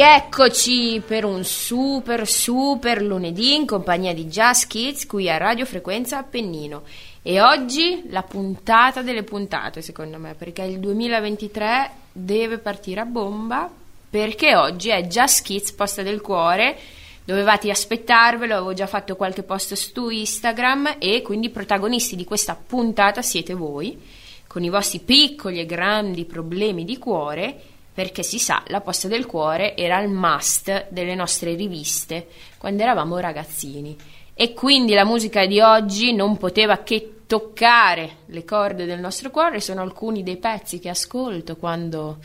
rieccoci 0.00 1.02
per 1.06 1.26
un 1.26 1.44
super 1.44 2.26
super 2.26 3.02
lunedì 3.02 3.54
in 3.54 3.66
compagnia 3.66 4.14
di 4.14 4.28
Jazz 4.28 4.64
Kids 4.64 5.04
qui 5.04 5.28
a 5.28 5.36
Radio 5.36 5.66
Frequenza 5.66 6.16
Appennino. 6.16 6.84
E 7.20 7.42
oggi 7.42 8.04
la 8.08 8.22
puntata 8.22 9.02
delle 9.02 9.24
puntate, 9.24 9.82
secondo 9.82 10.16
me, 10.16 10.32
perché 10.32 10.62
il 10.62 10.78
2023 10.78 11.90
deve 12.12 12.56
partire 12.56 13.00
a 13.00 13.04
bomba, 13.04 13.70
perché 14.08 14.56
oggi 14.56 14.88
è 14.88 15.02
Jazz 15.02 15.40
Kids 15.42 15.72
Posta 15.72 16.00
del 16.00 16.22
Cuore. 16.22 16.78
Dovevate 17.22 17.70
aspettarvelo, 17.70 18.54
avevo 18.54 18.72
già 18.72 18.86
fatto 18.86 19.16
qualche 19.16 19.42
post 19.42 19.74
su 19.74 20.08
Instagram 20.08 20.96
e 20.98 21.20
quindi 21.20 21.48
i 21.48 21.50
protagonisti 21.50 22.16
di 22.16 22.24
questa 22.24 22.54
puntata 22.54 23.20
siete 23.20 23.52
voi, 23.52 24.00
con 24.46 24.64
i 24.64 24.70
vostri 24.70 25.00
piccoli 25.00 25.60
e 25.60 25.66
grandi 25.66 26.24
problemi 26.24 26.86
di 26.86 26.96
cuore 26.96 27.60
perché 27.92 28.22
si 28.22 28.38
sa, 28.38 28.62
la 28.68 28.80
posta 28.80 29.08
del 29.08 29.26
cuore 29.26 29.76
era 29.76 30.00
il 30.00 30.08
must 30.08 30.88
delle 30.90 31.14
nostre 31.14 31.54
riviste 31.54 32.28
quando 32.58 32.82
eravamo 32.82 33.18
ragazzini. 33.18 33.96
E 34.34 34.54
quindi 34.54 34.94
la 34.94 35.04
musica 35.04 35.44
di 35.46 35.60
oggi 35.60 36.14
non 36.14 36.36
poteva 36.38 36.78
che 36.78 37.22
toccare 37.26 38.18
le 38.26 38.44
corde 38.44 38.86
del 38.86 38.98
nostro 38.98 39.30
cuore, 39.30 39.60
sono 39.60 39.82
alcuni 39.82 40.22
dei 40.22 40.38
pezzi 40.38 40.78
che 40.78 40.88
ascolto 40.88 41.56
quando 41.56 42.18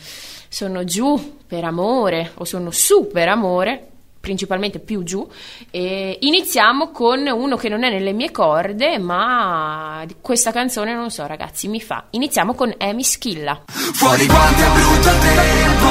sono 0.49 0.83
giù 0.83 1.39
per 1.45 1.63
amore 1.63 2.31
o 2.35 2.45
sono 2.45 2.71
su 2.71 3.07
per 3.11 3.27
amore 3.27 3.89
principalmente 4.25 4.79
più 4.79 5.03
giù. 5.03 5.21
E 5.69 6.17
iniziamo 6.19 6.89
con 6.89 7.27
uno 7.27 7.55
che 7.57 7.69
non 7.69 7.83
è 7.83 7.91
nelle 7.91 8.11
mie 8.11 8.31
corde, 8.31 8.97
ma 8.97 10.03
questa 10.19 10.51
canzone 10.51 10.95
non 10.95 11.11
so, 11.11 11.27
ragazzi, 11.27 11.67
mi 11.67 11.79
fa. 11.79 12.05
Iniziamo 12.09 12.55
con 12.55 12.73
Amy 12.79 13.03
Schilla. 13.03 13.61
Fuori 13.67 14.25
quanto 14.25 14.61
è 14.63 14.69
brutto 14.73 15.09
il 15.09 15.19
tempo, 15.19 15.89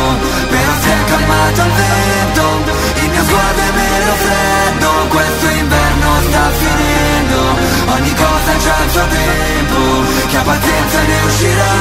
però 0.50 0.72
si 0.82 0.88
è 0.88 1.04
calmato 1.06 1.60
il 1.62 1.72
vento, 1.78 2.42
il 3.04 3.10
mio 3.10 3.22
sguardo 3.22 3.60
è 3.60 3.70
meno 3.70 4.12
freddo, 4.24 4.90
questo 5.14 5.46
inverno 5.46 6.10
sta 6.26 6.50
finendo, 6.58 7.38
ogni 7.94 8.14
cosa 8.14 8.52
c'ha 8.64 8.84
il 8.84 8.90
suo 8.90 9.06
tempo, 9.06 9.80
che 10.26 10.36
ha 10.36 10.42
pazienza 10.42 11.02
ne 11.02 11.22
uscirà. 11.22 11.72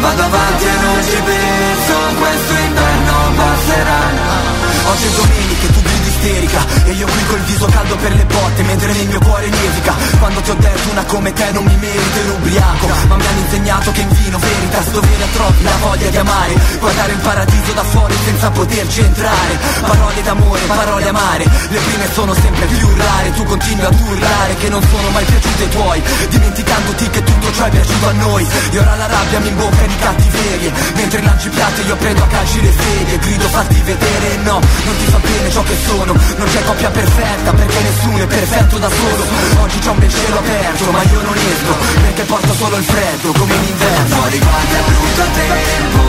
Vado 0.00 0.22
avanti 0.22 0.64
e 0.64 0.76
non 0.80 1.04
ci 1.04 1.20
penso, 1.20 1.94
questo 2.18 2.52
inverno 2.54 3.32
passerà. 3.36 4.49
Oggi 4.90 5.06
è 5.06 5.10
domenica 5.10 5.66
e 5.68 5.72
tu 5.72 5.79
isterica. 6.20 6.66
E 6.84 6.92
io 6.92 7.06
qui 7.06 7.24
col 7.26 7.40
viso 7.40 7.66
caldo 7.66 7.96
per 7.96 8.14
le 8.14 8.24
botte 8.24 8.62
Mentre 8.62 8.92
nel 8.92 9.06
mio 9.08 9.20
cuore 9.20 9.48
nevica. 9.48 9.94
Quando 10.18 10.40
ti 10.40 10.50
ho 10.50 10.54
detto 10.54 10.90
una 10.90 11.04
come 11.04 11.32
te 11.32 11.50
non 11.52 11.64
mi 11.64 11.76
merito 11.76 12.18
ero 12.18 12.34
ubriaco. 12.34 12.86
Ma 13.08 13.16
mi 13.16 13.26
hanno 13.26 13.40
insegnato 13.40 13.90
che 13.92 14.00
in 14.00 14.08
vino 14.08 14.38
veritas 14.38 14.90
Dovere 14.90 15.32
troppi 15.32 15.62
la 15.62 15.76
voglia 15.80 16.08
di 16.08 16.16
amare. 16.16 16.54
Guardare 16.78 17.12
il 17.12 17.18
paradiso 17.18 17.72
da 17.72 17.84
fuori 17.84 18.14
senza 18.24 18.50
poterci 18.50 19.00
entrare. 19.00 19.58
Parole 19.80 20.22
d'amore, 20.22 20.60
parole 20.66 21.08
amare 21.08 21.44
Le 21.44 21.78
prime 21.78 22.12
sono 22.12 22.34
sempre 22.34 22.66
più 22.66 22.88
rare. 22.96 23.32
Tu 23.32 23.44
continui 23.44 23.84
a 23.84 23.88
urlare 23.88 24.56
che 24.56 24.68
non 24.68 24.82
sono 24.82 25.08
mai 25.10 25.24
piaciute 25.24 25.62
ai 25.62 25.70
tuoi 25.70 26.02
Dimenticandoti 26.28 27.10
che 27.10 27.22
tutto 27.22 27.52
ciò 27.52 27.64
è 27.64 27.70
piaciuto 27.70 28.08
a 28.08 28.12
noi. 28.12 28.46
E 28.70 28.78
ora 28.78 28.96
la 28.96 29.06
rabbia 29.06 29.38
mi 29.40 29.48
imbocca 29.48 29.86
di 29.86 29.96
cattiverie 29.96 30.72
Mentre 30.94 31.22
lanci 31.22 31.48
piatti 31.48 31.86
io 31.86 31.96
prendo 31.96 32.22
a 32.22 32.26
calci 32.26 32.60
le 32.60 32.72
sedie 32.72 33.18
Grido 33.18 33.48
fatti 33.48 33.80
vedere 33.84 34.36
no 34.42 34.60
non 34.84 34.96
ti 34.98 35.04
fa 35.06 35.18
bene 35.18 35.50
ciò 35.50 35.62
che 35.62 35.76
sono 35.86 36.09
Non 36.10 36.48
c'è 36.48 36.64
coppia 36.64 36.90
perfetta 36.90 37.52
perché 37.52 37.80
nessuno 37.80 38.18
è 38.18 38.26
perfetto 38.26 38.78
da 38.78 38.88
solo. 38.88 39.24
Oggi 39.62 39.78
c'ho 39.78 39.92
un 39.92 39.98
bel 40.00 40.10
cielo 40.10 40.38
aperto 40.38 40.90
ma 40.90 41.02
io 41.04 41.20
non 41.22 41.36
esco 41.36 41.76
Perché 42.02 42.22
porto 42.24 42.52
solo 42.54 42.76
il 42.78 42.84
freddo 42.84 43.32
come 43.32 43.54
in 43.54 43.62
inverno. 43.62 44.16
Fuori 44.16 44.38
guarda 44.38 44.76
è 44.76 44.82
brutto 44.90 45.24
tempo 45.38 46.00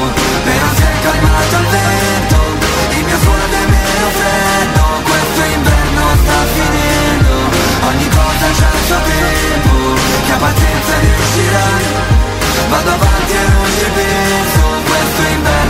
Però 0.44 0.67
si 0.73 0.81
è 0.81 0.91
calmato 1.06 1.56
il 1.56 1.67
vento. 1.69 2.38
Il 2.97 3.06
mio 3.06 3.17
sguardo 3.22 3.56
è 3.56 3.66
meno 3.69 4.07
freddo 4.17 4.84
Questo 5.06 5.41
inverno 5.53 6.03
sta 6.23 6.38
finendo. 6.56 7.33
Ogni 7.85 8.09
cosa 8.09 8.45
c'ha 8.57 8.72
il 8.73 8.85
suo 8.88 9.00
tempo 9.06 9.73
Che 10.25 10.31
ha 10.31 10.38
pazienza 10.38 10.94
riuscirà. 10.97 12.09
Vado 12.69 12.89
avanti 12.89 13.33
e 13.33 13.51
non 13.53 13.69
ci 13.78 13.89
penso 13.94 14.62
Questo 14.89 15.22
inverno 15.29 15.60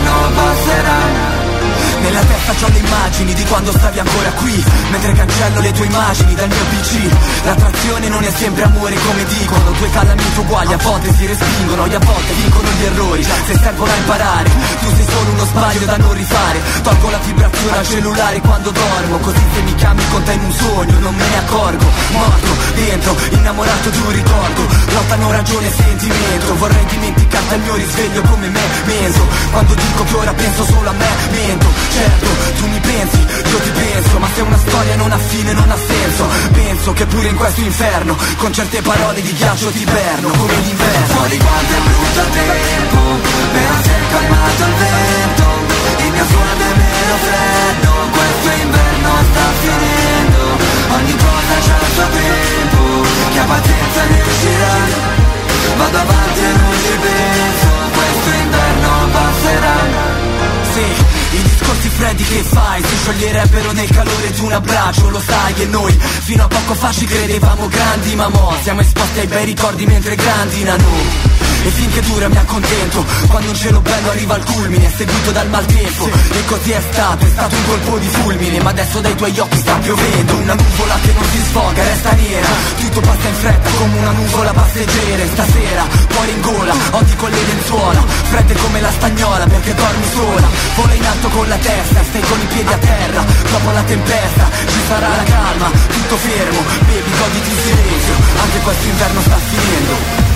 nella 2.12 2.26
testa 2.26 2.54
c'ho 2.54 2.68
le 2.68 2.80
immagini 2.80 3.34
di 3.34 3.44
quando 3.46 3.72
stavi 3.72 4.00
ancora 4.00 4.30
qui 4.32 4.64
Mentre 4.92 5.14
cancello 5.14 5.60
le 5.62 5.72
tue 5.72 5.86
immagini 5.86 6.36
dal 6.36 6.50
mio 6.50 6.66
PC 6.70 7.46
L'attrazione 7.46 8.10
non 8.10 8.24
è 8.24 8.32
sempre 8.32 8.64
amore 8.64 8.96
come 8.96 9.24
dicono 9.26 9.72
Due 9.72 9.90
calamiti 9.92 10.40
uguali 10.40 10.74
a 10.74 10.78
volte 10.78 11.14
si 11.16 11.26
respingono 11.26 11.86
E 11.86 11.96
a 11.96 12.00
volte 12.00 12.34
vincono 12.34 12.68
gli 12.70 12.84
errori. 12.84 13.24
Se 13.24 13.58
servono 13.58 13.92
a 13.92 13.96
imparare 13.96 14.50
Tu 14.82 14.96
sei 14.96 15.06
solo 15.06 15.32
uno 15.32 15.46
sbaglio 15.46 15.86
da 15.86 15.98
non 15.98 16.14
rifare. 16.14 16.60
Tolgo 16.84 17.10
la 17.10 17.20
vibrazione 17.24 17.78
al 17.78 17.88
cellulare 17.88 18.40
quando 18.42 18.72
dormo 18.72 19.18
Così 19.20 19.44
se 19.54 19.62
mi 19.62 19.76
chiami 19.76 20.04
con 20.10 20.24
te 20.24 20.34
in 20.34 20.44
un 20.44 20.52
sogno 20.52 21.00
non 21.00 21.16
me 21.16 21.28
ne 21.28 21.38
accorgo. 21.38 21.86
Morto 22.12 22.52
dentro, 22.76 23.16
innamorato 23.30 23.90
di 23.90 24.00
un 24.00 24.12
ricordo 24.12 24.62
Lottano 24.92 25.32
ragione 25.32 25.68
e 25.68 25.72
sentimento. 25.72 26.58
Vorrei 26.58 26.86
dimenticarti 26.86 27.54
al 27.54 27.60
mio 27.62 27.76
risveglio 27.76 28.22
come 28.24 28.48
me 28.50 28.62
Menso 28.86 29.26
Quando 29.52 29.74
dico 29.76 30.04
che 30.04 30.16
ora 30.16 30.34
penso 30.34 30.66
solo 30.66 30.90
a 30.90 30.94
me 30.94 31.10
Mento 31.32 31.68
Certo, 32.02 32.30
tu 32.58 32.66
mi 32.66 32.80
pensi, 32.80 33.20
io 33.20 33.60
ti 33.60 33.70
penso 33.70 34.18
Ma 34.18 34.28
se 34.34 34.42
una 34.42 34.58
storia 34.58 34.96
non 34.96 35.12
ha 35.12 35.18
fine 35.20 35.54
non 35.54 35.70
ha 35.70 35.78
senso. 35.78 36.26
Penso 36.52 36.94
che 36.94 37.06
pure 37.06 37.28
in 37.28 37.36
questo 37.36 37.62
inferno 37.62 38.18
Con 38.38 38.52
certe 38.52 38.82
parole 38.82 39.22
di 39.22 39.32
ghiaccio 39.32 39.70
ti 39.70 39.86
perno 39.86 40.30
Come 40.30 40.56
l'inverno. 40.66 41.06
Fuori 41.14 41.38
quanto 41.38 41.74
è 41.74 41.82
brutto 41.86 42.22
il 42.22 42.32
tempo 42.42 42.98
Però 43.54 43.76
si 43.84 43.90
è 43.90 44.02
calmato 44.10 44.64
il 44.66 44.74
vento. 44.82 45.46
Il 46.02 46.12
mio 46.12 46.26
suono 46.26 46.62
è 46.62 46.74
meno 46.82 47.16
freddo 47.22 47.92
Questo 48.18 48.50
inverno 48.64 49.10
sta 49.30 49.46
finendo. 49.62 50.42
Ogni 50.98 51.16
cosa 51.22 51.54
c'ha 51.66 51.78
il 51.86 51.94
suo 51.94 52.08
tempo 52.18 52.82
Che 53.32 53.40
ha 53.40 53.46
pazienza 53.46 54.02
ne 54.10 54.20
Vado 55.78 55.98
avanti 55.98 56.40
e 56.40 56.52
non 56.52 56.74
ci 56.82 56.98
penso 56.98 57.70
Questo 57.94 58.30
inverno 58.42 58.90
passerà 59.12 60.01
Sì 60.74 61.12
i 61.34 61.42
discorsi 61.44 61.88
freddi 61.88 62.24
che 62.24 62.44
fai 62.44 62.84
si 62.84 62.96
scioglierebbero 63.04 63.72
nel 63.72 63.90
calore 63.90 64.32
di 64.32 64.42
un 64.42 64.52
abbraccio 64.52 65.10
Lo 65.10 65.22
sai 65.22 65.54
che 65.54 65.66
noi 65.66 65.98
fino 66.24 66.44
a 66.44 66.48
poco 66.48 66.74
fa 66.74 66.92
ci 66.92 67.06
credevamo 67.06 67.68
grandi 67.70 68.16
Ma 68.16 68.28
mo 68.28 68.54
siamo 68.62 68.82
esposti 68.82 69.20
ai 69.20 69.28
bei 69.28 69.46
ricordi 69.46 69.86
mentre 69.86 70.16
grandi 70.16 70.64
noi 70.64 71.40
e 71.64 71.70
finché 71.70 72.02
dura 72.02 72.28
mi 72.28 72.38
accontento 72.38 73.06
Quando 73.28 73.50
un 73.50 73.56
cielo 73.56 73.82
bello 73.82 74.10
arriva 74.10 74.34
al 74.34 74.44
culmine 74.44 74.92
Seguito 74.98 75.30
dal 75.30 75.48
maltempo 75.48 76.08
E 76.08 76.46
così 76.46 76.72
è 76.72 76.82
stato, 76.92 77.24
è 77.24 77.30
stato 77.30 77.56
un 77.56 77.66
colpo 77.66 77.98
di 78.00 78.08
fulmine 78.08 78.64
Ma 78.64 78.72
adesso 78.72 79.00
dai 79.00 79.16
tuoi 79.16 79.38
occhi 79.38 79.58
sta 79.58 79.76
piovendo 79.76 80.36
Una 80.38 80.56
nuvola 80.56 80.96
che 81.04 81.14
non 81.14 81.24
si 81.30 81.38
sfoga, 81.38 81.84
resta 81.84 82.12
nera. 82.14 82.48
Tutto 82.80 83.00
passa 83.02 83.28
in 83.28 83.36
fretta 83.36 83.70
come 83.78 84.00
una 84.00 84.12
nuvola 84.12 84.54
passeggera 84.54 85.24
Stasera, 85.34 85.88
cuore 86.12 86.32
in 86.32 86.42
gola, 86.42 86.74
odi 86.92 87.16
con 87.16 87.30
le 87.30 87.44
lenzuola 87.46 88.06
Fredde 88.08 88.54
come 88.56 88.82
la 88.82 88.92
stagnola 88.92 89.46
perché 89.46 89.76
dormi 89.76 90.06
sola 90.16 90.50
Vola 90.76 90.94
in 90.94 91.06
alto 91.06 91.28
con 91.30 91.48
la 91.48 91.58
testa, 91.58 92.04
stai 92.04 92.22
con 92.22 92.40
i 92.40 92.46
piedi 92.46 92.72
a 92.72 92.78
terra. 92.78 93.24
Dopo 93.52 93.72
la 93.72 93.84
tempesta, 93.84 94.50
ci 94.68 94.80
sarà 94.88 95.10
la 95.10 95.24
calma 95.24 95.70
Tutto 95.88 96.16
fermo, 96.18 96.62
bevi, 96.88 97.12
goditi 97.18 97.50
in 97.50 97.58
silenzio 97.58 98.14
Anche 98.42 98.60
questo 98.60 98.88
inverno 98.88 99.22
sta 99.22 99.36
finendo. 99.36 100.30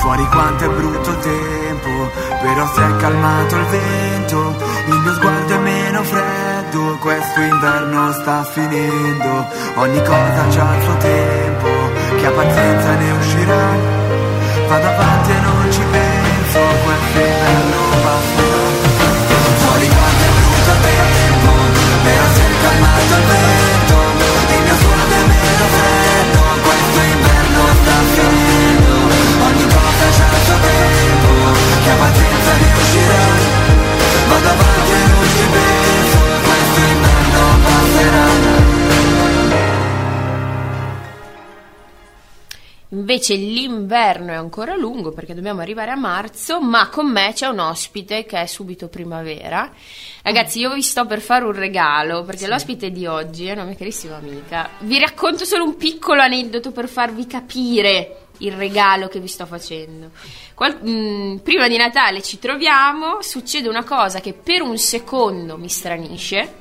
Fuori 0.00 0.26
quanto 0.28 0.64
è 0.64 0.68
brutto 0.68 1.10
il 1.10 1.18
tempo, 1.18 2.10
però 2.40 2.66
si 2.72 2.80
è 2.80 2.96
calmato 2.96 3.56
il 3.56 3.64
vento, 3.66 4.56
il 4.86 4.94
mio 4.94 5.14
sguardo 5.14 5.54
è 5.54 5.58
meno 5.58 6.02
freddo, 6.02 6.96
questo 7.00 7.40
inverno 7.40 8.12
sta 8.14 8.42
finendo, 8.44 9.46
ogni 9.74 10.02
cosa 10.02 10.46
c'ha 10.48 10.76
il 10.76 10.82
suo 10.84 10.96
tempo, 10.96 11.68
chi 12.16 12.24
ha 12.24 12.30
pazienza 12.30 12.94
ne 12.94 13.10
uscirà, 13.10 13.76
vado 14.68 14.86
avanti 14.86 15.30
e 15.30 15.40
non 15.40 15.72
ci 15.72 15.82
penso, 15.90 16.09
Che 31.82 31.90
a 31.90 31.94
pazienza 31.94 32.52
riuscirà 32.58 33.29
Invece 42.92 43.34
l'inverno 43.36 44.32
è 44.32 44.34
ancora 44.34 44.74
lungo 44.74 45.12
perché 45.12 45.32
dobbiamo 45.32 45.60
arrivare 45.60 45.92
a 45.92 45.96
marzo, 45.96 46.60
ma 46.60 46.88
con 46.88 47.08
me 47.08 47.30
c'è 47.32 47.46
un 47.46 47.60
ospite 47.60 48.24
che 48.24 48.40
è 48.40 48.46
subito 48.46 48.88
primavera. 48.88 49.70
Ragazzi, 50.22 50.58
io 50.58 50.74
vi 50.74 50.82
sto 50.82 51.06
per 51.06 51.20
fare 51.20 51.44
un 51.44 51.52
regalo 51.52 52.24
perché 52.24 52.44
sì. 52.44 52.48
l'ospite 52.48 52.90
di 52.90 53.06
oggi 53.06 53.46
è 53.46 53.52
una 53.52 53.62
mia 53.62 53.76
carissima 53.76 54.16
amica. 54.16 54.70
Vi 54.80 54.98
racconto 54.98 55.44
solo 55.44 55.64
un 55.64 55.76
piccolo 55.76 56.20
aneddoto 56.20 56.72
per 56.72 56.88
farvi 56.88 57.28
capire 57.28 58.26
il 58.38 58.52
regalo 58.52 59.06
che 59.06 59.20
vi 59.20 59.28
sto 59.28 59.46
facendo. 59.46 60.10
Qual- 60.54 60.80
mm, 60.84 61.36
prima 61.38 61.68
di 61.68 61.76
Natale 61.76 62.22
ci 62.22 62.40
troviamo, 62.40 63.22
succede 63.22 63.68
una 63.68 63.84
cosa 63.84 64.18
che 64.18 64.32
per 64.32 64.62
un 64.62 64.76
secondo 64.78 65.56
mi 65.56 65.68
stranisce. 65.68 66.59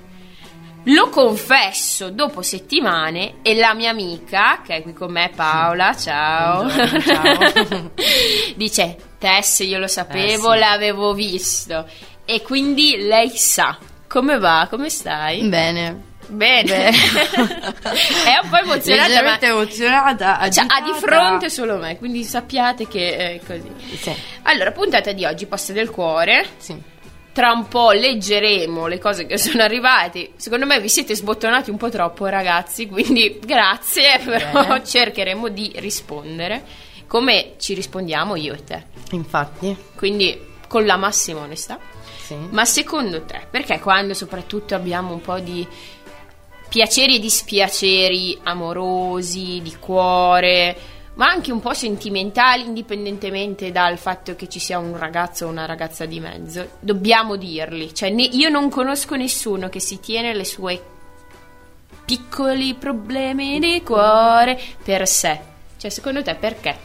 Lo 0.83 1.09
confesso 1.09 2.09
dopo 2.09 2.41
settimane 2.41 3.35
e 3.41 3.53
la 3.55 3.73
mia 3.73 3.89
amica, 3.91 4.61
che 4.65 4.77
è 4.77 4.81
qui 4.81 4.93
con 4.93 5.11
me, 5.11 5.29
Paola, 5.35 5.95
ciao, 5.95 6.63
Buongiorno, 6.63 6.99
ciao. 7.01 7.91
dice: 8.55 8.95
Tess, 9.19 9.59
io 9.59 9.77
lo 9.77 9.87
sapevo, 9.87 10.51
Eh, 10.53 10.55
sì. 10.55 10.59
l'avevo 10.59 11.13
visto. 11.13 11.85
E 12.25 12.41
quindi 12.41 12.95
lei 12.97 13.29
sa. 13.29 13.77
Come 14.07 14.37
va? 14.39 14.67
Come 14.69 14.89
stai? 14.89 15.43
Bene. 15.47 16.07
Bene. 16.27 16.89
È 16.93 18.39
un 18.43 18.49
po' 18.49 18.57
emozionata, 18.57 19.21
ma 19.23 19.39
emozionata. 19.41 20.49
cioè, 20.49 20.65
ha 20.67 20.81
di 20.81 20.91
fronte 20.99 21.49
solo 21.49 21.77
me, 21.77 21.97
quindi 21.97 22.23
sappiate 22.23 22.87
che 22.87 23.17
è 23.17 23.39
così. 23.45 23.71
Sì, 23.99 24.13
Allora, 24.43 24.71
puntata 24.71 25.11
di 25.11 25.25
oggi, 25.25 25.45
poste 25.47 25.73
del 25.73 25.89
cuore. 25.89 26.45
sì. 26.57 26.97
Tra 27.31 27.51
un 27.51 27.67
po' 27.67 27.91
leggeremo 27.91 28.87
le 28.87 28.97
cose 28.97 29.25
che 29.25 29.37
sono 29.37 29.63
arrivate. 29.63 30.31
Secondo 30.35 30.65
me 30.65 30.79
vi 30.79 30.89
siete 30.89 31.15
sbottonati 31.15 31.69
un 31.69 31.77
po' 31.77 31.89
troppo, 31.89 32.25
ragazzi. 32.25 32.87
Quindi 32.87 33.39
grazie, 33.45 34.19
però 34.23 34.63
Bene. 34.67 34.83
cercheremo 34.85 35.47
di 35.49 35.71
rispondere 35.75 36.63
come 37.07 37.55
ci 37.57 37.73
rispondiamo 37.73 38.35
io 38.35 38.53
e 38.53 38.63
te. 38.63 38.83
Infatti. 39.11 39.75
Quindi 39.95 40.47
con 40.67 40.85
la 40.85 40.97
massima 40.97 41.41
onestà. 41.41 41.79
Sì. 42.21 42.35
Ma 42.51 42.63
secondo 42.63 43.23
te, 43.23 43.41
perché 43.49 43.79
quando 43.79 44.13
soprattutto 44.13 44.75
abbiamo 44.75 45.13
un 45.13 45.21
po' 45.21 45.39
di 45.39 45.67
piaceri 46.69 47.15
e 47.15 47.19
dispiaceri 47.19 48.39
amorosi, 48.43 49.59
di 49.63 49.75
cuore, 49.79 50.77
ma 51.19 51.27
anche 51.27 51.51
un 51.51 51.59
po' 51.59 51.73
sentimentali, 51.73 52.65
indipendentemente 52.65 53.73
dal 53.73 53.97
fatto 53.97 54.37
che 54.37 54.47
ci 54.47 54.57
sia 54.57 54.79
un 54.79 54.97
ragazzo 54.97 55.45
o 55.45 55.49
una 55.49 55.65
ragazza 55.65 56.05
di 56.05 56.21
mezzo, 56.21 56.69
dobbiamo 56.79 57.35
dirli. 57.35 57.93
Cioè, 57.93 58.09
ne- 58.09 58.23
io 58.23 58.47
non 58.47 58.69
conosco 58.69 59.17
nessuno 59.17 59.67
che 59.67 59.81
si 59.81 59.99
tiene 59.99 60.33
le 60.33 60.45
sue 60.45 60.81
piccoli 62.05 62.73
problemi 62.73 63.59
di 63.59 63.83
cuore 63.83 64.57
per 64.81 65.05
sé. 65.09 65.37
Cioè, 65.75 65.91
secondo 65.91 66.23
te 66.23 66.35
perché? 66.35 66.77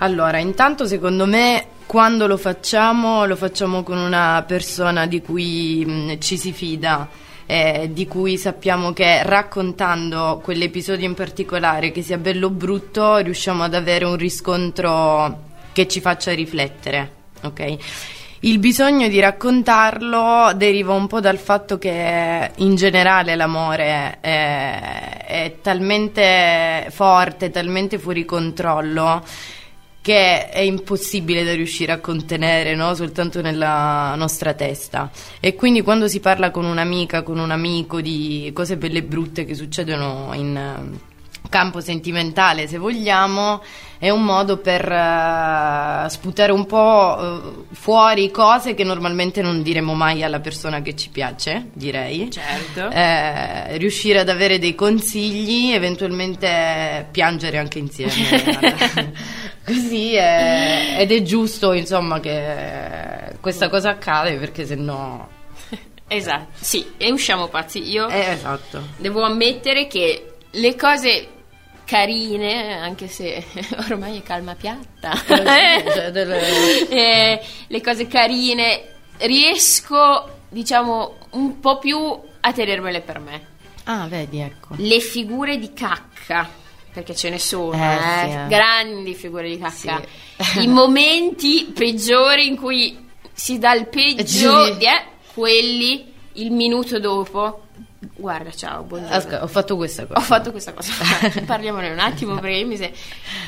Allora, 0.00 0.36
intanto 0.36 0.86
secondo 0.86 1.24
me 1.24 1.68
quando 1.86 2.26
lo 2.26 2.36
facciamo, 2.36 3.24
lo 3.24 3.36
facciamo 3.36 3.82
con 3.82 3.96
una 3.96 4.44
persona 4.46 5.06
di 5.06 5.22
cui 5.22 5.82
mh, 5.82 6.18
ci 6.18 6.36
si 6.36 6.52
fida, 6.52 7.08
eh, 7.46 7.90
di 7.92 8.06
cui 8.06 8.36
sappiamo 8.36 8.92
che 8.92 9.22
raccontando 9.22 10.40
quell'episodio 10.42 11.06
in 11.06 11.14
particolare, 11.14 11.92
che 11.92 12.02
sia 12.02 12.18
bello 12.18 12.48
o 12.48 12.50
brutto, 12.50 13.16
riusciamo 13.16 13.62
ad 13.62 13.74
avere 13.74 14.04
un 14.04 14.16
riscontro 14.16 15.44
che 15.72 15.86
ci 15.86 16.00
faccia 16.00 16.32
riflettere, 16.32 17.10
ok? 17.42 17.76
Il 18.40 18.58
bisogno 18.58 19.08
di 19.08 19.18
raccontarlo 19.18 20.52
deriva 20.54 20.92
un 20.92 21.06
po' 21.06 21.20
dal 21.20 21.38
fatto 21.38 21.78
che 21.78 22.50
in 22.56 22.74
generale 22.74 23.34
l'amore 23.34 24.18
è, 24.20 25.24
è 25.24 25.56
talmente 25.62 26.86
forte, 26.90 27.50
talmente 27.50 27.98
fuori 27.98 28.24
controllo 28.24 29.24
che 30.06 30.50
è 30.50 30.60
impossibile 30.60 31.42
da 31.42 31.52
riuscire 31.52 31.90
a 31.90 31.98
contenere 31.98 32.76
no? 32.76 32.94
soltanto 32.94 33.40
nella 33.40 34.14
nostra 34.14 34.54
testa. 34.54 35.10
E 35.40 35.56
quindi 35.56 35.82
quando 35.82 36.06
si 36.06 36.20
parla 36.20 36.52
con 36.52 36.64
un'amica, 36.64 37.24
con 37.24 37.40
un 37.40 37.50
amico 37.50 38.00
di 38.00 38.48
cose 38.54 38.76
belle 38.76 38.98
e 38.98 39.02
brutte 39.02 39.44
che 39.44 39.56
succedono 39.56 40.30
in 40.34 40.96
campo 41.48 41.80
sentimentale, 41.80 42.66
se 42.66 42.78
vogliamo, 42.78 43.62
è 43.98 44.10
un 44.10 44.24
modo 44.24 44.58
per 44.58 44.86
eh, 44.90 46.06
sputare 46.10 46.52
un 46.52 46.66
po' 46.66 47.18
eh, 47.70 47.74
fuori 47.74 48.30
cose 48.30 48.74
che 48.74 48.84
normalmente 48.84 49.42
non 49.42 49.62
diremo 49.62 49.94
mai 49.94 50.22
alla 50.22 50.40
persona 50.40 50.82
che 50.82 50.94
ci 50.96 51.08
piace, 51.10 51.68
direi. 51.72 52.30
Certo. 52.30 52.90
Eh, 52.90 53.76
riuscire 53.78 54.18
ad 54.20 54.28
avere 54.28 54.58
dei 54.58 54.74
consigli, 54.74 55.72
eventualmente 55.72 57.06
piangere 57.10 57.58
anche 57.58 57.78
insieme. 57.78 58.12
Così 59.64 60.14
è- 60.14 60.96
ed 60.98 61.10
è 61.10 61.22
giusto, 61.22 61.72
insomma, 61.72 62.20
che 62.20 63.34
questa 63.40 63.68
cosa 63.68 63.90
accade 63.90 64.36
perché 64.36 64.64
se 64.64 64.74
no. 64.76 65.28
Esatto, 66.08 66.50
sì, 66.60 66.92
e 66.96 67.10
usciamo 67.10 67.48
pazzi. 67.48 67.82
Io 67.90 68.06
Eh, 68.08 68.30
esatto. 68.30 68.80
devo 68.96 69.22
ammettere 69.22 69.88
che 69.88 70.34
le 70.50 70.76
cose 70.76 71.28
carine, 71.86 72.74
anche 72.78 73.08
se 73.08 73.42
ormai 73.88 74.18
è 74.18 74.22
calma 74.22 74.54
piatta, 74.54 75.14
cioè, 75.26 76.10
delle- 76.12 76.88
eh, 76.90 77.40
le 77.68 77.80
cose 77.80 78.06
carine 78.06 78.82
riesco, 79.18 80.40
diciamo, 80.50 81.14
un 81.30 81.60
po' 81.60 81.78
più 81.78 81.98
a 82.40 82.52
tenermele 82.52 83.00
per 83.00 83.20
me. 83.20 83.46
Ah, 83.84 84.06
vedi, 84.08 84.40
ecco. 84.40 84.74
Le 84.76 85.00
figure 85.00 85.58
di 85.58 85.72
cacca, 85.72 86.48
perché 86.92 87.14
ce 87.14 87.30
ne 87.30 87.38
sono, 87.38 87.72
Eh, 87.72 87.94
eh, 87.94 88.28
sì, 88.30 88.36
eh. 88.36 88.46
grandi 88.48 89.14
figure 89.14 89.48
di 89.48 89.58
cacca. 89.58 90.02
Sì. 90.38 90.62
I 90.62 90.66
momenti 90.68 91.70
peggiori 91.72 92.46
in 92.48 92.56
cui 92.56 93.08
si 93.32 93.58
dà 93.58 93.72
il 93.74 93.86
peggio, 93.86 94.76
eh, 94.76 95.04
quelli 95.32 96.12
il 96.34 96.50
minuto 96.50 96.98
dopo. 96.98 97.65
Guarda, 98.18 98.50
ciao, 98.50 98.82
buongiorno. 98.82 99.14
Ascolta, 99.14 99.42
ho 99.42 99.46
fatto 99.46 99.76
questa 99.76 100.06
cosa. 100.06 100.18
Ho 100.18 100.22
fatto 100.22 100.50
questa 100.50 100.72
cosa. 100.72 100.90
Parliamone 101.44 101.90
un 101.90 101.98
attimo 101.98 102.36
perché 102.38 102.64
mi 102.64 102.76
se- 102.76 102.92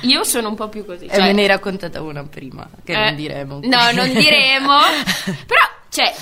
Io 0.02 0.24
sono 0.24 0.48
un 0.48 0.54
po' 0.56 0.68
più 0.68 0.84
così. 0.84 1.06
E 1.06 1.08
cioè- 1.08 1.20
me 1.22 1.32
ne 1.32 1.40
hai 1.42 1.46
raccontata 1.48 2.02
una 2.02 2.22
prima, 2.24 2.68
che 2.84 2.92
eh, 2.92 2.96
non 2.96 3.14
diremo. 3.16 3.60
No, 3.62 3.90
non 3.92 4.12
diremo. 4.12 4.76
Però, 5.46 5.60
cioè, 5.88 6.14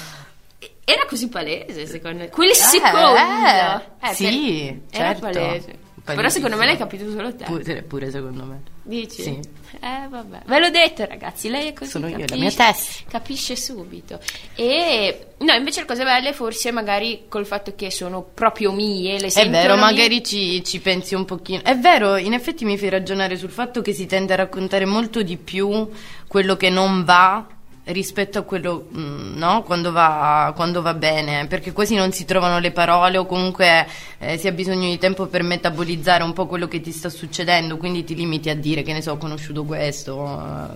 era 0.84 1.04
così 1.08 1.28
palese, 1.28 1.86
secondo 1.86 2.18
me. 2.18 2.28
Quel 2.28 2.52
secondo. 2.52 3.16
eh, 3.16 4.08
Eh, 4.10 4.14
sì, 4.14 4.80
per- 4.90 5.00
Era 5.00 5.08
certo. 5.16 5.20
palese. 5.20 5.78
Però 6.14 6.28
secondo 6.28 6.56
me 6.56 6.66
l'hai 6.66 6.76
capito 6.76 7.10
solo 7.10 7.34
te. 7.34 7.44
Pure, 7.44 7.82
pure 7.82 8.10
secondo 8.10 8.44
me. 8.44 8.62
Dici? 8.82 9.22
Sì. 9.22 9.40
Eh, 9.80 10.06
vabbè. 10.08 10.42
Ve 10.46 10.58
l'ho 10.60 10.70
detto, 10.70 11.04
ragazzi, 11.04 11.48
lei 11.48 11.68
è 11.68 11.72
così. 11.72 11.90
Sono 11.90 12.06
io, 12.06 12.18
la 12.18 12.24
capisce- 12.26 12.40
mia 12.40 12.50
testa. 12.72 13.04
Capisce 13.10 13.56
subito. 13.56 14.20
E 14.54 15.26
no, 15.38 15.52
invece 15.54 15.80
le 15.80 15.86
cose 15.86 16.04
belle 16.04 16.32
forse 16.32 16.70
magari 16.70 17.24
col 17.28 17.44
fatto 17.44 17.74
che 17.74 17.90
sono 17.90 18.22
proprio 18.22 18.70
mie, 18.72 19.18
le 19.18 19.26
È 19.26 19.48
vero, 19.50 19.74
mie. 19.74 19.82
magari 19.82 20.22
ci, 20.24 20.62
ci 20.64 20.78
pensi 20.80 21.14
un 21.14 21.24
pochino. 21.24 21.62
È 21.64 21.76
vero, 21.76 22.16
in 22.16 22.32
effetti 22.34 22.64
mi 22.64 22.78
fai 22.78 22.90
ragionare 22.90 23.36
sul 23.36 23.50
fatto 23.50 23.82
che 23.82 23.92
si 23.92 24.06
tende 24.06 24.32
a 24.34 24.36
raccontare 24.36 24.84
molto 24.84 25.22
di 25.22 25.36
più 25.36 25.88
quello 26.28 26.56
che 26.56 26.70
non 26.70 27.02
va 27.04 27.46
rispetto 27.86 28.38
a 28.38 28.42
quello, 28.42 28.88
mm, 28.96 29.36
no? 29.36 29.62
Quando 29.62 29.92
va, 29.92 30.52
quando 30.56 30.82
va 30.82 30.94
bene, 30.94 31.46
perché 31.46 31.72
quasi 31.72 31.94
non 31.94 32.12
si 32.12 32.24
trovano 32.24 32.58
le 32.58 32.72
parole 32.72 33.16
o 33.16 33.26
comunque 33.26 33.86
eh, 34.18 34.38
si 34.38 34.48
ha 34.48 34.52
bisogno 34.52 34.88
di 34.88 34.98
tempo 34.98 35.26
per 35.26 35.42
metabolizzare 35.42 36.22
un 36.24 36.32
po' 36.32 36.46
quello 36.46 36.66
che 36.68 36.80
ti 36.80 36.90
sta 36.90 37.08
succedendo, 37.08 37.76
quindi 37.76 38.02
ti 38.04 38.14
limiti 38.14 38.50
a 38.50 38.56
dire 38.56 38.82
che 38.82 38.92
ne 38.92 39.02
so, 39.02 39.12
ho 39.12 39.16
conosciuto 39.18 39.64
questo, 39.64 40.24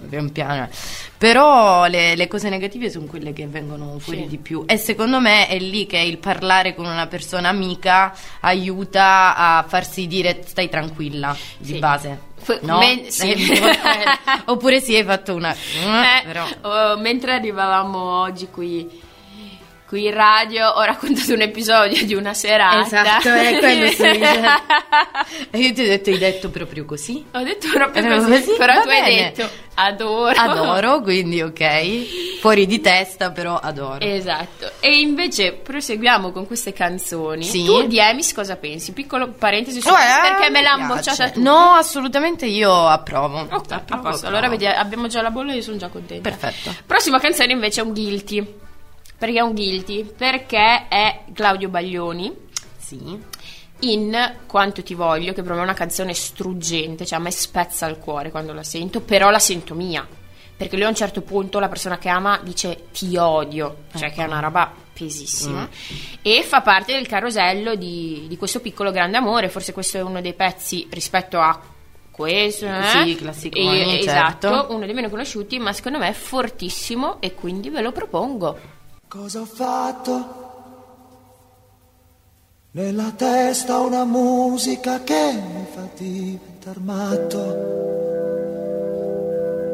eh, 0.03 0.07
pian 0.09 0.31
piano. 0.31 0.69
Però 1.19 1.87
le, 1.87 2.15
le 2.15 2.29
cose 2.29 2.49
negative 2.49 2.89
sono 2.91 3.07
quelle 3.07 3.33
che 3.33 3.47
vengono 3.47 3.99
fuori 3.99 4.21
Sì. 4.23 4.29
di 4.29 4.39
più 4.39 4.65
e 4.67 4.77
secondo 4.77 5.21
me 5.21 5.49
è 5.49 5.59
lì 5.59 5.87
che 5.87 5.99
il 5.99 6.19
parlare 6.19 6.75
con 6.75 6.87
una 6.87 7.07
persona 7.09 7.49
amica 7.49 8.15
aiuta 8.41 9.37
a 9.37 9.65
farsi 9.67 10.07
dire 10.07 10.43
stai 10.47 10.69
tranquilla 10.69 11.37
di 11.59 11.73
Sì. 11.75 11.79
base. 11.79 12.29
No? 12.63 12.79
men- 12.79 13.09
sì. 13.11 13.33
Eh, 13.33 13.75
Oppure 14.47 14.81
sì, 14.81 14.97
hai 14.97 15.05
fatto 15.05 15.35
una... 15.35 15.53
Eh, 15.53 16.23
però... 16.25 16.47
oh, 16.63 16.97
mentre 16.99 17.33
arrivavamo 17.35 18.21
oggi 18.23 18.49
qui, 18.49 18.89
qui 19.91 20.05
in 20.07 20.15
radio, 20.15 20.69
ho 20.69 20.83
raccontato 20.85 21.35
un 21.35 21.41
episodio 21.41 22.07
di 22.07 22.15
una 22.15 22.33
serata. 22.33 22.79
Esatto, 22.87 23.29
è 23.29 23.59
quello 23.59 23.89
dicendo. 23.89 24.25
E 25.51 25.59
io 25.59 25.73
ti 25.73 25.81
ho 25.83 25.85
detto, 25.85 26.11
hai 26.11 26.19
detto 26.19 26.49
proprio 26.49 26.85
così? 26.85 27.25
Ho 27.33 27.43
detto 27.43 27.67
proprio 27.73 28.07
così, 28.07 28.31
così? 28.31 28.55
però 28.57 28.75
Va 28.75 28.81
tu 28.83 28.89
hai 28.89 29.01
bene. 29.03 29.33
detto 29.35 29.51
adoro. 29.75 30.39
Adoro, 30.41 31.01
quindi 31.01 31.43
ok. 31.43 32.39
Fuori 32.39 32.67
di 32.67 32.81
testa, 32.81 33.33
però 33.33 33.57
adoro. 33.57 33.99
Esatto. 34.05 34.71
E 34.79 35.01
invece 35.01 35.55
proseguiamo 35.55 36.31
con 36.31 36.47
queste 36.47 36.73
canzoni. 36.73 37.43
Sì. 37.43 37.65
Tu 37.65 37.89
di 37.89 37.99
Emis 37.99 38.33
cosa 38.33 38.55
pensi? 38.55 38.93
Piccolo 38.93 39.33
parentesi 39.33 39.81
su 39.81 39.89
Eh, 39.89 39.93
perché 40.23 40.51
me 40.51 40.63
l'ha 40.63 40.77
bocciata 40.87 41.31
tu. 41.31 41.43
No, 41.43 41.73
assolutamente 41.73 42.47
io 42.47 42.87
approvo. 42.87 43.41
Ok, 43.51 43.73
approvo. 43.73 44.21
Allora 44.23 44.49
vedi, 44.49 44.67
abbiamo 44.69 45.09
già 45.09 45.21
la 45.21 45.33
bolla 45.33 45.51
e 45.51 45.57
io 45.57 45.63
sono 45.63 45.79
già 45.79 45.89
contenta. 45.89 46.31
Perfetto. 46.31 46.73
Prossima 46.87 47.19
canzone 47.19 47.51
invece 47.51 47.81
è 47.81 47.83
un 47.85 47.93
guilty. 47.93 48.69
Perché 49.21 49.37
è 49.39 49.43
un 49.43 49.53
guilty? 49.53 50.03
Perché 50.17 50.89
è 50.89 51.25
Claudio 51.35 51.69
Baglioni 51.69 52.35
Sì. 52.79 53.19
in 53.81 54.35
Quanto 54.47 54.83
ti 54.83 54.95
voglio, 54.95 55.35
che 55.35 55.43
per 55.43 55.53
me 55.53 55.59
è 55.59 55.63
una 55.63 55.75
canzone 55.75 56.15
struggente, 56.15 57.05
cioè 57.05 57.19
a 57.19 57.23
me 57.23 57.31
spezza 57.31 57.87
il 57.87 57.99
cuore 57.99 58.31
quando 58.31 58.55
la 58.55 58.63
sento, 58.63 59.03
però 59.03 59.29
la 59.29 59.39
sento 59.39 59.75
mia. 59.75 60.07
Perché 60.57 60.77
lui 60.77 60.87
a 60.87 60.89
un 60.89 60.95
certo 60.95 61.21
punto 61.21 61.59
la 61.59 61.69
persona 61.69 61.99
che 61.99 62.09
ama 62.09 62.41
dice 62.43 62.87
ti 62.93 63.15
odio, 63.19 63.85
cioè 63.95 64.11
che 64.11 64.23
è 64.23 64.27
una 64.27 64.41
roba 64.41 64.73
pesissima. 64.93 65.69
E 66.23 66.43
fa 66.43 66.63
parte 66.63 66.95
del 66.95 67.07
carosello 67.07 67.75
di, 67.75 68.25
di 68.27 68.37
questo 68.39 68.61
piccolo 68.61 68.91
grande 68.91 69.19
amore, 69.19 69.51
forse 69.51 69.75
questo 69.75 69.99
è 69.99 70.03
uno 70.03 70.23
dei 70.23 70.35
pezzi 70.35 70.87
rispetto 70.91 71.39
a 71.41 71.61
questo, 72.11 72.67
eh? 72.67 73.05
Sì, 73.05 73.17
classiconi, 73.17 73.99
E- 73.99 74.03
certo. 74.03 74.49
Esatto, 74.49 74.75
uno 74.75 74.85
dei 74.87 74.95
meno 74.95 75.09
conosciuti, 75.11 75.59
ma 75.59 75.73
secondo 75.75 75.99
me 75.99 76.09
è 76.09 76.13
fortissimo 76.13 77.21
e 77.21 77.35
quindi 77.35 77.69
ve 77.71 77.81
lo 77.83 77.93
propongo. 77.93 78.79
Cosa 79.11 79.41
ho 79.41 79.45
fatto? 79.45 80.15
Nella 82.71 83.11
testa 83.17 83.81
una 83.81 84.05
musica 84.05 85.03
che 85.03 85.33
mi 85.33 85.67
fa 85.69 85.81
diventar 85.97 86.79
matto. 86.79 87.43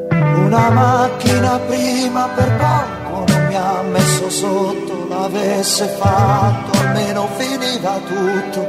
Una 0.09 0.71
macchina 0.71 1.59
prima 1.59 2.29
per 2.29 2.57
poco 2.57 3.25
non 3.31 3.47
mi 3.49 3.55
ha 3.55 3.83
messo 3.83 4.31
sotto, 4.31 5.07
l'avesse 5.07 5.87
fatto 5.87 6.79
almeno 6.79 7.29
finiva 7.37 8.01
tutto. 8.07 8.67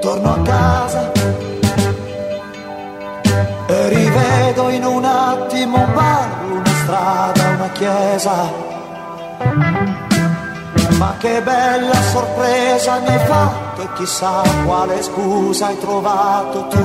Torno 0.00 0.34
a 0.34 0.42
casa 0.42 1.12
e 3.68 3.88
rivedo 3.88 4.68
in 4.70 4.84
un 4.84 5.04
attimo 5.04 5.76
un 5.76 5.92
bar, 5.94 6.39
strada, 6.90 7.48
una 7.56 7.70
chiesa. 7.70 8.36
Ma 10.98 11.14
che 11.18 11.40
bella 11.40 12.02
sorpresa 12.12 12.98
mi 12.98 13.08
hai 13.08 13.26
fatto 13.26 13.82
e 13.82 13.92
chissà 13.94 14.42
quale 14.66 15.02
scusa 15.02 15.66
hai 15.68 15.78
trovato 15.78 16.66
tu, 16.66 16.84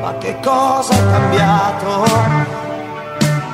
ma 0.00 0.14
che 0.18 0.38
cosa 0.40 0.92
hai 0.92 1.10
cambiato? 1.14 1.90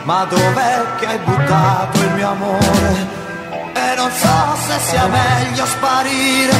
Ma 0.03 0.25
dov'è 0.25 0.77
che 0.99 1.07
hai 1.07 1.19
buttato 1.19 1.99
il 2.01 2.11
mio 2.17 2.29
amore? 2.29 2.93
E 3.73 3.95
non 3.97 4.11
so 4.11 4.39
se 4.67 4.79
sia 4.81 5.07
meglio 5.07 5.65
sparire, 5.65 6.57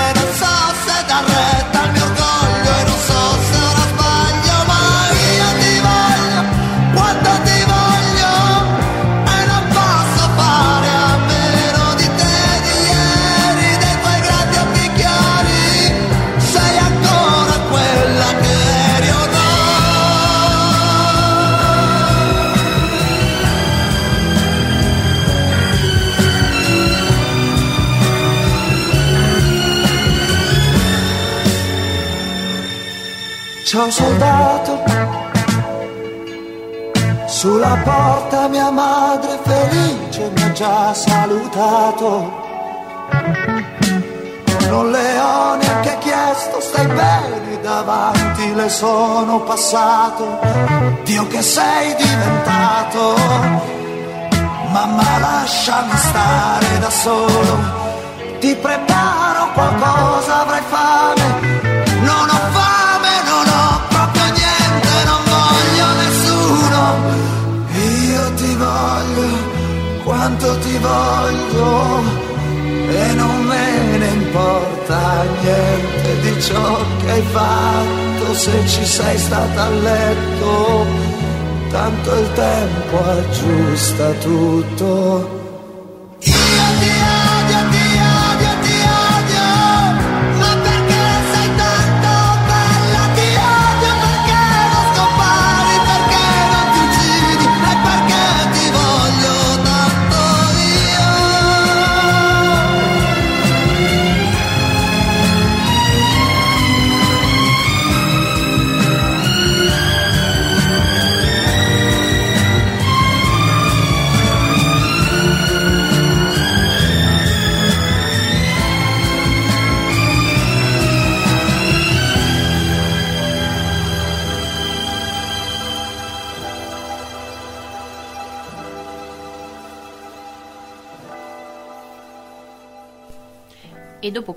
e 0.00 0.04
non 0.18 0.30
so 0.40 0.54
se 0.84 0.96
dar 1.06 1.24
retta 1.24 1.80
al 1.80 1.90
mio 1.92 2.04
orgoglio, 2.04 2.70
e 2.80 2.84
non 2.90 2.98
so 3.08 3.22
se 3.48 3.61
Ciao 33.72 33.90
soldato, 33.90 34.82
sulla 37.24 37.74
porta 37.82 38.46
mia 38.48 38.68
madre 38.70 39.38
felice 39.42 40.30
mi 40.34 40.42
ha 40.42 40.52
già 40.52 40.92
salutato. 40.92 42.32
Non 44.68 44.90
le 44.90 45.18
ho 45.18 45.54
neanche 45.54 45.96
chiesto, 46.00 46.60
stai 46.60 46.84
bene 46.84 47.60
davanti, 47.62 48.52
le 48.52 48.68
sono 48.68 49.40
passato. 49.40 50.38
Dio 51.04 51.26
che 51.28 51.40
sei 51.40 51.94
diventato, 51.94 53.14
mamma 54.70 55.18
lasciami 55.18 55.96
stare 55.96 56.78
da 56.78 56.90
solo. 56.90 57.80
Ti 58.38 58.54
preparo 58.54 59.50
qualcosa, 59.54 60.01
hai 77.12 77.22
fatto, 77.22 78.34
se 78.34 78.66
ci 78.66 78.84
sei 78.86 79.18
stata 79.18 79.64
a 79.64 79.70
letto, 79.70 80.86
tanto 81.70 82.14
il 82.18 82.32
tempo 82.32 82.98
aggiusta 83.04 84.12
tutto. 84.12 85.41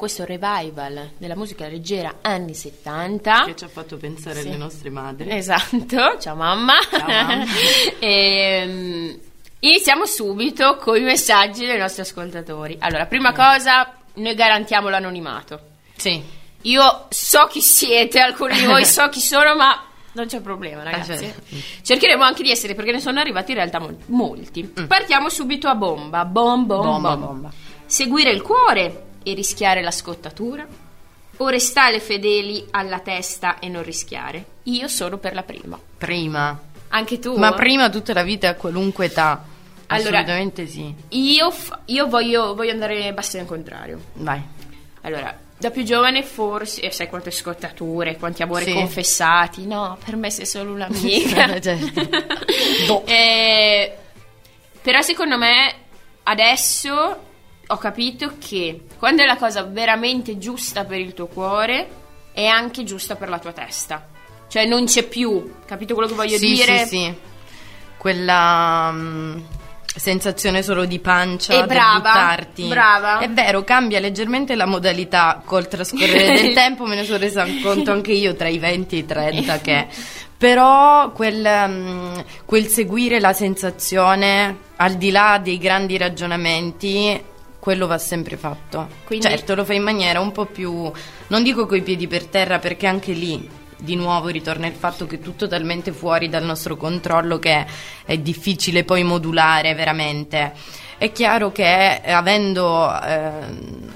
Questo 0.06 0.24
revival 0.24 1.12
della 1.18 1.36
musica 1.36 1.68
leggera 1.68 2.18
anni 2.22 2.54
70, 2.54 3.44
Che 3.46 3.56
ci 3.56 3.64
ha 3.64 3.68
fatto 3.68 3.98
pensare 3.98 4.42
Sì. 4.42 4.48
alle 4.50 4.58
nostre 4.58 4.90
madri. 4.92 5.32
Esatto, 5.32 6.18
ciao 6.22 6.36
mamma. 6.36 6.74
Ciao, 6.92 7.08
mamma. 7.08 7.44
Ehm, 8.00 9.20
iniziamo 9.60 10.06
subito 10.06 10.78
con 10.78 10.98
i 10.98 11.02
messaggi 11.02 11.66
dei 11.66 11.78
nostri 11.80 12.04
ascoltatori. 12.04 12.78
Allora, 12.80 13.08
prima 13.08 13.34
cosa, 13.34 13.94
noi 14.16 14.36
garantiamo 14.36 14.90
l'anonimato. 14.90 15.60
Sì. 15.96 16.22
Io 16.62 17.06
so 17.10 17.48
chi 17.48 17.62
siete, 17.62 18.20
alcuni 18.20 18.58
di 18.60 18.66
voi 18.66 18.86
so 18.86 19.10
chi 19.10 19.20
sono, 19.22 19.56
ma 19.56 19.84
non 20.14 20.28
c'è 20.28 20.40
problema, 20.40 20.84
ragazzi. 20.84 21.12
Ah, 21.14 21.18
cioè. 21.18 21.34
Cercheremo 21.82 22.24
anche 22.24 22.44
di 22.44 22.52
essere, 22.52 22.76
perché 22.76 22.92
ne 22.92 23.00
sono 23.00 23.20
arrivati 23.20 23.52
in 23.52 23.58
realtà 23.58 23.80
mol- 23.80 23.98
molti. 24.08 24.64
Partiamo 24.88 25.30
subito 25.30 25.68
a 25.68 25.74
bomba. 25.76 26.26
Bom, 26.26 26.66
bom, 26.68 26.82
Bomba, 26.84 27.16
bom. 27.18 27.26
bomba. 27.26 27.52
Seguire 27.88 28.30
il 28.32 28.42
cuore 28.44 29.05
e 29.26 29.34
rischiare 29.34 29.82
la 29.82 29.92
scottatura? 29.92 30.66
O 31.38 31.48
restare 31.50 32.00
fedeli 32.00 32.66
alla 32.72 33.00
testa 33.00 33.60
e 33.60 33.68
non 33.68 33.84
rischiare? 33.84 34.46
Io 34.64 34.88
sono 34.88 35.18
per 35.18 35.34
la 35.34 35.44
prima. 35.44 35.78
Prima. 35.98 36.58
Anche 36.90 37.20
tu? 37.20 37.36
Ma 37.36 37.52
prima 37.54 37.90
tutta 37.90 38.14
la 38.14 38.24
vita 38.24 38.50
a 38.50 38.54
qualunque 38.56 39.06
età. 39.08 39.44
Allora- 39.88 40.10
Assolutamente 40.20 40.68
sì. 40.68 40.94
Io, 41.10 41.52
f- 41.52 41.78
io 41.86 42.08
voglio, 42.08 42.56
voglio 42.56 42.72
andare 42.72 43.12
bastone 43.14 43.44
al 43.44 43.50
contrario. 43.50 44.00
Vai. 44.14 44.42
Allora, 45.02 45.38
da 45.58 45.70
più 45.72 45.84
giovane 45.84 46.24
forse, 46.24 46.82
e 46.82 46.92
sai 46.92 47.08
quante 47.08 47.32
scottature, 47.32 48.16
quanti 48.18 48.42
amori 48.44 48.66
Sì. 48.66 48.74
confessati. 48.74 49.66
No, 49.68 49.98
per 50.04 50.16
me 50.16 50.30
sei 50.32 50.46
solo 50.46 50.72
un'amica. 50.72 51.60
Certo. 51.60 53.04
Eh, 53.06 53.96
però 54.82 55.02
secondo 55.02 55.38
me 55.38 55.74
adesso 56.24 57.24
ho 57.68 57.78
capito 57.78 58.34
che 58.40 58.82
quando 58.98 59.24
è 59.24 59.26
la 59.26 59.38
cosa 59.38 59.64
veramente 59.64 60.38
giusta 60.38 60.86
per 60.86 61.00
il 61.00 61.14
tuo 61.14 61.28
cuore, 61.28 61.88
è 62.32 62.46
anche 62.46 62.84
giusta 62.84 63.16
per 63.16 63.30
la 63.30 63.40
tua 63.40 63.54
testa. 63.54 64.08
Cioè 64.48 64.66
non 64.66 64.86
c'è 64.86 65.04
più, 65.04 65.56
capito 65.66 65.94
quello 65.94 66.10
che 66.10 66.16
voglio 66.16 66.38
sì, 66.38 66.54
dire? 66.54 66.86
Sì, 66.86 66.98
sì. 66.98 67.14
Quella 67.98 68.92
mm, 68.92 69.38
sensazione 69.96 70.62
solo 70.62 70.86
di 70.86 71.00
pancia 71.00 71.54
E 71.54 71.66
brava, 71.66 71.96
buttarti. 71.96 72.68
brava. 72.68 73.20
È 73.20 73.30
vero, 73.30 73.64
cambia 73.64 74.00
leggermente 74.00 74.56
la 74.56 74.66
modalità 74.66 75.42
col 75.44 75.68
trascorrere 75.68 76.40
del 76.40 76.54
tempo, 76.56 76.86
me 76.86 76.96
ne 76.96 77.04
sono 77.04 77.18
resa 77.18 77.46
conto 77.64 77.92
anche 77.92 78.12
io 78.12 78.36
tra 78.36 78.48
i 78.48 78.60
20 78.60 78.96
e 78.96 79.00
i 79.00 79.06
30 79.06 79.62
che 79.62 79.88
però 80.38 81.12
quel, 81.12 81.48
mm, 81.68 82.20
quel 82.46 82.68
seguire 82.68 83.20
la 83.20 83.34
sensazione 83.34 84.58
al 84.76 84.96
di 84.96 85.10
là 85.10 85.40
dei 85.42 85.58
grandi 85.58 85.98
ragionamenti 85.98 87.34
quello 87.66 87.88
va 87.88 87.98
sempre 87.98 88.38
fatto. 88.38 88.88
Quindi- 89.06 89.26
Certo, 89.26 89.56
lo 89.56 89.66
fai 89.66 89.78
in 89.78 89.82
maniera 89.82 90.20
un 90.20 90.32
po' 90.32 90.46
più 90.46 90.92
non 91.30 91.42
dico 91.42 91.66
coi 91.66 91.82
piedi 91.82 92.06
per 92.06 92.28
terra 92.28 92.60
perché 92.60 92.86
anche 92.86 93.12
lì 93.12 93.50
di 93.76 93.96
nuovo 93.96 94.28
ritorna 94.28 94.68
il 94.68 94.76
fatto 94.76 95.08
che 95.08 95.16
è 95.16 95.20
tutto 95.20 95.48
talmente 95.48 95.92
fuori 95.92 96.30
dal 96.30 96.44
nostro 96.44 96.78
controllo 96.78 97.40
che 97.40 97.66
è 98.06 98.18
difficile 98.20 98.84
poi 98.84 99.02
modulare 99.02 99.74
veramente. 99.74 100.54
È 101.00 101.12
chiaro 101.12 101.52
che 101.52 102.02
eh, 102.04 102.12
avendo 102.12 102.88
ehm, 103.02 103.94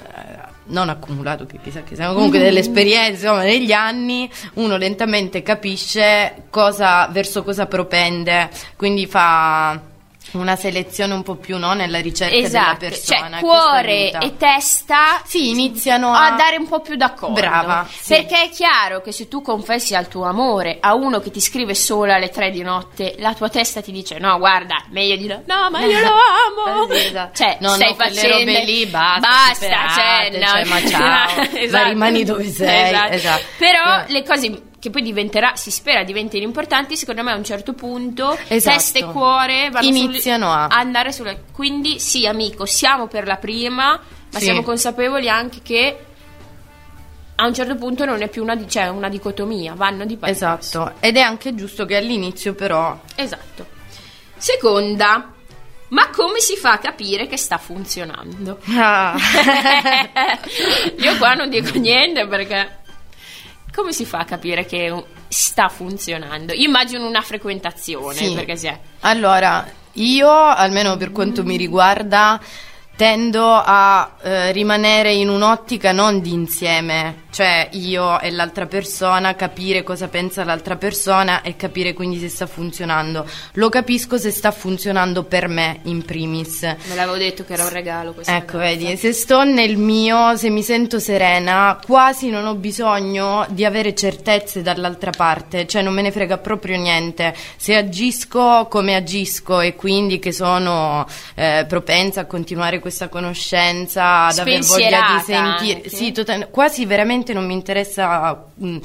non 0.65 0.89
accumulato, 0.89 1.45
che 1.45 1.59
chissà 1.61 1.83
che 1.83 1.93
siano 1.93 2.15
comunque 2.15 2.39
delle 2.39 2.61
esperienze 2.61 3.25
insomma, 3.25 3.43
negli 3.43 3.71
anni, 3.71 4.27
uno 4.55 4.77
lentamente 4.77 5.43
capisce 5.43 6.45
cosa, 6.49 7.07
verso 7.11 7.43
cosa 7.43 7.67
propende, 7.67 8.49
quindi 8.75 9.05
fa 9.05 9.79
una 10.31 10.55
selezione 10.55 11.13
un 11.13 11.23
po' 11.23 11.35
più 11.35 11.57
no, 11.57 11.73
nella 11.73 11.99
ricerca 11.99 12.35
esatto, 12.35 12.77
della 12.77 12.89
persona. 12.89 13.29
Cioè, 13.29 13.39
cuore 13.39 14.11
e 14.11 14.37
testa 14.37 15.21
sì, 15.25 15.49
iniziano 15.49 16.11
a... 16.11 16.27
a 16.27 16.31
dare 16.35 16.57
un 16.57 16.67
po' 16.67 16.81
più 16.81 16.95
d'accordo. 16.95 17.39
Brava. 17.39 17.87
Sì. 17.89 18.13
Perché 18.15 18.43
è 18.43 18.49
chiaro 18.49 19.01
che 19.01 19.11
se 19.11 19.27
tu 19.27 19.41
confessi 19.41 19.95
al 19.95 20.07
tuo 20.07 20.25
amore 20.25 20.77
a 20.79 20.93
uno 20.93 21.19
che 21.19 21.31
ti 21.31 21.41
scrive 21.41 21.73
solo 21.75 22.13
alle 22.13 22.29
tre 22.29 22.51
di 22.51 22.61
notte, 22.61 23.15
la 23.19 23.33
tua 23.33 23.49
testa 23.49 23.81
ti 23.81 23.91
dice: 23.91 24.19
No, 24.19 24.37
guarda, 24.37 24.83
meglio 24.89 25.15
di 25.15 25.27
no. 25.27 25.41
No, 25.45 25.69
ma 25.69 25.81
io 25.81 25.99
lo 25.99 26.13
amo. 26.65 26.89
esatto. 26.93 27.35
Cioè, 27.35 27.57
no, 27.59 27.69
stai 27.69 27.89
no, 27.89 27.95
facendo 27.95 28.37
robe 28.37 28.63
lì, 28.63 28.85
basta. 28.85 29.19
Basta, 29.19 29.53
superate, 29.53 30.31
cioè, 30.31 30.39
no. 30.39 30.47
cioè, 30.47 30.65
ma 30.65 30.87
ciao. 30.87 31.41
esatto. 31.57 31.83
Ma 31.83 31.89
rimani 31.89 32.23
dove 32.23 32.49
sei. 32.49 32.89
Esatto. 32.89 33.13
Esatto. 33.13 33.43
Però 33.57 34.03
le 34.07 34.23
cose 34.23 34.61
che 34.79 34.89
poi 34.89 35.01
diventerà, 35.01 35.55
si 35.55 35.71
spera 35.71 36.03
diventino 36.03 36.45
importanti, 36.45 36.95
secondo 36.95 37.21
me 37.23 37.31
a 37.31 37.35
un 37.35 37.43
certo 37.43 37.73
punto 37.73 38.37
Esatto. 38.47 38.75
testa 38.77 38.99
e 38.99 39.05
cuore 39.11 39.69
vanno 39.69 39.87
Iniziano 39.87 40.45
sul- 40.45 40.55
a- 40.57 40.67
andare 40.67 41.11
sulle 41.11 41.43
quindi 41.51 41.99
sì 41.99 42.25
amico 42.25 42.65
siamo 42.65 43.07
per 43.07 43.25
la 43.27 43.35
prima 43.35 43.87
ma 44.31 44.37
Sì. 44.39 44.45
siamo 44.45 44.63
consapevoli 44.63 45.27
anche 45.27 45.59
che 45.61 45.99
a 47.35 47.45
un 47.45 47.53
certo 47.53 47.75
punto 47.75 48.03
non 48.05 48.21
è 48.21 48.27
più 48.27 48.41
una, 48.43 48.57
cioè, 48.67 48.87
una 48.89 49.07
dicotomia 49.09 49.73
vanno 49.73 50.05
di 50.05 50.17
pari. 50.17 50.31
Esatto, 50.31 50.93
ed 50.99 51.15
è 51.17 51.21
anche 51.21 51.55
giusto 51.55 51.85
che 51.85 51.95
all'inizio 51.95 52.53
però 52.53 52.99
esatto 53.15 53.65
seconda 54.37 55.33
ma 55.89 56.09
come 56.09 56.39
si 56.39 56.55
fa 56.55 56.73
a 56.73 56.77
capire 56.77 57.25
che 57.27 57.35
sta 57.37 57.57
funzionando? 57.57 58.59
Ah. 58.77 59.15
Io 60.99 61.17
qua 61.17 61.33
non 61.33 61.49
dico 61.49 61.77
niente 61.79 62.27
perché 62.27 62.77
come 63.73 63.91
si 63.93 64.05
fa 64.05 64.19
a 64.19 64.25
capire 64.25 64.65
che 64.65 65.03
sta 65.27 65.69
funzionando? 65.69 66.53
Io 66.53 66.67
immagino 66.67 67.05
una 67.07 67.21
frequentazione 67.21 68.15
Sì. 68.15 68.33
perché 68.33 68.55
si 68.55 68.67
è 68.67 68.79
Allora, 69.01 69.67
io, 69.93 70.29
almeno 70.29 70.97
per 70.97 71.11
quanto 71.11 71.43
mi 71.43 71.57
riguarda, 71.57 72.39
tendo 72.95 73.45
a 73.53 74.15
eh, 74.21 74.51
rimanere 74.51 75.13
in 75.13 75.29
un'ottica 75.29 75.91
non 75.91 76.19
di 76.21 76.33
insieme, 76.33 77.23
cioè 77.31 77.69
io 77.73 78.19
e 78.19 78.31
l'altra 78.31 78.65
persona, 78.65 79.35
capire 79.35 79.83
cosa 79.83 80.07
pensa 80.07 80.43
l'altra 80.43 80.75
persona 80.75 81.41
e 81.41 81.55
capire 81.55 81.93
quindi 81.93 82.17
se 82.19 82.29
sta 82.29 82.47
funzionando. 82.47 83.25
Lo 83.53 83.69
capisco 83.69 84.17
se 84.17 84.31
sta 84.31 84.51
funzionando 84.51 85.23
per 85.23 85.47
me 85.47 85.79
in 85.83 86.03
primis. 86.03 86.61
Me 86.63 86.95
l'avevo 86.95 87.17
detto 87.17 87.45
che 87.45 87.53
era 87.53 87.63
un 87.63 87.69
regalo 87.69 88.13
questa 88.13 88.35
Ecco, 88.35 88.57
ragazza. 88.57 88.77
vedi, 88.85 88.97
se 88.97 89.13
sto 89.13 89.43
nel 89.43 89.77
mio, 89.77 90.35
se 90.37 90.49
mi 90.49 90.63
sento 90.63 90.99
serena, 90.99 91.79
quasi 91.85 92.29
non 92.29 92.45
ho 92.45 92.55
bisogno 92.55 93.45
di 93.49 93.63
avere 93.65 93.93
certezze 93.93 94.61
dall'altra 94.61 95.11
parte, 95.11 95.67
cioè 95.67 95.81
non 95.81 95.93
me 95.93 96.01
ne 96.01 96.11
frega 96.11 96.37
proprio 96.39 96.77
niente. 96.77 97.35
Se 97.57 97.75
agisco 97.75 98.67
come 98.69 98.95
agisco 98.95 99.59
e 99.61 99.75
quindi 99.75 100.19
che 100.19 100.31
sono 100.31 101.05
eh, 101.35 101.65
propensa 101.67 102.21
a 102.21 102.25
continuare 102.25 102.79
questa 102.79 103.07
conoscenza, 103.07 104.25
ad 104.25 104.37
aver 104.39 104.63
voglia 104.63 105.15
di 105.15 105.23
sentire, 105.25 105.75
anche. 105.75 105.89
sì, 105.89 106.11
total- 106.11 106.49
quasi 106.49 106.85
veramente 106.85 107.17
non 107.33 107.45
mi 107.45 107.53
interessa. 107.53 108.45
mh, 108.55 108.77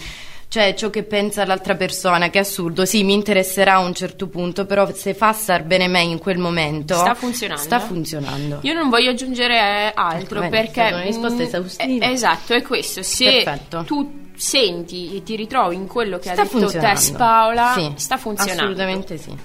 cioè 0.46 0.74
ciò 0.74 0.88
che 0.88 1.02
pensa 1.02 1.44
l'altra 1.44 1.74
persona, 1.74 2.30
che 2.30 2.38
è 2.38 2.42
assurdo, 2.42 2.84
sì, 2.84 3.02
mi 3.02 3.12
interesserà 3.12 3.72
a 3.74 3.78
un 3.80 3.92
certo 3.92 4.28
punto, 4.28 4.66
però 4.66 4.88
se 4.94 5.12
fa 5.12 5.32
star 5.32 5.64
bene 5.64 5.88
me 5.88 6.02
in 6.02 6.18
quel 6.18 6.38
momento, 6.38 6.94
Sta 6.94 7.14
funzionando? 7.14 7.62
Sta 7.62 7.80
funzionando. 7.80 8.58
Io 8.62 8.72
non 8.72 8.88
voglio 8.88 9.10
aggiungere 9.10 9.92
altro 9.92 10.40
Ecco, 10.42 10.50
vedi, 10.50 10.56
è 10.56 10.70
perché 10.70 10.94
una 10.94 11.02
risposta 11.02 11.38
mm, 11.42 11.46
esaustiva. 11.46 12.06
eh, 12.06 12.10
esatto, 12.12 12.52
è 12.54 12.62
questo. 12.62 13.02
Se 13.02 13.42
Perfetto. 13.42 13.82
tu 13.84 14.22
senti 14.36 15.16
e 15.16 15.22
ti 15.24 15.34
ritrovi 15.34 15.74
in 15.74 15.88
quello 15.88 16.18
che 16.18 16.30
sta 16.30 16.42
ha 16.42 16.44
detto. 16.44 16.70
Tess 16.70 17.10
Paola, 17.10 17.72
Sì, 17.74 17.92
sta 17.96 18.16
funzionando. 18.16 18.62
Assolutamente 18.62 19.16
sì. 19.16 19.36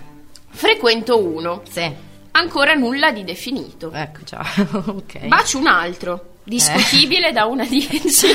Frequento 0.52 1.17
uno, 1.23 1.62
Sì. 1.69 1.91
ancora 2.32 2.73
nulla 2.75 3.12
di 3.12 3.23
definito. 3.23 3.91
Ecco, 3.91 4.19
ciao. 4.25 4.43
ok. 4.95 5.25
Bacio 5.28 5.58
un 5.58 5.67
altro, 5.67 6.36
discutibile 6.43 7.32
da 7.32 7.45
una 7.45 7.63
a 7.63 7.67
10. 7.69 8.28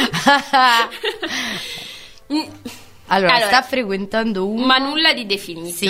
Mm, 2.32 2.40
allora, 3.08 3.34
Allora, 3.34 3.46
sta 3.48 3.62
frequentando 3.62 4.46
uno. 4.48 4.64
ma 4.66 4.78
nulla 4.78 5.12
di 5.12 5.26
definito. 5.26 5.76
Sì. 5.76 5.86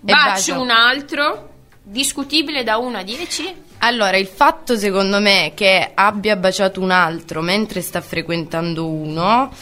Bacio 0.00 0.52
bacio. 0.52 0.60
un 0.60 0.70
altro, 0.70 1.48
discutibile 1.82 2.62
da 2.64 2.78
1 2.78 2.98
a 2.98 3.02
10. 3.02 3.54
Allora, 3.78 4.16
il 4.16 4.26
fatto 4.26 4.76
secondo 4.76 5.20
me 5.20 5.52
che 5.54 5.90
abbia 5.94 6.36
baciato 6.36 6.80
un 6.80 6.90
altro 6.90 7.42
mentre 7.42 7.80
sta 7.80 8.00
frequentando 8.00 8.88
uno, 8.88 9.52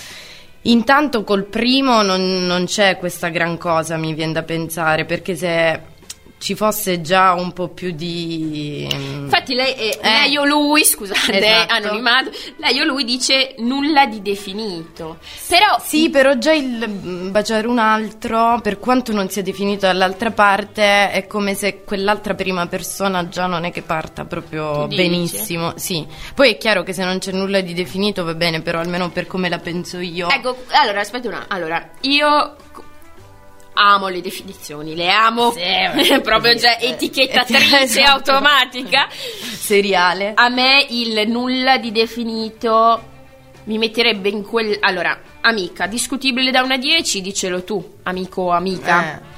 intanto 0.62 1.24
col 1.24 1.44
primo 1.44 2.02
non, 2.02 2.46
non 2.46 2.64
c'è 2.66 2.96
questa 2.98 3.28
gran 3.28 3.58
cosa, 3.58 3.96
mi 3.96 4.14
viene 4.14 4.32
da 4.32 4.42
pensare, 4.42 5.04
perché 5.04 5.34
se 5.34 5.80
ci 6.38 6.54
fosse 6.54 7.00
già 7.00 7.32
un 7.32 7.52
po' 7.52 7.68
più 7.68 7.92
di... 7.92 8.86
Infatti 8.90 9.54
lei, 9.54 9.74
eh, 9.74 9.98
Eh. 10.00 10.08
lei 10.08 10.36
o 10.36 10.44
lui, 10.44 10.84
scusate, 10.84 11.38
Esatto. 11.38 11.72
anonimato, 11.74 12.30
lei 12.58 12.78
o 12.80 12.84
lui 12.84 13.04
dice 13.04 13.54
nulla 13.58 14.06
di 14.06 14.20
definito. 14.22 15.18
Però 15.48 15.78
Sì, 15.82 16.10
però 16.10 16.36
già 16.36 16.52
il 16.52 16.84
mm, 16.88 17.30
baciare 17.30 17.66
un 17.66 17.78
altro, 17.78 18.60
per 18.62 18.78
quanto 18.78 19.12
non 19.12 19.28
sia 19.30 19.42
definito 19.42 19.86
dall'altra 19.86 20.30
parte, 20.30 21.10
è 21.10 21.26
come 21.26 21.54
se 21.54 21.82
quell'altra 21.84 22.34
prima 22.34 22.66
persona 22.66 23.28
già 23.28 23.46
non 23.46 23.64
è 23.64 23.72
che 23.72 23.82
parta 23.82 24.24
proprio 24.24 24.86
benissimo. 24.88 25.72
Sì. 25.76 26.06
Poi 26.34 26.50
è 26.52 26.56
chiaro 26.58 26.82
che 26.82 26.92
se 26.92 27.02
non 27.04 27.18
c'è 27.18 27.32
nulla 27.32 27.60
di 27.60 27.72
definito 27.74 28.24
va 28.24 28.34
bene, 28.34 28.60
però 28.60 28.78
almeno 28.80 29.10
per 29.10 29.26
come 29.26 29.48
la 29.48 29.58
penso 29.58 29.98
io. 29.98 30.28
Ecco, 30.28 30.56
allora 30.72 31.00
aspetta 31.00 31.28
un 31.28 31.34
attimo. 31.34 31.54
Allora, 31.56 31.90
io 32.02 32.56
amo 33.78 34.08
le 34.08 34.20
definizioni, 34.20 34.94
le 34.94 35.10
amo 35.10 35.52
Sì, 35.52 36.20
proprio 36.22 36.52
sì, 36.52 36.58
già 36.58 36.78
etichettatrice 36.78 37.80
esatto. 38.00 38.32
automatica. 38.32 39.08
Seriale. 39.10 40.32
A 40.34 40.48
me 40.48 40.86
il 40.90 41.28
nulla 41.28 41.78
di 41.78 41.92
definito 41.92 43.14
mi 43.64 43.78
metterebbe 43.78 44.28
in 44.28 44.44
quel 44.44 44.76
allora, 44.80 45.18
amica, 45.40 45.86
discutibile 45.86 46.50
da 46.50 46.62
1 46.62 46.74
a 46.74 46.76
10, 46.78 47.20
dicelo 47.20 47.64
tu, 47.64 47.96
amico 48.04 48.42
o 48.42 48.50
amica. 48.50 49.20
Eh. 49.20 49.34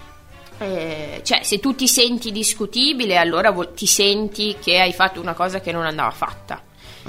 Eh, 0.60 1.20
cioè, 1.24 1.42
se 1.44 1.60
tu 1.60 1.74
ti 1.74 1.86
senti 1.86 2.32
discutibile, 2.32 3.16
allora 3.16 3.50
vuol- 3.52 3.72
ti 3.74 3.86
senti 3.86 4.56
che 4.60 4.80
hai 4.80 4.92
fatto 4.92 5.20
una 5.20 5.32
cosa 5.34 5.60
che 5.60 5.70
non 5.72 5.86
andava 5.86 6.10
fatta. 6.10 6.62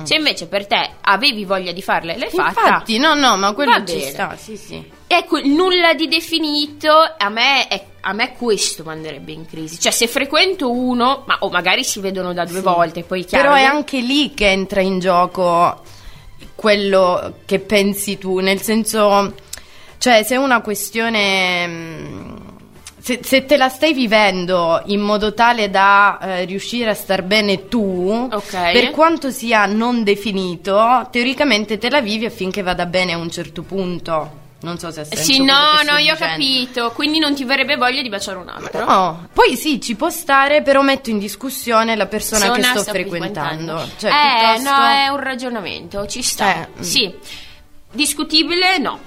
Se 0.03 0.15
invece 0.15 0.47
per 0.47 0.65
te 0.65 0.91
avevi 1.01 1.43
voglia 1.43 1.73
di 1.73 1.81
farla 1.81 2.13
e 2.13 2.17
l'hai 2.19 2.29
fatta, 2.29 2.61
Mm. 2.61 2.65
Infatti, 2.67 2.97
no, 2.99 3.15
no, 3.15 3.35
ma 3.35 3.51
quello 3.53 3.71
Va 3.71 3.83
ci 3.85 3.97
bene. 3.97 4.09
sta, 4.11 4.37
sì, 4.37 4.55
sì. 4.55 4.91
Ecco, 5.11 5.39
nulla 5.43 5.93
di 5.95 6.07
definito 6.07 6.91
a 7.17 7.29
me, 7.29 7.67
è- 7.67 7.83
a 8.01 8.13
me 8.13 8.33
questo 8.37 8.83
manderebbe 8.83 9.31
in 9.31 9.45
crisi. 9.47 9.79
Cioè, 9.79 9.91
se 9.91 10.07
frequento 10.07 10.71
uno, 10.71 11.23
ma, 11.25 11.37
o 11.39 11.49
magari 11.49 11.83
si 11.83 11.99
vedono 11.99 12.31
da 12.31 12.45
due 12.45 12.61
volte, 12.61 13.03
poi 13.03 13.25
chiaro. 13.25 13.49
Però 13.49 13.55
è 13.59 13.63
anche 13.63 13.99
lì 13.99 14.33
che 14.33 14.47
entra 14.51 14.81
in 14.81 14.99
gioco 14.99 15.81
quello 16.55 17.35
che 17.45 17.59
pensi 17.59 18.17
tu, 18.17 18.39
nel 18.39 18.61
senso, 18.61 19.33
cioè 19.97 20.23
se 20.23 20.35
è 20.35 20.37
una 20.37 20.61
questione, 20.61 21.67
mm, 21.67 22.35
se, 23.01 23.19
se 23.23 23.45
te 23.45 23.57
la 23.57 23.69
stai 23.69 23.93
vivendo 23.93 24.81
in 24.87 24.99
modo 24.99 25.33
tale 25.33 25.69
da 25.69 26.19
eh, 26.21 26.45
riuscire 26.45 26.89
a 26.89 26.93
star 26.93 27.23
bene 27.23 27.67
tu, 27.67 28.27
Ok. 28.31 28.71
per 28.71 28.91
quanto 28.91 29.31
sia 29.31 29.65
non 29.65 30.03
definito, 30.03 31.07
teoricamente 31.11 31.77
te 31.77 31.89
la 31.89 32.01
vivi 32.01 32.25
affinché 32.25 32.61
vada 32.61 32.85
bene 32.85 33.13
a 33.13 33.17
un 33.17 33.29
certo 33.31 33.61
punto. 33.63 34.38
Non 34.61 34.77
so 34.77 34.91
se 34.91 35.01
ha 35.01 35.05
senso 35.05 35.23
Sì, 35.23 35.41
no, 35.43 35.53
che 35.77 35.83
sto 35.83 35.91
no, 35.91 35.97
io 35.99 36.13
ho 36.13 36.17
capito. 36.17 36.91
Quindi 36.91 37.19
non 37.19 37.33
ti 37.33 37.45
verrebbe 37.45 37.77
voglia 37.77 38.01
di 38.01 38.09
baciare 38.09 38.37
un 38.37 38.49
altro. 38.49 38.85
No, 38.85 39.27
poi 39.31 39.55
sì, 39.55 39.79
ci 39.79 39.95
può 39.95 40.09
stare, 40.09 40.61
però 40.61 40.81
metto 40.81 41.09
in 41.09 41.17
discussione 41.17 41.95
la 41.95 42.07
persona 42.07 42.45
che 42.45 42.51
Persona 42.51 42.71
sto 42.73 42.81
sta 42.81 42.91
frequentando. 42.91 43.89
Cioè, 43.97 44.09
eh, 44.11 44.55
piuttosto- 44.55 44.69
no, 44.69 44.85
è 44.85 45.07
un 45.07 45.19
ragionamento, 45.19 46.05
ci 46.07 46.21
sta. 46.21 46.63
Eh. 46.63 46.83
Sì. 46.83 47.13
Discutibile, 47.91 48.77
no. 48.79 48.99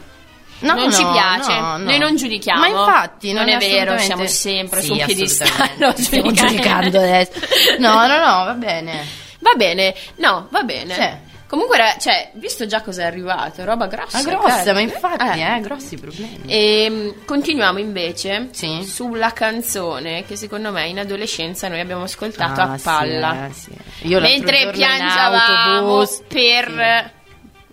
No, 0.61 0.75
non 0.75 0.93
ci 0.93 1.03
no, 1.03 1.11
piace, 1.11 1.53
no, 1.59 1.77
no. 1.77 1.85
noi 1.85 1.99
non 1.99 2.17
giudichiamo. 2.17 2.61
Ma 2.61 2.69
infatti, 2.69 3.33
non, 3.33 3.47
non 3.47 3.55
è 3.55 3.59
vero, 3.59 3.99
siamo 3.99 4.27
sempre 4.29 4.81
Sì, 4.81 4.87
su 4.87 4.93
un 4.93 5.03
piedistallo. 5.05 5.93
Stiamo 5.99 6.31
giudicando 6.31 6.99
adesso. 6.99 7.33
No, 7.79 8.07
no, 8.07 8.17
no, 8.19 8.45
va 8.45 8.55
bene. 8.55 9.05
Va 9.41 9.55
bene, 9.57 9.93
no, 10.17 10.47
va 10.51 10.63
bene. 10.63 10.95
Cioè. 10.95 11.19
Comunque, 11.53 11.77
era- 11.77 11.97
cioè, 11.99 12.31
visto 12.37 12.65
già 12.65 12.81
cosa 12.81 13.03
è 13.03 13.05
arrivato, 13.05 13.63
roba 13.67 13.87
grossa. 13.87 14.23
Ma 14.23 14.25
grossa, 14.25 14.65
cioè, 14.65 14.73
ma 14.73 14.81
infatti, 14.81 15.39
eh. 15.39 15.57
eh, 15.57 15.61
grossi 15.61 15.99
problemi. 15.99 16.41
E 16.47 17.15
continuiamo 17.27 17.79
invece 17.79 18.49
Sì. 18.53 18.83
sulla 18.87 19.35
canzone 19.35 20.25
che 20.25 20.37
secondo 20.37 20.73
me 20.73 20.87
in 20.89 20.99
adolescenza 20.99 21.69
noi 21.69 21.81
abbiamo 21.81 22.05
ascoltato 22.05 22.63
Ah, 22.63 22.73
a 22.73 22.79
sì, 22.79 22.85
palla. 22.85 23.47
eh, 23.49 23.53
sì. 23.53 23.71
Io 24.09 24.19
Mentre 24.21 24.63
autobus, 24.63 26.23
per 26.27 27.13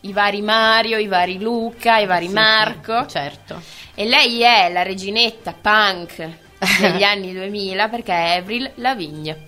i 0.02 0.12
vari 0.12 0.42
Mario, 0.42 0.98
i 0.98 1.08
vari 1.08 1.40
Luca, 1.40 2.00
i 2.00 2.06
vari 2.06 2.28
sì, 2.28 2.34
Marco. 2.34 3.04
sì, 3.04 3.10
certo. 3.12 3.62
E 3.96 4.06
lei 4.06 4.42
è 4.42 4.70
la 4.74 4.84
reginetta 4.84 5.54
punk 5.54 6.28
degli 6.82 7.04
anni 7.04 7.32
2000 7.32 7.88
perché 7.88 8.12
è 8.14 8.38
Avril 8.40 8.70
Lavigne. 8.76 9.48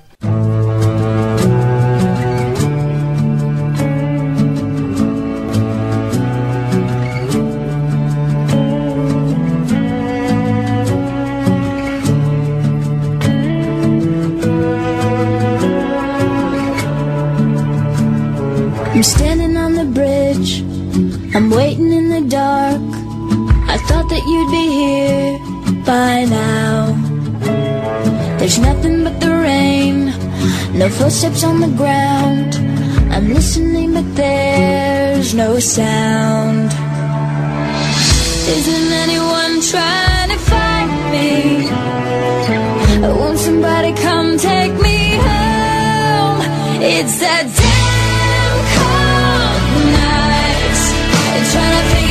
No 30.81 30.89
footsteps 30.89 31.43
on 31.43 31.59
the 31.59 31.67
ground. 31.77 32.55
I'm 33.13 33.31
listening, 33.31 33.93
but 33.93 34.15
there's 34.15 35.31
no 35.35 35.59
sound. 35.59 36.71
Isn't 38.57 38.91
anyone 39.05 39.61
trying 39.61 40.29
to 40.35 40.39
find 40.51 40.91
me? 41.13 41.69
Won't 43.19 43.37
somebody 43.37 43.93
come 43.93 44.39
take 44.39 44.73
me 44.87 44.99
home? 45.27 46.39
It's 46.81 47.19
that 47.19 47.45
damn 47.61 48.57
cold 48.73 49.61
night. 50.01 50.81
Trying 51.51 51.75
to 51.77 51.83
figure 51.93 52.10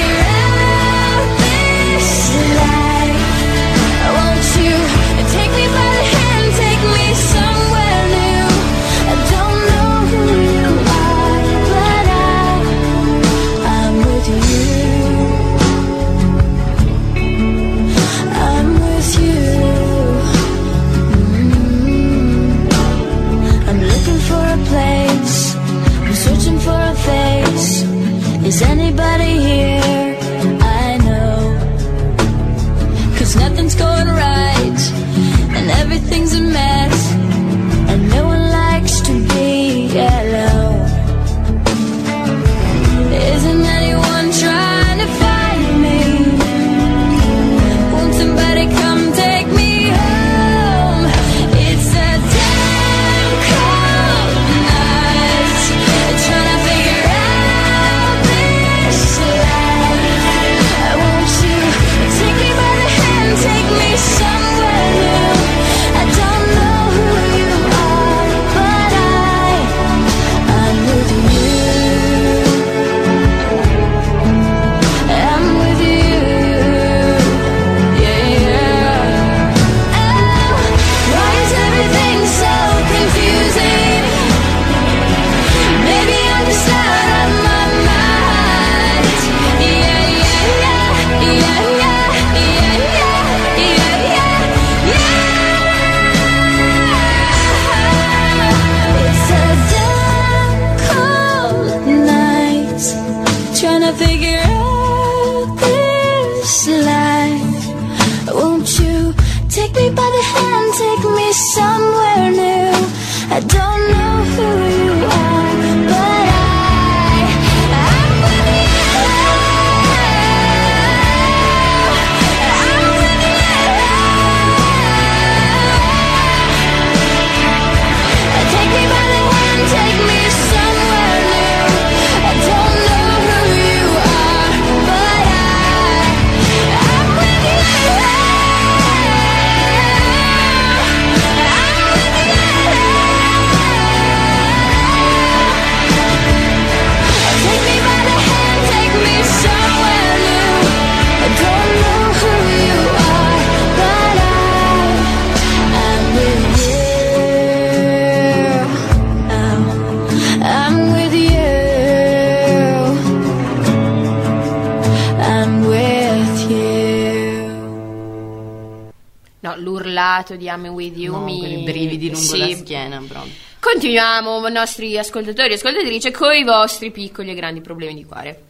I'm 170.51 170.67
with 170.69 170.97
you 170.97 171.13
No, 171.15 171.25
mi... 171.25 171.63
brividi 171.65 172.11
lungo 172.11 172.25
Sì. 172.27 172.39
la 172.39 172.57
schiena 172.57 173.03
proprio. 173.07 173.33
Continuiamo, 173.61 174.49
nostri 174.49 174.97
ascoltatori 174.99 175.51
e 175.53 175.55
ascoltatrici, 175.55 176.11
con 176.11 176.33
i 176.35 176.45
vostri 176.45 176.91
piccoli 176.91 177.31
e 177.31 177.35
grandi 177.35 177.61
problemi 177.61 177.95
di 177.95 178.05
cuore. 178.05 178.43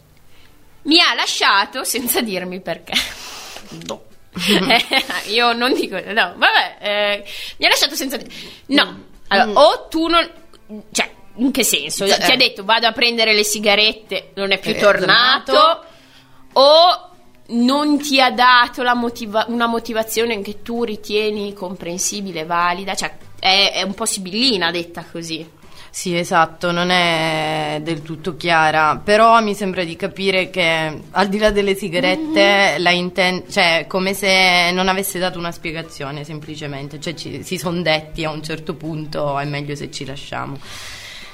Mi 0.82 0.98
ha 1.00 1.14
lasciato 1.14 1.84
senza 1.84 2.20
dirmi 2.20 2.60
perché. 2.60 2.92
No. 3.86 4.02
Eh, 4.48 5.30
io 5.32 5.52
non 5.52 5.74
dico, 5.74 5.96
no, 5.96 6.34
vabbè, 6.36 6.76
eh, 6.80 7.24
mi 7.58 7.66
ha 7.66 7.68
lasciato 7.68 7.94
senza 7.96 8.16
No, 8.66 8.84
Mm. 8.84 9.02
allora, 9.28 9.60
o 9.60 9.88
tu 9.88 10.06
non... 10.06 10.28
Cioè, 10.92 11.10
in 11.36 11.50
che 11.50 11.64
senso? 11.64 12.06
Cioè, 12.06 12.16
Ti 12.18 12.30
ha 12.30 12.34
eh. 12.34 12.36
detto 12.36 12.64
vado 12.64 12.86
a 12.86 12.92
prendere 12.92 13.34
le 13.34 13.42
sigarette, 13.42 14.30
non 14.34 14.52
è 14.52 14.58
più 14.58 14.72
È 14.72 14.78
tornato, 14.78 15.52
tornato. 15.52 15.86
o 16.52 17.09
non 17.50 17.98
ti 17.98 18.20
ha 18.20 18.30
dato 18.30 18.82
la 18.82 18.94
motiva- 18.94 19.44
una 19.48 19.66
motivazione 19.66 20.40
che 20.42 20.62
tu 20.62 20.84
ritieni 20.84 21.52
comprensibile, 21.52 22.44
valida, 22.44 22.94
cioè 22.94 23.12
è, 23.38 23.72
è 23.74 23.82
un 23.82 23.94
po' 23.94 24.04
sibillina 24.06 24.70
detta 24.70 25.04
così. 25.10 25.58
Sì, 25.92 26.16
esatto, 26.16 26.70
non 26.70 26.90
è 26.90 27.80
del 27.82 28.02
tutto 28.02 28.36
chiara, 28.36 29.00
però 29.02 29.42
mi 29.42 29.54
sembra 29.54 29.82
di 29.82 29.96
capire 29.96 30.48
che 30.48 31.00
al 31.10 31.28
di 31.28 31.36
là 31.38 31.50
delle 31.50 31.74
sigarette, 31.74 32.76
la 32.78 32.90
inten- 32.90 33.42
cioè 33.50 33.86
come 33.88 34.14
se 34.14 34.70
non 34.72 34.86
avesse 34.86 35.18
dato 35.18 35.38
una 35.40 35.50
spiegazione 35.50 36.22
semplicemente, 36.22 37.00
cioè 37.00 37.14
ci- 37.14 37.42
si 37.42 37.58
sono 37.58 37.82
detti 37.82 38.24
a 38.24 38.30
un 38.30 38.40
certo 38.40 38.74
punto 38.74 39.36
è 39.36 39.44
meglio 39.44 39.74
se 39.74 39.90
ci 39.90 40.04
lasciamo. 40.04 40.58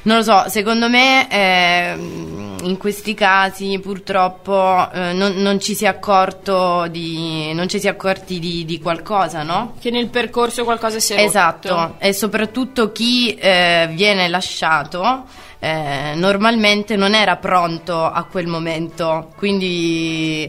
Non 0.06 0.18
lo 0.18 0.22
so, 0.22 0.44
secondo 0.48 0.88
me 0.88 1.28
ehm, 1.28 2.58
in 2.62 2.76
questi 2.78 3.12
casi 3.12 3.80
purtroppo 3.80 4.88
eh, 4.92 5.12
non, 5.12 5.34
non 5.38 5.58
ci 5.58 5.74
si 5.74 5.84
è 5.84 5.88
accorto 5.88 6.86
di, 6.86 7.52
non 7.52 7.68
ci 7.68 7.80
si 7.80 7.88
è 7.88 7.90
accorti 7.90 8.38
di, 8.38 8.64
di 8.64 8.78
qualcosa, 8.78 9.42
no? 9.42 9.74
Che 9.80 9.90
nel 9.90 10.06
percorso 10.06 10.62
qualcosa 10.62 11.00
si 11.00 11.12
è 11.12 11.16
rotto. 11.16 11.28
Esatto, 11.28 11.94
e 11.98 12.12
soprattutto 12.12 12.92
chi 12.92 13.34
eh, 13.34 13.88
viene 13.94 14.28
lasciato 14.28 15.24
eh, 15.58 16.12
normalmente 16.14 16.94
non 16.94 17.12
era 17.12 17.34
pronto 17.34 18.04
a 18.04 18.22
quel 18.30 18.46
momento, 18.46 19.32
quindi 19.36 20.48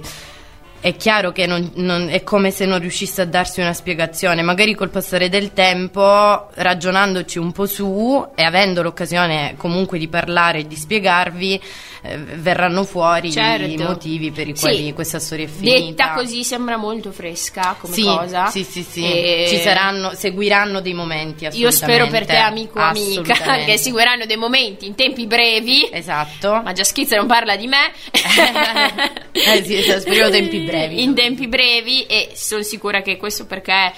è 0.88 0.95
chiaro 0.95 1.32
che 1.32 1.45
non- 1.45 1.71
non- 1.76 2.10
è 2.10 2.23
come 2.23 2.52
se 2.52 2.65
non 2.65 2.80
riuscisse 2.80 3.21
a 3.21 3.26
darsi 3.26 3.60
una 3.62 3.73
spiegazione. 3.73 4.41
Magari 4.41 4.73
col 4.76 4.89
passare 4.89 5.30
del 5.30 5.54
tempo, 5.54 6.47
ragionandoci 6.54 7.38
un 7.39 7.52
po' 7.52 7.65
su 7.65 8.26
e 8.36 8.43
avendo 8.43 8.82
l'occasione 8.82 9.56
comunque 9.58 9.97
di 10.00 10.08
parlare 10.08 10.60
e 10.60 10.67
di 10.67 10.76
spiegarvi, 10.76 11.62
eh, 12.04 12.17
verranno 12.17 12.84
fuori 12.84 13.28
i 13.28 13.32
Certo. 13.32 13.84
motivi 13.84 14.32
per 14.32 14.47
i 14.47 14.56
Sì. 14.56 14.62
quali 14.62 14.93
questa 14.93 15.19
storia 15.19 15.45
è 15.45 15.50
finita. 15.50 15.76
Detta 15.80 16.13
così 16.13 16.43
sembra 16.43 16.78
molto 16.78 17.12
fresca 17.12 17.76
come 17.80 17.93
sì, 17.93 18.04
cosa. 18.04 18.47
Sì, 18.47 18.63
sì, 18.63 18.84
sì. 18.84 19.04
E- 19.04 19.45
Ci 19.50 19.58
saranno, 19.58 20.12
seguiranno 20.13 20.80
dei 20.80 20.93
momenti 20.93 21.47
Io 21.54 21.71
spero 21.71 22.08
per 22.08 22.26
te, 22.26 22.38
amico 22.38 22.80
o 22.80 22.84
amica, 22.84 23.34
che 23.65 23.78
seguiranno 23.78 24.26
dei 24.26 24.38
momenti 24.38 24.86
in 24.88 24.95
tempi 24.95 25.26
brevi. 25.28 25.89
Esatto. 25.91 26.62
Ma 26.63 26.71
già 26.73 26.84
schizza 26.84 27.17
non 27.17 27.28
parla 27.28 27.56
di 27.58 27.67
me. 27.67 27.91
Eh 29.38 29.63
sì, 29.63 29.82
speriamo 29.82 30.30
tempi 30.32 30.60
brevi. 30.62 30.76
In 30.85 31.13
tempi 31.15 31.47
brevi 31.47 32.05
e 32.05 32.31
sono 32.33 32.61
sicura 32.63 33.01
che 33.01 33.17
questo 33.17 33.45
perché 33.45 33.91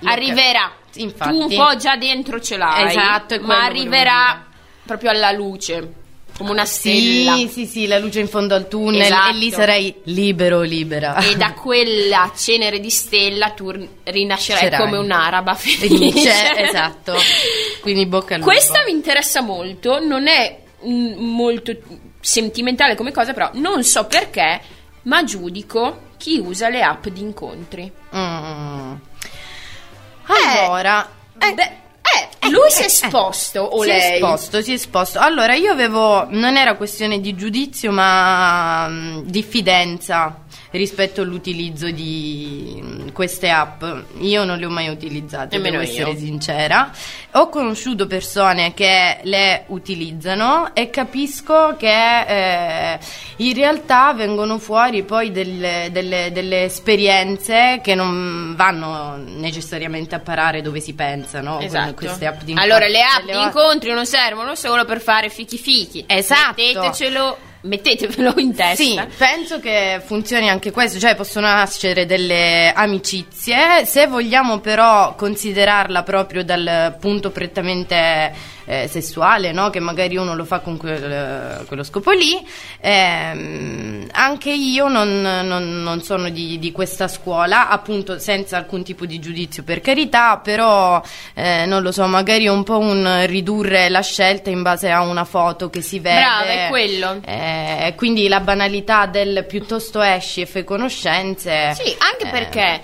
Lo 0.00 0.10
arriverà. 0.10 0.72
infatti. 0.94 1.30
Tu 1.30 1.40
un 1.42 1.54
po' 1.54 1.76
già 1.76 1.96
dentro 1.96 2.40
ce 2.40 2.56
l'hai. 2.56 2.88
Esatto, 2.88 3.38
ma 3.40 3.64
arriverà 3.64 4.46
proprio 4.84 5.10
alla 5.10 5.30
luce, 5.32 5.92
come 6.36 6.50
una 6.50 6.64
stella. 6.64 7.36
Sì, 7.36 7.48
sì, 7.48 7.66
sì, 7.66 7.86
la 7.86 7.98
luce 7.98 8.20
in 8.20 8.26
fondo 8.28 8.54
al 8.54 8.66
tunnel 8.68 9.02
Esatto. 9.02 9.30
e 9.30 9.32
lì 9.38 9.50
sarai 9.50 9.94
libero 10.04 10.62
libera. 10.62 11.16
E 11.16 11.36
da 11.36 11.52
quella 11.52 12.32
cenere 12.36 12.80
di 12.80 12.90
stella 12.90 13.50
tu 13.50 13.70
rinascerai 14.04 14.62
Cerai. 14.62 14.80
come 14.80 14.96
un'araba 14.98 15.54
Felice, 15.54 15.86
felice. 15.88 16.56
esatto. 16.56 17.14
Quindi 17.80 18.06
bocca 18.06 18.34
al 18.34 18.40
lupo. 18.40 18.50
Questa 18.52 18.82
mi 18.84 18.90
interessa 18.92 19.40
molto, 19.40 19.98
non 20.04 20.26
è 20.26 20.58
mm, 20.86 21.14
molto 21.18 21.76
sentimentale 22.20 22.94
come 22.94 23.12
cosa, 23.12 23.32
però 23.32 23.50
non 23.54 23.82
so 23.84 24.06
perché, 24.06 24.60
ma 25.02 25.22
giudico 25.24 26.10
chi 26.22 26.38
usa 26.38 26.68
le 26.68 26.82
app 26.84 27.08
di 27.08 27.20
incontri. 27.20 27.90
Mm. 28.14 28.94
Allora, 30.26 31.10
eh, 31.36 31.52
Beh, 31.52 31.72
eh, 32.38 32.48
lui 32.48 32.70
si 32.70 32.82
è 32.82 32.84
eh, 32.84 32.86
esposto, 32.86 33.60
o 33.60 33.82
si 33.82 33.88
lei? 33.88 33.98
è 33.98 34.14
esposto, 34.14 34.62
si 34.62 34.70
è 34.70 34.74
esposto. 34.74 35.18
Allora, 35.18 35.54
io 35.54 35.72
avevo, 35.72 36.24
non 36.30 36.56
era 36.56 36.76
questione 36.76 37.20
di 37.20 37.34
giudizio, 37.34 37.90
ma 37.90 38.86
mm, 38.88 39.18
diffidenza 39.22 40.41
rispetto 40.72 41.20
all'utilizzo 41.22 41.90
di 41.90 42.80
mm, 42.82 43.08
queste 43.10 43.48
app. 43.50 43.84
Io 44.18 44.44
non 44.44 44.58
le 44.58 44.66
ho 44.66 44.70
mai 44.70 44.88
utilizzate, 44.88 45.56
Nemmeno 45.56 45.78
devo 45.78 45.90
io. 45.90 46.00
essere 46.00 46.16
sincera. 46.18 46.90
Ho 47.32 47.48
conosciuto 47.48 48.06
persone 48.06 48.74
che 48.74 49.18
le 49.22 49.64
utilizzano 49.68 50.74
e 50.74 50.90
capisco 50.90 51.76
che 51.78 52.20
eh, 52.94 52.98
in 53.36 53.54
realtà 53.54 54.12
vengono 54.12 54.58
fuori 54.58 55.02
poi 55.04 55.30
delle, 55.30 55.88
delle- 55.92 56.30
delle 56.32 56.64
esperienze 56.64 57.80
che 57.82 57.94
non 57.94 58.54
vanno 58.56 59.16
necessariamente 59.16 60.14
a 60.14 60.20
parare 60.20 60.60
dove 60.62 60.80
si 60.80 60.94
pensano 60.94 61.60
Esatto. 61.60 61.94
queste 61.94 62.26
app 62.26 62.42
di 62.42 62.54
allora, 62.56 62.86
le 62.88 63.00
app 63.02 63.24
di 63.24 63.38
incontri 63.40 63.92
non 63.92 64.06
servono 64.06 64.54
solo 64.54 64.84
per 64.84 65.00
fare 65.00 65.28
fichi 65.28 65.58
fichi. 65.58 66.04
Esatto. 66.06 66.54
Mettetecelo, 66.62 67.38
mettetevelo 67.62 68.34
in 68.36 68.54
testa. 68.54 68.82
Sì, 68.82 69.00
penso 69.16 69.60
che 69.60 70.00
funzioni 70.04 70.48
anche 70.48 70.70
questo, 70.70 70.98
cioè 70.98 71.14
possono 71.14 71.46
nascere 71.46 72.06
delle 72.06 72.72
amicizie, 72.74 73.84
se 73.84 74.06
vogliamo 74.06 74.60
però 74.60 75.14
considerarla 75.14 76.02
proprio 76.02 76.44
dal 76.44 76.96
punto 77.00 77.30
prettamente 77.30 78.32
eh, 78.72 78.88
sessuale, 78.88 79.52
no? 79.52 79.68
che 79.68 79.80
magari 79.80 80.16
uno 80.16 80.34
lo 80.34 80.44
fa 80.46 80.60
con 80.60 80.78
quel- 80.78 81.64
quello 81.66 81.82
scopo 81.82 82.10
lì, 82.12 82.42
ehm, 82.80 84.06
anche 84.12 84.50
io 84.50 84.88
non, 84.88 85.20
non- 85.20 85.82
non 85.82 86.02
sono 86.02 86.30
di, 86.30 86.58
di 86.58 86.72
questa 86.72 87.06
scuola, 87.08 87.68
appunto 87.68 88.18
senza 88.18 88.56
alcun 88.56 88.82
tipo 88.82 89.04
di 89.04 89.18
giudizio 89.18 89.62
per 89.62 89.80
carità, 89.80 90.38
però 90.38 91.02
eh, 91.34 91.66
non 91.66 91.82
lo 91.82 91.92
so, 91.92 92.06
magari 92.06 92.46
è 92.46 92.50
un 92.50 92.62
po' 92.62 92.78
un 92.78 93.24
ridurre 93.26 93.88
la 93.90 94.00
scelta 94.00 94.48
in 94.50 94.62
base 94.62 94.90
a 94.90 95.02
una 95.02 95.24
foto 95.24 95.68
che 95.68 95.82
si 95.82 95.98
vede. 96.00 96.20
Brava, 96.20 96.44
è 96.44 96.68
quello. 96.68 97.20
Eh, 97.24 97.92
quindi 97.96 98.26
la 98.28 98.40
banalità 98.40 99.06
del 99.06 99.44
piuttosto 99.46 100.00
esci 100.00 100.40
e 100.40 100.46
fai 100.46 100.64
conoscenze. 100.64 101.74
Sì, 101.74 101.94
anche 101.98 102.26
eh, 102.26 102.30
perché 102.30 102.80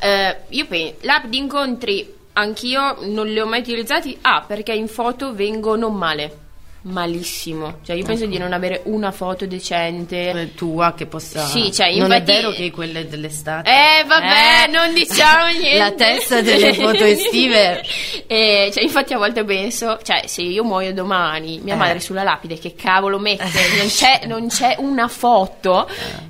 eh, 0.00 0.36
io 0.48 0.66
penso, 0.66 0.94
l'app 1.02 1.24
di 1.26 1.38
incontri 1.38 2.20
anch'io 2.34 2.96
non 3.06 3.26
le 3.26 3.40
ho 3.40 3.46
mai 3.46 3.60
utilizzati. 3.60 4.18
Ah, 4.22 4.44
perché 4.46 4.72
in 4.72 4.88
foto 4.88 5.34
vengono 5.34 5.88
male. 5.88 6.41
Malissimo. 6.84 7.78
Cioè, 7.84 7.94
io 7.94 8.04
penso 8.04 8.26
di 8.26 8.38
non 8.38 8.52
avere 8.52 8.80
una 8.86 9.12
foto 9.12 9.46
decente. 9.46 10.30
eh, 10.30 10.54
tua 10.54 10.94
che 10.94 11.06
possa. 11.06 11.44
Sì, 11.46 11.72
cioè, 11.72 11.94
non 11.96 12.10
è 12.10 12.16
infatti- 12.16 12.32
vero 12.32 12.50
che 12.50 12.70
quelle 12.72 13.06
dell'estate. 13.08 13.70
Eh, 13.70 14.04
vabbè, 14.04 14.64
Eh, 14.64 14.70
non 14.70 14.92
diciamo 14.92 15.46
niente. 15.58 15.78
La 15.78 15.92
testa 15.92 16.40
delle 16.40 16.74
foto 16.74 17.04
estive. 17.04 17.82
Eh, 18.32 18.70
cioè, 18.72 18.82
infatti, 18.82 19.12
a 19.12 19.18
volte 19.18 19.44
penso, 19.44 19.98
cioè, 20.02 20.22
se 20.26 20.40
io 20.42 20.64
muoio 20.64 20.94
domani, 20.94 21.60
mia 21.62 21.74
Eh. 21.74 21.76
madre 21.76 22.00
sulla 22.00 22.22
lapide, 22.22 22.58
che 22.58 22.74
cavolo 22.74 23.18
mette? 23.18 23.44
Non 23.78 23.86
c'è, 23.88 24.20
non 24.26 24.48
c'è 24.48 24.76
una 24.78 25.06
foto, 25.08 25.86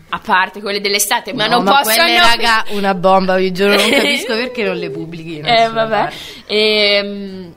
a 0.08 0.18
parte 0.18 0.60
quelle 0.60 0.80
dell'estate, 0.80 1.32
ma 1.32 1.46
No, 1.46 1.56
non 1.56 1.64
ma 1.64 1.78
possono. 1.80 1.94
quelle, 2.04 2.18
raga, 2.18 2.64
una 2.70 2.94
bomba, 2.94 3.36
vi 3.36 3.52
giuro, 3.52 3.74
non 3.76 3.88
capisco 3.88 4.34
perché 4.34 4.64
non 4.64 4.76
le 4.76 4.90
pubblichi. 4.90 5.38
Eh, 5.38 5.68
vabbè. 5.68 5.88
parte. 5.88 6.14
Ehm, 6.46 7.54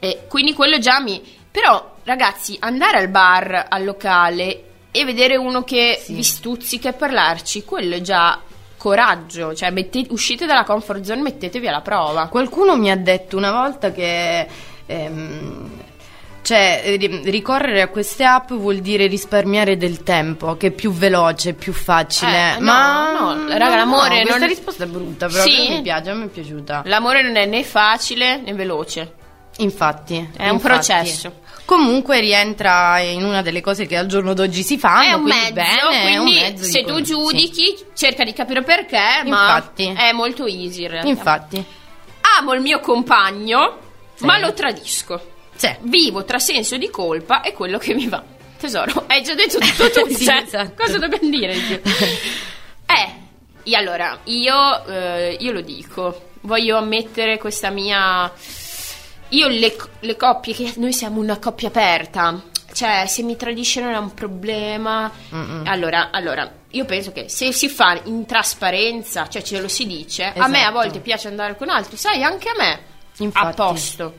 e 0.00 0.20
quindi 0.28 0.54
quello 0.54 0.78
già 0.78 0.98
mi. 1.00 1.22
Però, 1.50 1.96
ragazzi, 2.08 2.56
andare 2.60 2.98
al 2.98 3.08
bar, 3.08 3.66
al 3.68 3.84
locale 3.84 4.62
e 4.90 5.04
vedere 5.04 5.36
uno 5.36 5.62
che 5.62 6.00
Sì. 6.02 6.14
vi 6.14 6.22
stuzzica 6.22 6.88
e 6.88 6.92
parlarci, 6.94 7.64
quello 7.64 7.94
è 7.96 8.00
già 8.00 8.40
coraggio. 8.78 9.54
Cioè, 9.54 9.70
mette- 9.70 10.06
uscite 10.10 10.46
dalla 10.46 10.64
comfort 10.64 11.02
zone, 11.02 11.20
mettetevi 11.20 11.68
alla 11.68 11.82
prova. 11.82 12.26
Qualcuno 12.28 12.76
mi 12.76 12.90
ha 12.90 12.96
detto 12.96 13.36
una 13.36 13.52
volta 13.52 13.92
che 13.92 14.46
ehm, 14.86 15.70
cioè, 16.40 16.82
ri- 16.96 17.20
ricorrere 17.24 17.82
a 17.82 17.88
queste 17.88 18.24
app 18.24 18.52
vuol 18.52 18.78
dire 18.78 19.06
risparmiare 19.06 19.76
del 19.76 20.02
tempo, 20.02 20.56
che 20.56 20.68
è 20.68 20.70
più 20.70 20.90
veloce, 20.92 21.52
più 21.52 21.74
facile. 21.74 22.54
Eh, 22.54 22.58
no, 22.58 22.64
ma 22.64 23.12
no, 23.34 23.48
raga, 23.48 23.76
l'amore 23.76 24.20
questa 24.22 24.38
non- 24.38 24.48
risposta 24.48 24.84
è 24.84 24.86
brutta, 24.86 25.26
però 25.26 25.42
Sì. 25.42 25.68
mi 25.68 25.82
piace, 25.82 26.08
a 26.10 26.14
me 26.14 26.24
è 26.24 26.28
piaciuta. 26.28 26.82
L'amore 26.86 27.22
non 27.22 27.36
è 27.36 27.44
né 27.44 27.62
facile 27.64 28.40
né 28.40 28.54
veloce. 28.54 29.12
Infatti, 29.58 30.14
È 30.36 30.44
un 30.48 30.54
infatti. 30.54 30.72
processo. 30.72 31.32
Comunque 31.68 32.18
rientra 32.20 32.98
in 33.00 33.22
una 33.22 33.42
delle 33.42 33.60
cose 33.60 33.84
che 33.84 33.94
al 33.98 34.06
giorno 34.06 34.32
d'oggi 34.32 34.62
si 34.62 34.78
fanno, 34.78 35.02
è 35.02 35.12
un 35.12 35.20
quindi 35.24 35.52
mezzo, 35.52 35.88
bene, 35.90 36.16
quindi 36.18 36.40
mezzo 36.40 36.64
se 36.64 36.82
tu 36.82 37.02
giudichi, 37.02 37.76
cerca 37.92 38.24
di 38.24 38.32
capire 38.32 38.62
perché, 38.62 38.98
Infatti. 39.26 39.92
ma 39.92 40.08
è 40.08 40.12
molto 40.12 40.46
easy 40.46 40.64
in 40.64 40.72
sì. 40.72 40.86
realtà. 40.86 41.08
Infatti. 41.08 41.64
Amo 42.38 42.54
il 42.54 42.62
mio 42.62 42.80
compagno, 42.80 43.80
Sì. 44.14 44.24
ma 44.24 44.38
lo 44.38 44.54
tradisco. 44.54 45.20
Sì. 45.56 45.68
Vivo 45.80 46.24
tra 46.24 46.38
senso 46.38 46.78
di 46.78 46.88
colpa 46.88 47.42
e 47.42 47.52
quello 47.52 47.76
che 47.76 47.92
mi 47.92 48.08
va. 48.08 48.24
Tesoro, 48.58 49.04
hai 49.06 49.22
già 49.22 49.34
detto 49.34 49.58
tutto 49.58 49.90
tu, 49.90 50.08
Sì, 50.14 50.24
cioè, 50.24 50.36
esatto. 50.44 50.72
cosa 50.74 50.96
dobbiamo 50.96 51.28
dire? 51.28 51.54
Eh, 52.90 53.12
e 53.70 53.76
allora, 53.76 54.20
io, 54.24 54.86
eh, 54.86 55.36
io 55.38 55.52
lo 55.52 55.60
dico, 55.60 56.30
voglio 56.40 56.78
ammettere 56.78 57.36
questa 57.36 57.68
mia... 57.68 58.32
Io 59.30 59.48
le, 59.48 59.76
le 60.00 60.16
coppie, 60.16 60.54
che 60.54 60.72
noi 60.76 60.92
siamo 60.92 61.20
una 61.20 61.38
coppia 61.38 61.68
aperta, 61.68 62.42
cioè 62.72 63.04
se 63.06 63.22
mi 63.22 63.36
tradisce 63.36 63.80
non 63.80 63.92
è 63.92 63.98
un 63.98 64.14
problema. 64.14 65.10
Allora, 65.64 66.10
allora, 66.10 66.50
io 66.70 66.84
penso 66.84 67.12
che 67.12 67.28
se 67.28 67.52
si 67.52 67.68
fa 67.68 68.00
in 68.04 68.24
trasparenza, 68.24 69.28
cioè 69.28 69.42
ce 69.42 69.60
lo 69.60 69.68
si 69.68 69.86
dice, 69.86 70.24
a 70.24 70.48
me 70.48 70.58
a 70.58 70.60
Esatto. 70.60 70.72
volte 70.74 71.00
piace 71.00 71.28
andare 71.28 71.56
con 71.56 71.68
altri, 71.68 71.96
sai, 71.96 72.22
anche 72.22 72.48
a 72.48 72.54
me. 72.56 72.80
Infatti. 73.18 73.46
A 73.60 73.64
posto. 73.66 74.14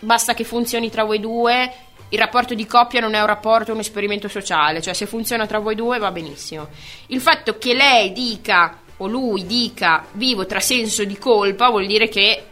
Basta 0.00 0.34
che 0.34 0.44
funzioni 0.44 0.90
tra 0.90 1.04
voi 1.04 1.20
due. 1.20 1.72
Il 2.10 2.18
rapporto 2.18 2.54
di 2.54 2.64
coppia 2.64 3.00
non 3.00 3.12
è 3.12 3.20
un 3.20 3.26
rapporto, 3.26 3.70
è 3.70 3.74
un 3.74 3.80
esperimento 3.80 4.28
sociale. 4.28 4.80
Cioè, 4.80 4.94
se 4.94 5.04
funziona 5.04 5.46
tra 5.46 5.58
voi 5.58 5.74
due 5.74 5.98
va 5.98 6.10
benissimo. 6.10 6.68
Il 7.08 7.20
fatto 7.20 7.58
che 7.58 7.74
lei 7.74 8.12
dica 8.12 8.78
o 8.98 9.06
lui 9.06 9.44
dica 9.46 10.06
vivo 10.12 10.46
tra 10.46 10.60
senso 10.60 11.04
di 11.04 11.18
colpa 11.18 11.68
vuol 11.68 11.86
dire 11.86 12.08
che 12.08 12.44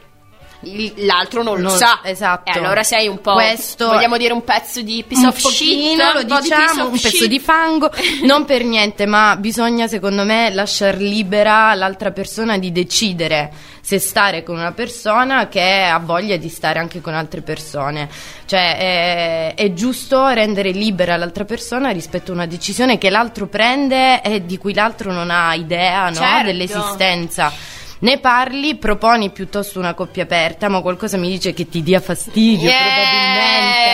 l'altro 1.05 1.43
non 1.43 1.61
lo 1.61 1.69
Non- 1.69 1.77
sa. 1.79 2.01
esatto. 2.03 2.51
E 2.51 2.59
allora 2.59 2.83
sei 2.83 3.09
un 3.09 3.21
po'. 3.21 3.35
Questo- 3.35 3.89
vogliamo 3.89 4.17
dire 4.17 4.33
un 4.33 4.45
pezzo 4.45 4.81
di 4.83 5.05
piece 5.07 5.23
un 5.23 5.29
of 5.29 5.37
shit. 5.39 5.97
lo 5.97 6.13
po' 6.13 6.19
di 6.19 6.25
piece 6.27 6.57
diciamo, 6.57 6.85
un 6.87 6.91
pezzo 6.93 7.09
shit. 7.09 7.27
di 7.27 7.41
fango, 7.41 7.91
non 8.25 8.45
per 8.45 8.65
niente, 8.65 9.07
ma 9.07 9.37
bisogna 9.37 9.87
secondo 9.87 10.25
me 10.25 10.51
lasciar 10.53 10.97
libera 10.97 11.75
l'altra 11.75 12.11
persona 12.11 12.59
di 12.59 12.73
decidere 12.73 13.53
se 13.87 14.01
stare 14.01 14.43
con 14.43 14.57
una 14.57 14.73
persona 14.73 15.47
che 15.47 15.85
ha 15.85 15.99
voglia 16.01 16.37
di 16.37 16.49
stare 16.49 16.81
anche 16.81 17.01
con 17.01 17.15
altre 17.15 17.41
persone. 17.43 18.09
Cioè 18.45 18.77
è, 18.79 19.55
è 19.55 19.73
giusto 19.75 20.27
rendere 20.29 20.71
libera 20.73 21.17
l'altra 21.17 21.45
persona 21.45 21.91
rispetto 21.91 22.33
a 22.33 22.35
una 22.35 22.47
decisione 22.47 22.99
che 22.99 23.11
l'altro 23.11 23.47
prende 23.47 24.23
e 24.23 24.45
di 24.45 24.59
cui 24.59 24.75
l'altro 24.75 25.13
non 25.13 25.31
ha 25.31 25.55
idea 25.55 26.09
no, 26.09 26.15
Certo. 26.17 26.47
dell'esistenza. 26.47 27.53
Ne 27.99 28.19
parli, 28.19 28.77
proponi 28.77 29.31
piuttosto 29.31 29.79
una 29.79 29.95
coppia 29.95 30.25
aperta, 30.25 30.69
ma 30.69 30.81
qualcosa 30.83 31.17
mi 31.17 31.29
dice 31.29 31.53
che 31.55 31.69
ti 31.69 31.83
dia 31.83 32.01
fastidio 32.01 32.69
Yeah. 32.69 32.79
probabilmente. 32.79 33.91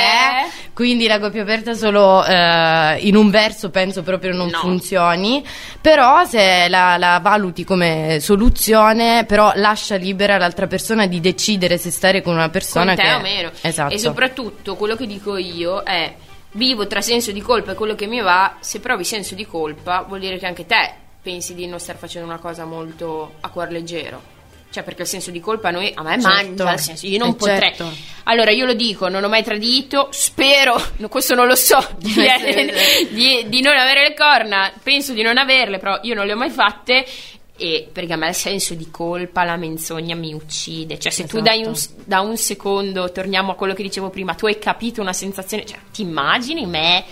eh? 0.56 0.70
quindi 0.74 1.06
la 1.06 1.20
coppia 1.20 1.42
aperta 1.42 1.74
solo 1.74 2.24
eh, 2.24 2.96
in 3.00 3.14
un 3.14 3.30
verso 3.30 3.70
penso 3.70 4.02
proprio 4.02 4.32
non 4.32 4.48
No. 4.48 4.58
funzioni, 4.58 5.44
però 5.80 6.24
se 6.24 6.66
la, 6.68 6.96
la 6.96 7.20
valuti 7.22 7.62
come 7.62 8.18
soluzione, 8.20 9.24
però 9.26 9.52
lascia 9.54 9.96
libera 9.96 10.38
l'altra 10.38 10.66
persona 10.66 11.06
di 11.06 11.20
decidere 11.20 11.76
se 11.78 11.90
stare 11.90 12.22
con 12.22 12.34
una 12.34 12.48
persona 12.48 12.94
con 12.94 13.04
te 13.04 13.10
che 13.10 13.14
o 13.14 13.20
meno. 13.20 13.50
Esatto. 13.60 13.92
E 13.94 13.98
soprattutto 13.98 14.74
quello 14.76 14.96
che 14.96 15.06
dico 15.06 15.36
io 15.36 15.82
è 15.82 16.12
vivo 16.52 16.86
tra 16.86 17.00
senso 17.00 17.32
di 17.32 17.40
colpa 17.40 17.72
e 17.72 17.74
quello 17.74 17.94
che 17.94 18.06
mi 18.06 18.20
va, 18.20 18.56
se 18.60 18.80
provi 18.80 19.04
senso 19.04 19.34
di 19.34 19.46
colpa 19.46 20.04
vuol 20.08 20.20
dire 20.20 20.38
che 20.38 20.46
anche 20.46 20.66
te 20.66 20.94
pensi 21.22 21.54
di 21.54 21.66
non 21.66 21.78
star 21.78 21.96
facendo 21.96 22.26
una 22.28 22.38
cosa 22.38 22.64
molto 22.64 23.34
a 23.40 23.48
cuor 23.50 23.70
leggero. 23.70 24.40
Cioè, 24.72 24.82
perché 24.84 25.02
il 25.02 25.08
senso 25.08 25.30
di 25.30 25.38
colpa 25.38 25.68
a 25.68 25.70
noi, 25.70 25.92
a 25.94 26.02
me 26.02 26.18
Certo. 26.20 26.64
mangia, 26.64 26.76
senso, 26.78 27.06
io 27.06 27.18
non 27.18 27.28
Eh, 27.30 27.34
potrei. 27.34 27.58
certo. 27.58 27.92
Allora, 28.24 28.50
io 28.52 28.64
lo 28.64 28.72
dico, 28.72 29.08
non 29.08 29.22
ho 29.22 29.28
mai 29.28 29.42
tradito, 29.42 30.08
spero, 30.12 30.80
questo 31.10 31.34
non 31.34 31.46
lo 31.46 31.54
so, 31.54 31.76
di, 31.98 32.14
di- 33.10 33.44
di 33.48 33.60
non 33.60 33.76
avere 33.76 34.08
le 34.08 34.14
corna, 34.14 34.72
penso 34.82 35.12
di 35.12 35.20
non 35.22 35.36
averle, 35.36 35.78
però 35.78 35.98
io 36.02 36.14
non 36.14 36.26
le 36.26 36.32
ho 36.32 36.36
mai 36.36 36.50
fatte. 36.50 37.04
E 37.54 37.86
perché 37.92 38.14
a 38.14 38.16
me 38.16 38.28
il 38.28 38.34
senso 38.34 38.72
di 38.74 38.90
colpa, 38.90 39.44
la 39.44 39.56
menzogna 39.56 40.16
mi 40.16 40.32
uccide. 40.32 40.98
Cioè, 40.98 41.12
se 41.12 41.26
tu 41.26 41.36
Esatto. 41.36 41.42
dai 41.42 41.64
un, 41.64 41.74
da 42.06 42.20
un 42.22 42.36
secondo, 42.38 43.12
torniamo 43.12 43.52
a 43.52 43.54
quello 43.54 43.74
che 43.74 43.82
dicevo 43.82 44.08
prima, 44.08 44.34
tu 44.34 44.46
hai 44.46 44.58
capito 44.58 45.00
una 45.02 45.12
sensazione, 45.12 45.64
cioè, 45.66 45.78
ti 45.92 46.00
immagini 46.02 46.64
me? 46.66 47.04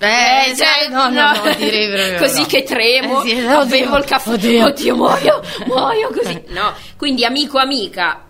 Eh, 0.00 0.54
cioè, 0.56 0.88
no, 0.90 1.08
no, 1.08 1.32
no, 1.34 1.54
direi 1.56 1.88
proprio 1.92 2.18
Così 2.24 2.40
no. 2.42 2.46
che 2.46 2.62
tremo, 2.62 3.22
Eh 3.22 3.28
sì, 3.28 3.34
oddio, 3.36 3.58
avevo 3.58 3.96
il 3.96 4.04
caffè, 4.04 4.30
oddio. 4.30 4.64
oddio, 4.66 4.94
muoio, 4.96 5.42
muoio 5.66 6.08
così. 6.12 6.42
No, 6.48 6.72
quindi 6.96 7.24
amico, 7.24 7.58
amica, 7.58 8.24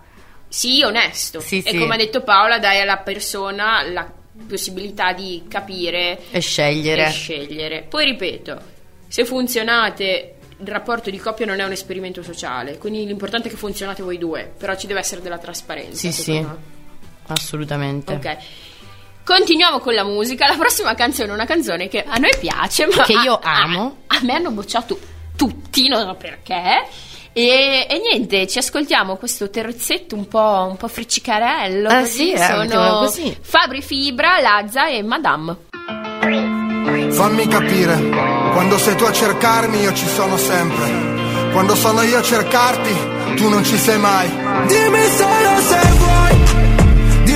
sii 0.47 0.83
onesto. 0.83 1.39
Sì, 1.39 1.61
e 1.63 1.71
sì. 1.71 1.77
come 1.77 1.93
ha 1.93 1.97
detto 1.97 2.21
Paola, 2.21 2.57
dai 2.57 2.79
alla 2.81 2.97
persona 2.97 3.83
la 3.83 4.11
possibilità 4.47 5.13
di 5.13 5.43
capire 5.47 6.19
E 6.31 6.39
scegliere. 6.39 7.05
e 7.07 7.09
scegliere. 7.11 7.85
Poi 7.87 8.05
ripeto, 8.05 8.61
se 9.07 9.25
funzionate, 9.25 10.35
il 10.57 10.67
rapporto 10.67 11.09
di 11.11 11.17
coppia 11.19 11.45
non 11.45 11.59
è 11.59 11.63
un 11.65 11.71
esperimento 11.71 12.23
sociale, 12.23 12.77
quindi 12.79 13.05
l'importante 13.05 13.47
è 13.47 13.51
che 13.51 13.57
funzionate 13.57 14.01
voi 14.01 14.17
due, 14.17 14.51
però 14.57 14.75
ci 14.75 14.87
deve 14.87 15.01
essere 15.01 15.21
della 15.21 15.37
trasparenza. 15.37 15.95
Sì, 15.97 16.11
sì. 16.11 16.31
me. 16.31 16.77
Assolutamente. 17.27 18.13
Ok. 18.13 18.37
Continuiamo 19.33 19.77
con 19.77 19.93
la 19.93 20.03
musica. 20.03 20.47
La 20.47 20.55
prossima 20.55 20.95
canzone 20.95 21.29
è 21.29 21.33
una 21.33 21.45
canzone 21.45 21.87
che 21.87 22.03
a 22.03 22.17
noi 22.17 22.31
piace, 22.39 22.87
ma 22.87 23.03
Che 23.03 23.13
io 23.13 23.35
a- 23.35 23.39
a- 23.57 23.61
amo. 23.61 23.97
A, 24.07 24.17
me 24.23 24.33
hanno 24.33 24.49
bocciato 24.49 24.97
tutti, 25.35 25.87
non 25.87 26.01
so 26.01 26.15
perché. 26.15 26.87
E, 27.31 27.85
e 27.87 27.99
niente, 27.99 28.47
ci 28.47 28.57
ascoltiamo 28.57 29.17
questo 29.17 29.51
terzetto 29.51 30.15
un 30.15 30.27
po', 30.27 30.65
un 30.71 30.77
po' 30.77 30.87
friccicarello. 30.87 31.89
Ah, 31.89 31.99
così. 31.99 32.11
sì, 32.11 32.31
eh, 32.31 32.37
sono 32.43 32.99
così. 33.01 33.37
Fabri 33.39 33.83
Fibra, 33.83 34.39
Lazza 34.41 34.87
e 34.89 35.03
Madame. 35.03 35.55
Fammi 37.11 37.47
capire, 37.47 37.99
quando 38.53 38.79
sei 38.79 38.95
tu 38.95 39.03
a 39.03 39.11
cercarmi 39.11 39.79
io 39.79 39.93
ci 39.93 40.07
sono 40.07 40.37
sempre. 40.37 41.51
Quando 41.51 41.75
sono 41.75 42.01
io 42.01 42.17
a 42.17 42.23
cercarti, 42.23 43.35
tu 43.35 43.47
non 43.47 43.63
ci 43.63 43.77
sei 43.77 43.99
mai. 43.99 44.27
Dimmi 44.27 45.05
solo 45.05 45.59
se 45.59 45.79
vuoi, 45.97 46.28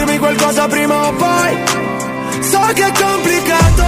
dirmi 0.04 0.18
qualcosa 0.18 0.68
prima 0.68 1.08
o 1.08 1.14
poi. 1.14 1.64
So 2.42 2.60
che 2.74 2.86
è 2.86 2.92
complicato, 2.92 3.88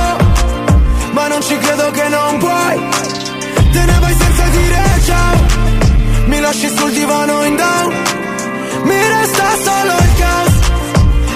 ma 1.11 1.27
non 1.27 1.41
ci 1.41 1.57
credo 1.57 1.91
che 1.91 2.07
non 2.07 2.37
puoi. 2.37 2.75
Te 3.71 3.85
ne 3.85 3.99
vai 3.99 4.15
senza 4.17 4.43
dire 4.57 4.83
ciao, 5.05 5.45
mi 6.27 6.39
lasci 6.39 6.69
sul 6.69 6.91
divano 6.91 7.43
in 7.43 7.55
down. 7.55 7.93
Mi 8.83 9.07
resta 9.15 9.45
solo 9.65 9.93
il 10.05 10.11
caos 10.19 10.53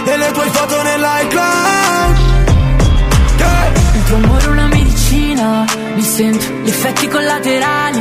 e 0.06 0.18
le 0.18 0.32
tue 0.32 0.50
foto 0.50 0.82
nell'iCloud. 0.84 2.18
Yeah. 3.38 3.72
Il 3.96 4.04
tuo 4.06 4.16
amore 4.16 4.44
è 4.44 4.48
una 4.48 4.68
medicina, 4.68 5.66
mi 5.96 6.04
sento 6.04 6.46
gli 6.64 6.70
effetti 6.70 7.08
collaterali. 7.08 8.00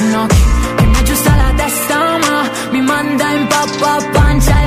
Un 0.00 0.14
occhio 0.14 0.44
che 0.76 0.84
mi 0.84 0.96
aggiusta 0.96 1.36
la 1.36 1.52
testa, 1.56 1.98
ma 2.18 2.50
mi 2.72 2.80
manda 2.82 3.30
in 3.30 3.46
pappa 3.46 3.96
pancia 4.12 4.59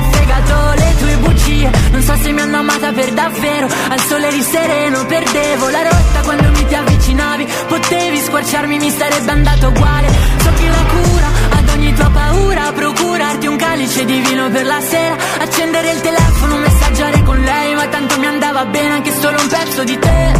bugie. 1.64 1.90
Non 1.90 2.02
so 2.02 2.14
se 2.16 2.32
mi 2.32 2.40
hanno 2.40 2.58
amata 2.58 2.92
per 2.92 3.12
davvero. 3.12 3.68
Al 3.88 4.00
sole 4.00 4.28
eri 4.28 4.42
sereno, 4.42 5.04
perdevo 5.06 5.68
la 5.68 5.82
rotta 5.82 6.20
quando 6.24 6.50
mi 6.50 6.66
ti 6.66 6.74
avvicinavi. 6.74 7.46
Potevi 7.68 8.18
squarciarmi, 8.18 8.78
mi 8.78 8.90
sarebbe 8.90 9.30
andato 9.30 9.68
uguale. 9.68 10.08
So 10.42 10.50
che 10.56 10.68
la 10.68 10.84
cura 10.94 11.28
ad 11.58 11.68
ogni 11.70 11.94
tua 11.94 12.10
paura, 12.10 12.72
procurarti 12.72 13.46
un 13.46 13.56
calice 13.56 14.04
di 14.04 14.20
vino 14.20 14.50
per 14.50 14.66
la 14.66 14.80
sera, 14.80 15.16
accendere 15.38 15.90
il 15.90 16.00
telefono, 16.00 16.56
messaggiare 16.56 17.22
con 17.22 17.40
lei, 17.40 17.74
ma 17.74 17.86
tanto 17.86 18.18
mi 18.18 18.26
andava 18.26 18.64
bene 18.66 18.94
anche 18.94 19.12
solo 19.20 19.40
un 19.40 19.48
pezzo 19.48 19.84
di 19.84 19.98
te. 19.98 20.32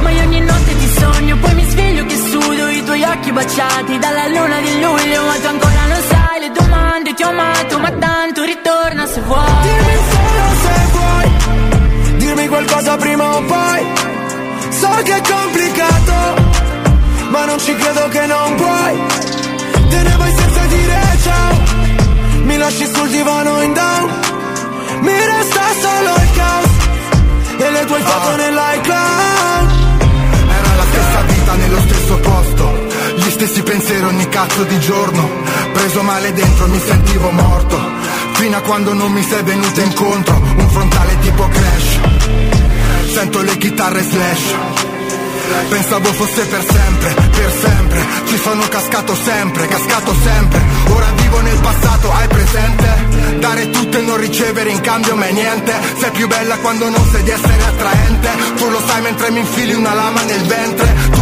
Ma 0.00 0.10
io 0.10 0.22
ogni 0.22 0.40
notte 0.40 0.76
ti 0.76 0.88
sogno, 0.98 1.36
poi 1.36 1.54
mi 1.54 1.64
sveglio 1.70 2.04
che 2.06 2.16
sudo 2.16 2.68
i 2.68 2.84
tuoi 2.84 3.04
occhi 3.04 3.30
baciati 3.30 3.98
dalla 3.98 4.26
luna 4.26 4.58
di 4.60 4.80
luglio, 4.80 5.24
ma 5.24 5.34
tu 5.34 5.46
ancora 5.46 5.84
non 5.86 6.02
sai 6.08 6.40
le 6.40 6.50
domande, 6.50 7.14
ti 7.14 7.22
ho 7.22 7.28
amato, 7.28 7.78
ma 7.78 7.90
tanto 7.92 8.42
ritorna 8.42 9.06
se 9.06 9.20
vuoi. 9.20 10.31
Vuoi? 11.02 12.16
Dirmi 12.16 12.48
qualcosa 12.48 12.96
prima 12.96 13.36
o 13.36 13.42
poi. 13.42 13.80
So 14.70 14.88
che 15.04 15.14
è 15.14 15.20
complicato 15.20 16.14
Ma 17.30 17.44
non 17.44 17.58
ci 17.58 17.74
credo 17.74 18.08
che 18.08 18.26
non 18.26 18.54
puoi. 18.56 18.94
Te 19.88 20.02
ne 20.02 20.16
vai 20.16 20.32
senza 20.36 20.64
dire 20.66 21.00
ciao. 21.22 21.60
Mi 22.44 22.56
lasci 22.56 22.86
sul 22.92 23.08
divano 23.08 23.62
in 23.62 23.72
down. 23.72 24.10
Mi 25.00 25.12
resta 25.12 25.62
solo 25.80 26.14
il 26.22 26.30
caos 26.36 26.70
E 27.58 27.70
le 27.70 27.84
tue 27.86 28.00
foto 28.00 28.36
nell'iCloud. 28.36 29.70
Era 30.58 30.74
la 30.76 30.84
stessa 30.90 31.20
vita 31.22 31.52
nello 31.54 31.80
stesso 31.80 32.16
posto. 32.18 32.86
Gli 33.16 33.30
stessi 33.30 33.62
pensieri 33.62 34.04
ogni 34.04 34.28
cazzo 34.28 34.62
di 34.64 34.78
giorno. 34.80 35.28
Preso 35.72 36.02
male 36.02 36.32
dentro 36.32 36.66
mi 36.68 36.80
sentivo 36.80 37.30
morto 37.30 38.01
Fino 38.42 38.56
a 38.56 38.60
quando 38.62 38.92
non 38.92 39.12
mi 39.12 39.22
sei 39.22 39.40
venuto 39.44 39.80
incontro. 39.82 40.34
Un 40.34 40.68
frontale 40.68 41.16
tipo 41.20 41.46
crash. 41.46 42.00
Sento 43.12 43.40
le 43.40 43.56
chitarre 43.56 44.02
slash. 44.02 44.54
Pensavo 45.68 46.12
fosse 46.12 46.44
per 46.46 46.64
sempre, 46.68 47.14
per 47.14 47.52
sempre. 47.60 48.04
Ci 48.26 48.36
sono 48.38 48.66
cascato 48.66 49.14
sempre, 49.14 49.68
cascato 49.68 50.12
sempre. 50.24 50.60
Ora 50.88 51.06
vivo 51.14 51.40
nel 51.40 51.58
passato, 51.60 52.12
hai 52.12 52.26
presente? 52.26 53.38
Dare 53.38 53.70
tutto 53.70 53.98
e 53.98 54.00
non 54.00 54.16
ricevere 54.16 54.70
in 54.70 54.80
cambio 54.80 55.14
mai 55.14 55.32
niente. 55.32 55.72
Sei 56.00 56.10
più 56.10 56.26
bella 56.26 56.58
quando 56.58 56.88
non 56.88 57.08
sai 57.12 57.22
di 57.22 57.30
essere 57.30 57.62
attraente. 57.62 58.28
Tu 58.56 58.68
lo 58.68 58.82
sai 58.84 59.02
mentre 59.02 59.30
mi 59.30 59.38
infili 59.38 59.74
una 59.74 59.94
lama 59.94 60.20
nel 60.22 60.42
ventre 60.42 61.21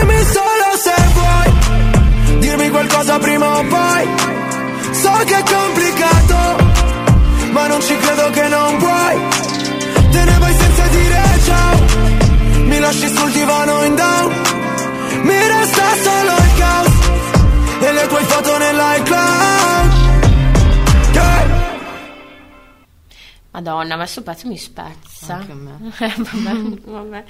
Dimmi 0.00 0.24
solo 0.24 0.68
se 0.82 0.94
vuoi 1.12 2.38
Dirmi 2.38 2.70
qualcosa 2.70 3.18
prima 3.18 3.58
o 3.58 3.64
poi. 3.64 4.08
So 4.92 5.10
che 5.26 5.36
è 5.36 5.42
complicato 5.42 6.56
Ma 7.52 7.66
non 7.66 7.82
ci 7.82 7.96
credo 7.98 8.30
che 8.30 8.48
non 8.48 8.76
puoi 8.78 9.20
Te 10.10 10.24
ne 10.24 10.38
vai 10.38 10.54
senza 10.54 10.86
dire 10.86 11.22
ciao 11.44 11.69
Madonna, 23.60 23.96
ma 23.96 24.06
sto 24.06 24.22
pezzo 24.22 24.48
mi 24.48 24.56
spezza. 24.56 25.34
Anche 25.34 25.52
a 25.52 25.54
me. 25.54 25.92
Eh, 26.00 26.14
vabbè, 26.16 26.80
vabbè. 26.84 27.24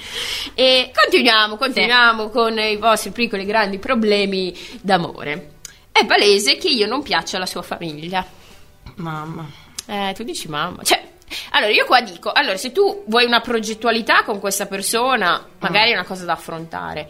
E 0.54 0.92
continuiamo, 0.94 1.56
continuiamo 1.56 2.28
con 2.30 2.56
i 2.58 2.76
vostri 2.76 3.10
piccoli 3.10 3.44
grandi 3.44 3.78
problemi 3.78 4.56
d'amore. 4.80 5.54
È 5.90 6.06
palese 6.06 6.56
che 6.56 6.68
io 6.68 6.86
non 6.86 7.02
piaccia 7.02 7.36
alla 7.36 7.46
sua 7.46 7.62
famiglia. 7.62 8.24
Mamma. 8.96 9.44
Eh, 9.86 10.12
tu 10.14 10.22
dici 10.22 10.48
mamma. 10.48 10.82
Cioè, 10.84 11.02
allora 11.50 11.72
io 11.72 11.84
qua 11.84 12.00
dico, 12.00 12.30
allora 12.30 12.56
se 12.56 12.70
tu 12.70 13.02
vuoi 13.06 13.24
una 13.24 13.40
progettualità 13.40 14.22
con 14.22 14.38
questa 14.38 14.66
persona, 14.66 15.44
magari 15.58 15.90
è 15.90 15.94
una 15.94 16.04
cosa 16.04 16.24
da 16.24 16.34
affrontare. 16.34 17.08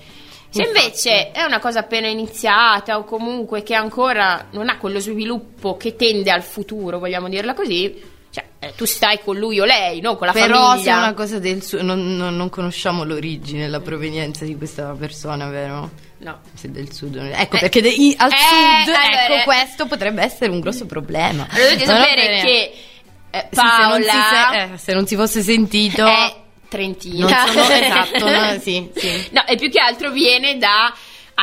Se 0.49 0.63
invece 0.65 1.31
è 1.31 1.45
una 1.45 1.61
cosa 1.61 1.81
appena 1.81 2.09
iniziata 2.09 2.99
o 2.99 3.05
comunque 3.05 3.63
che 3.63 3.75
ancora 3.75 4.49
non 4.53 4.69
ha 4.69 4.79
quello 4.79 4.99
sviluppo 4.99 5.77
che 5.77 5.95
tende 5.95 6.33
al 6.33 6.43
futuro, 6.43 6.99
vogliamo 6.99 7.29
dirla 7.29 7.55
così, 7.55 8.19
Cioè, 8.33 8.45
eh, 8.61 8.75
tu 8.77 8.85
stai 8.85 9.19
con 9.25 9.37
lui 9.37 9.59
o 9.59 9.65
lei, 9.65 10.01
non 10.01 10.17
con 10.17 10.29
la 10.29 10.33
Però 10.33 10.69
famiglia. 10.69 10.83
se 10.85 10.91
è 10.91 11.03
una 11.03 11.15
cosa 11.15 11.39
del 11.41 11.63
suo, 11.65 11.83
non, 11.83 12.17
non- 12.17 12.37
non 12.37 12.49
conosciamo 12.49 13.03
l'origine, 13.05 13.67
la 13.69 13.81
provenienza 13.81 14.45
di 14.45 14.57
questa 14.57 14.95
persona, 14.99 15.49
vero? 15.49 15.91
No. 16.19 16.39
Se 16.55 16.71
del 16.71 16.93
sud. 16.93 17.17
Ecco 17.17 17.57
Eh, 17.57 17.61
perché 17.61 17.81
de- 17.83 17.89
i- 17.89 18.15
al 18.17 18.31
eh, 18.31 18.37
sud, 18.37 18.95
allora- 18.95 19.25
ecco, 19.37 19.45
questo 19.45 19.87
potrebbe 19.87 20.23
essere 20.23 20.51
un 20.53 20.61
grosso 20.61 20.87
problema. 20.87 21.47
Allora 21.51 21.71
dovete 21.71 21.85
sapere 21.87 22.23
bene- 22.27 22.43
che 22.43 22.73
eh, 23.33 23.49
Sì, 23.51 23.57
se, 23.57 23.63
non 23.63 24.01
si 24.03 24.07
Paola 24.09 24.51
se, 24.53 24.63
eh, 24.75 24.79
se 24.79 24.93
non 24.93 25.07
si 25.07 25.17
fosse 25.17 25.41
sentito, 25.43 26.07
è 26.07 26.35
trentina. 26.69 27.47
sono 27.47 27.61
esatto, 27.69 28.31
no? 28.31 28.59
sì, 28.61 28.91
sì. 28.95 29.29
No, 29.33 29.45
e 29.47 29.57
più 29.57 29.71
che 29.71 29.81
altro 29.81 30.11
viene 30.13 30.57
da 30.59 30.95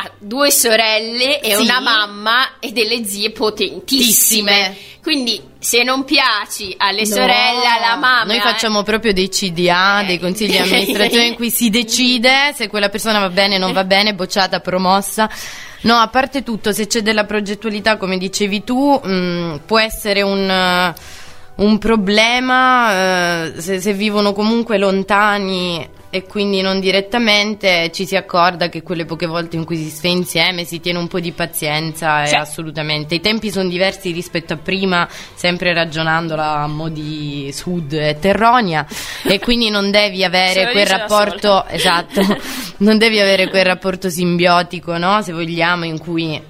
ha 0.02 0.10
due 0.18 0.50
sorelle 0.50 1.40
e 1.40 1.54
Sì. 1.56 1.62
una 1.62 1.80
mamma 1.80 2.58
e 2.60 2.72
delle 2.72 3.04
zie 3.04 3.30
potentissime. 3.30 4.02
Tissime. 4.04 4.76
Quindi 5.02 5.40
se 5.58 5.82
non 5.84 6.04
piaci 6.04 6.74
alle 6.76 7.06
sorelle, 7.06 7.66
alla 7.66 7.96
mamma, 7.96 8.24
Noi 8.24 8.40
facciamo 8.40 8.82
proprio 8.82 9.12
dei 9.12 9.28
CDA, 9.28 10.02
Eh. 10.02 10.06
dei 10.06 10.18
consigli 10.18 10.50
di 10.50 10.58
amministrazione 10.58 11.26
in 11.26 11.34
cui 11.34 11.50
si 11.50 11.70
decide 11.70 12.52
se 12.54 12.68
quella 12.68 12.88
persona 12.90 13.18
va 13.18 13.30
bene, 13.30 13.56
non 13.58 13.72
va 13.72 13.84
bene, 13.84 14.14
bocciata, 14.14 14.60
promossa. 14.60 15.28
No, 15.82 15.94
a 15.96 16.08
parte 16.08 16.42
tutto, 16.42 16.72
se 16.72 16.86
c'è 16.88 17.00
della 17.02 17.24
progettualità, 17.24 17.96
come 17.96 18.18
dicevi 18.18 18.64
tu, 18.64 19.00
mh, 19.02 19.60
può 19.64 19.78
essere 19.78 20.22
un, 20.22 20.92
un 21.56 21.78
problema 21.78 22.92
eh, 23.46 23.52
se, 23.60 23.80
se 23.80 23.92
vivono 23.92 24.32
comunque 24.32 24.76
lontani 24.76 25.88
e 26.10 26.24
quindi 26.24 26.60
non 26.60 26.80
direttamente 26.80 27.90
ci 27.92 28.06
si 28.06 28.16
accorda 28.16 28.68
che 28.68 28.82
quelle 28.82 29.04
poche 29.04 29.26
volte 29.26 29.56
in 29.56 29.64
cui 29.64 29.76
si 29.76 29.90
sta 29.90 30.08
insieme 30.08 30.64
si 30.64 30.80
tiene 30.80 30.98
un 30.98 31.06
po' 31.08 31.20
di 31.20 31.32
pazienza 31.32 32.22
e 32.22 32.28
Cioè- 32.28 32.38
assolutamente. 32.40 33.14
I 33.16 33.20
tempi 33.20 33.50
sono 33.50 33.68
diversi 33.68 34.12
rispetto 34.12 34.54
a 34.54 34.56
prima 34.56 35.06
sempre 35.34 35.72
ragionandola 35.74 36.60
a 36.60 36.66
modi 36.66 37.50
sud 37.52 37.92
e 37.92 38.18
terronia. 38.18 38.86
E 39.24 39.38
quindi 39.38 39.68
non 39.70 39.90
devi 39.90 40.24
avere 40.24 40.70
quel 40.72 40.86
rapporto 40.86 41.66
esatto. 41.68 42.22
Non 42.78 42.96
devi 42.98 43.20
avere 43.20 43.48
quel 43.48 43.64
rapporto 43.64 44.08
simbiotico 44.08 44.96
no 44.96 45.20
se 45.22 45.32
vogliamo 45.32 45.84
in 45.84 45.98
cui 45.98 46.40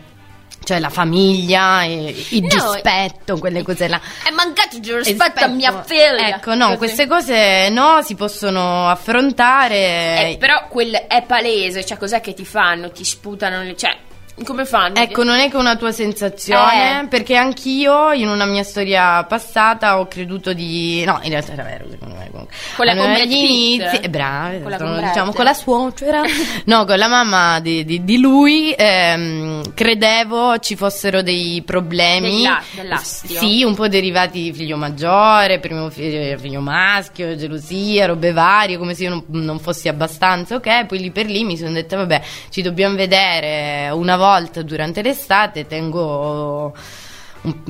cioè 0.69 0.81
la 0.81 0.91
famiglia 0.91 1.83
il 1.85 2.43
No, 2.43 2.73
rispetto 2.73 3.39
quelle 3.39 3.63
cose 3.63 3.89
là 3.89 3.99
È 4.23 4.31
mancato 4.31 4.77
il 4.77 5.03
rispetto 5.03 5.43
a 5.43 5.47
mia 5.47 5.83
figlia. 5.83 6.29
Ecco, 6.29 6.55
no, 6.55 6.67
Così. 6.67 6.77
queste 6.77 7.07
cose 7.07 7.71
no, 7.71 8.03
si 8.03 8.15
possono 8.15 8.87
affrontare. 8.91 10.33
Eh, 10.33 10.37
però 10.39 10.69
quel 10.69 10.93
è 10.93 11.23
palese, 11.23 11.87
cioè 11.87 11.97
cos'è 11.97 12.21
che 12.21 12.35
ti 12.35 12.45
fanno? 12.45 12.91
Ti 12.91 13.03
sputano, 13.03 13.75
cioè 13.77 13.97
come 14.45 14.65
fanno? 14.65 14.97
Ecco, 14.97 15.23
non 15.25 15.39
è 15.39 15.51
che 15.51 15.57
una 15.57 15.77
tua 15.77 15.93
sensazione, 15.93 17.01
Eh. 17.03 17.07
perché 17.09 17.37
anch'io 17.37 18.13
in 18.13 18.29
una 18.29 18.45
mia 18.47 18.63
storia 18.63 19.25
passata 19.25 19.99
ho 19.99 20.07
creduto 20.07 20.53
di... 20.53 21.05
No, 21.05 21.19
in 21.23 21.31
realtà 21.31 21.53
era 21.53 21.63
vero, 21.63 21.87
secondo 21.91 22.15
me. 22.15 22.27
Comunque. 22.31 22.55
Con 22.77 22.85
la- 22.87 22.93
Allora, 22.93 23.15
Pitt? 23.15 23.25
inizi, 23.33 23.97
eh, 24.03 24.09
brava, 24.11 24.59
Con 24.61 24.71
la 24.71 24.79
sono, 24.79 25.01
diciamo 25.01 25.33
con 25.33 25.45
la 25.45 25.55
suocera, 25.55 26.23
no, 26.67 26.85
con 26.85 26.99
la 26.99 27.09
mamma 27.09 27.59
di, 27.61 27.85
di- 27.85 28.05
di 28.05 28.19
lui, 28.19 28.73
ehm, 28.77 29.75
credevo 29.75 30.59
ci 30.59 30.77
fossero 30.77 31.23
dei 31.23 31.63
problemi. 31.65 32.43
Della- 32.43 32.63
dell'astio? 32.73 33.39
Sì, 33.39 33.63
un 33.65 33.75
po' 33.75 33.89
derivati 33.89 34.53
figlio 34.53 34.77
maggiore, 34.77 35.59
primo 35.59 35.89
figlio, 35.91 36.37
figlio 36.39 36.61
maschio, 36.61 37.35
gelosia, 37.37 38.07
robe 38.07 38.33
varie, 38.33 38.77
come 38.77 38.95
se 38.95 39.05
io 39.05 39.11
non, 39.11 39.25
non 39.29 39.59
fossi 39.59 39.89
abbastanza, 39.89 40.55
ok? 40.57 40.85
Poi 40.87 40.99
lì 40.99 41.11
per 41.11 41.27
lì 41.27 41.45
mi 41.45 41.57
sono 41.57 41.73
detta, 41.73 41.97
vabbè, 41.97 42.21
ci 42.51 42.61
dobbiamo 42.63 42.95
vedere 42.95 43.89
una 43.91 44.17
volta 44.17 44.27
durante 44.65 45.03
l'estate, 45.03 45.67
tengo... 45.67 46.73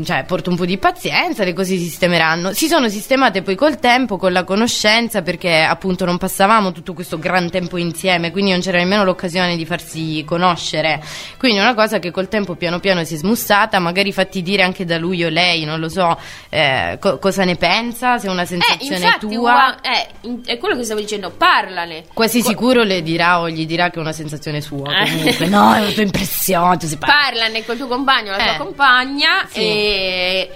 cioè, 0.04 0.24
porto 0.24 0.50
un 0.50 0.56
po' 0.56 0.64
di 0.64 0.78
pazienza, 0.78 1.44
le 1.44 1.52
cose 1.52 1.76
si 1.76 1.84
sistemeranno. 1.84 2.52
Si 2.52 2.66
sono 2.68 2.88
sistemate 2.88 3.42
poi 3.42 3.54
col 3.54 3.78
tempo, 3.78 4.16
con 4.16 4.32
la 4.32 4.44
conoscenza, 4.44 5.22
perché 5.22 5.60
appunto 5.62 6.04
non 6.04 6.18
passavamo 6.18 6.72
tutto 6.72 6.92
questo 6.94 7.18
gran 7.18 7.50
tempo 7.50 7.76
insieme, 7.76 8.30
quindi 8.30 8.50
non 8.50 8.60
c'era 8.60 8.78
nemmeno 8.78 9.04
l'occasione 9.04 9.56
di 9.56 9.64
farsi 9.66 10.24
conoscere. 10.26 11.02
Quindi 11.38 11.58
è 11.58 11.62
una 11.62 11.74
cosa 11.74 11.98
che 11.98 12.10
col 12.10 12.28
tempo 12.28 12.54
piano 12.54 12.78
piano 12.80 13.04
si 13.04 13.14
è 13.14 13.16
smussata, 13.18 13.78
magari 13.78 14.12
fatti 14.12 14.42
dire 14.42 14.62
anche 14.62 14.84
da 14.84 14.98
lui 14.98 15.24
o 15.24 15.28
lei, 15.28 15.64
non 15.64 15.80
lo 15.80 15.88
so, 15.88 16.18
eh, 16.48 16.96
co- 17.00 17.18
cosa 17.18 17.44
ne 17.44 17.56
pensa, 17.56 18.18
se 18.18 18.26
è 18.26 18.30
una 18.30 18.42
Eh, 18.42 18.46
sensazione 18.46 19.04
infatti, 19.04 19.26
tua. 19.26 19.52
ua- 19.52 19.80
eh, 19.80 20.06
in- 20.22 20.40
è 20.44 20.58
quello 20.58 20.76
che 20.76 20.84
stavo 20.84 21.00
dicendo, 21.00 21.30
parlane. 21.30 22.04
Quasi 22.12 22.40
Qu- 22.40 22.48
sicuro 22.50 22.82
le 22.82 23.02
dirà 23.02 23.40
o 23.40 23.48
gli 23.50 23.66
dirà 23.66 23.90
che 23.90 23.96
è 23.96 24.00
una 24.00 24.12
sensazione 24.12 24.60
sua. 24.60 25.02
Eh. 25.02 25.10
Comunque, 25.10 25.46
no, 25.46 25.74
è 25.74 25.80
una 25.80 25.90
tua 25.90 26.02
impressione. 26.02 26.76
Si 26.80 26.96
parla. 26.96 27.14
Parlane 27.30 27.64
col 27.64 27.76
tuo 27.76 27.86
compagno 27.86 28.30
la 28.32 28.38
Eh. 28.38 28.56
tua 28.56 28.64
compagna 28.64 29.46
Sì. 29.50 29.57
E... 29.60 30.50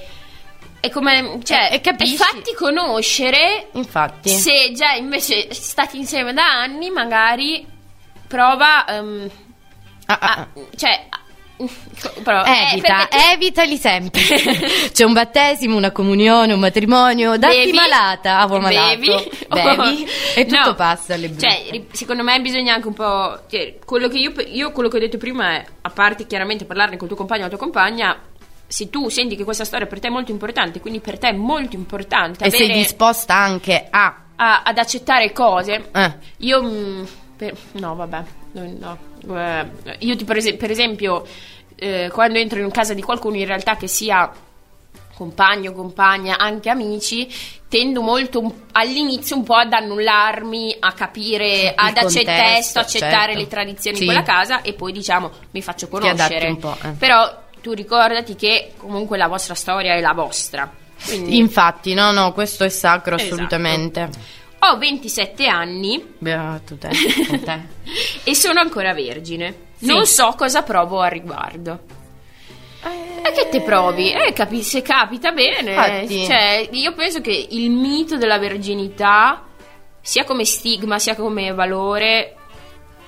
E 0.84 0.90
come, 0.90 1.38
cioè, 1.44 1.68
E- 1.70 1.80
e 1.80 2.06
fatti 2.16 2.54
conoscere 2.56 3.68
Infatti. 3.74 4.30
se 4.30 4.72
già 4.74 4.90
invece 4.94 5.54
stati 5.54 5.96
insieme 5.96 6.32
da 6.32 6.44
anni, 6.44 6.90
magari 6.90 7.64
prova, 8.26 8.84
ehm, 8.86 9.30
Ah, 10.06 10.18
ah, 10.20 10.26
a- 10.32 10.40
ah. 10.40 10.48
cioè, 10.74 11.06
prova- 12.24 12.44
eh, 12.44 12.72
Evita, 12.72 13.06
tu- 13.08 13.16
evitali 13.32 13.76
sempre. 13.76 14.20
C'è 14.92 15.04
un 15.04 15.12
battesimo, 15.12 15.76
una 15.76 15.92
comunione, 15.92 16.52
un 16.52 16.58
matrimonio, 16.58 17.36
datti 17.36 17.56
Bevi, 17.58 17.72
malata, 17.72 18.40
avo 18.40 18.58
malato. 18.58 18.96
bevi, 18.98 19.30
bevi 19.48 20.06
e 20.34 20.44
tutto 20.46 20.68
No, 20.70 20.74
passa 20.74 21.14
alle 21.14 21.28
brutte. 21.28 21.48
Cioè, 21.48 21.82
secondo 21.92 22.24
me 22.24 22.40
bisogna 22.40 22.74
anche 22.74 22.88
un 22.88 22.94
po'. 22.94 23.38
cioè, 23.48 23.78
quello 23.84 24.08
che 24.08 24.18
io, 24.18 24.32
io 24.48 24.72
quello 24.72 24.88
che 24.88 24.96
ho 24.96 25.00
detto 25.00 25.18
prima 25.18 25.52
è, 25.52 25.64
a 25.82 25.90
parte 25.90 26.26
chiaramente 26.26 26.64
parlarne 26.64 26.96
col 26.96 27.06
tuo 27.06 27.16
compagno 27.16 27.42
o 27.42 27.44
la 27.44 27.50
tua 27.50 27.58
compagna, 27.58 28.18
se 28.72 28.88
tu 28.88 29.08
senti 29.10 29.36
che 29.36 29.44
questa 29.44 29.64
storia 29.66 29.86
per 29.86 30.00
te 30.00 30.08
è 30.08 30.10
molto 30.10 30.30
importante, 30.30 30.80
quindi 30.80 31.00
per 31.00 31.18
te 31.18 31.28
è 31.28 31.32
molto 31.32 31.76
importante 31.76 32.44
e 32.44 32.50
sei 32.50 32.64
avere- 32.64 32.78
disposta 32.78 33.34
anche 33.34 33.86
a... 33.90 34.16
a- 34.36 34.62
ad 34.64 34.78
accettare 34.78 35.30
cose, 35.32 35.90
Eh. 35.92 36.12
io. 36.38 36.62
mm, 36.62 37.04
per- 37.36 37.54
no, 37.72 37.94
vabbè. 37.94 38.22
no, 38.52 38.98
no, 39.24 39.38
eh, 39.38 39.66
io, 39.98 40.16
ti- 40.16 40.24
per, 40.24 40.38
es- 40.38 40.54
per 40.56 40.70
esempio, 40.70 41.26
eh, 41.76 42.08
quando 42.12 42.38
entro 42.38 42.60
in 42.60 42.70
casa 42.70 42.94
di 42.94 43.02
qualcuno, 43.02 43.36
in 43.36 43.44
realtà 43.46 43.76
che 43.76 43.88
sia 43.88 44.30
compagno, 45.14 45.72
compagna, 45.72 46.38
anche 46.38 46.70
amici, 46.70 47.28
tendo 47.68 48.00
molto 48.00 48.54
all'inizio 48.72 49.36
un 49.36 49.42
po' 49.44 49.54
ad 49.54 49.72
annullarmi, 49.72 50.76
a 50.80 50.92
capire, 50.92 51.72
ad 51.76 51.94
contesto, 51.94 52.78
accettare, 52.78 52.80
accettare 52.80 53.24
certo. 53.26 53.38
le 53.38 53.46
tradizioni 53.48 53.96
Sì. 53.96 54.02
di 54.02 54.08
quella 54.08 54.22
casa 54.24 54.62
e 54.62 54.72
poi 54.72 54.92
diciamo 54.92 55.30
mi 55.50 55.62
faccio 55.62 55.88
conoscere. 55.88 56.48
un 56.48 56.56
po', 56.58 56.76
eh. 56.82 56.88
Però 56.98 57.40
tu 57.62 57.72
ricordati 57.72 58.34
che 58.34 58.72
comunque 58.76 59.16
la 59.16 59.28
vostra 59.28 59.54
storia 59.54 59.94
è 59.94 60.00
la 60.00 60.12
vostra. 60.12 60.70
Quindi 61.04 61.38
Infatti, 61.38 61.94
no, 61.94 62.12
no, 62.12 62.32
questo 62.32 62.64
è 62.64 62.68
sacro 62.68 63.16
Esatto. 63.16 63.34
assolutamente. 63.34 64.08
ho 64.58 64.78
27 64.78 65.46
anni 65.46 66.14
Beato 66.18 66.76
te, 66.76 66.90
te. 67.42 67.60
e 68.30 68.34
sono 68.34 68.60
ancora 68.60 68.92
vergine. 68.92 69.70
Sì. 69.78 69.86
Non 69.86 70.06
so 70.06 70.34
cosa 70.36 70.62
provo 70.62 71.00
al 71.00 71.10
riguardo. 71.10 71.80
E 72.84 73.30
che 73.32 73.48
te 73.48 73.60
provi? 73.62 74.12
Eh, 74.12 74.32
capi- 74.32 74.62
se 74.62 74.82
capita 74.82 75.30
bene. 75.30 75.70
Infatti. 75.70 76.24
Cioè, 76.24 76.68
io 76.72 76.92
penso 76.94 77.20
che 77.20 77.46
il 77.50 77.70
mito 77.70 78.16
della 78.16 78.38
verginità, 78.38 79.44
sia 80.00 80.24
come 80.24 80.44
stigma, 80.44 80.98
sia 80.98 81.14
come 81.14 81.52
valore, 81.52 82.36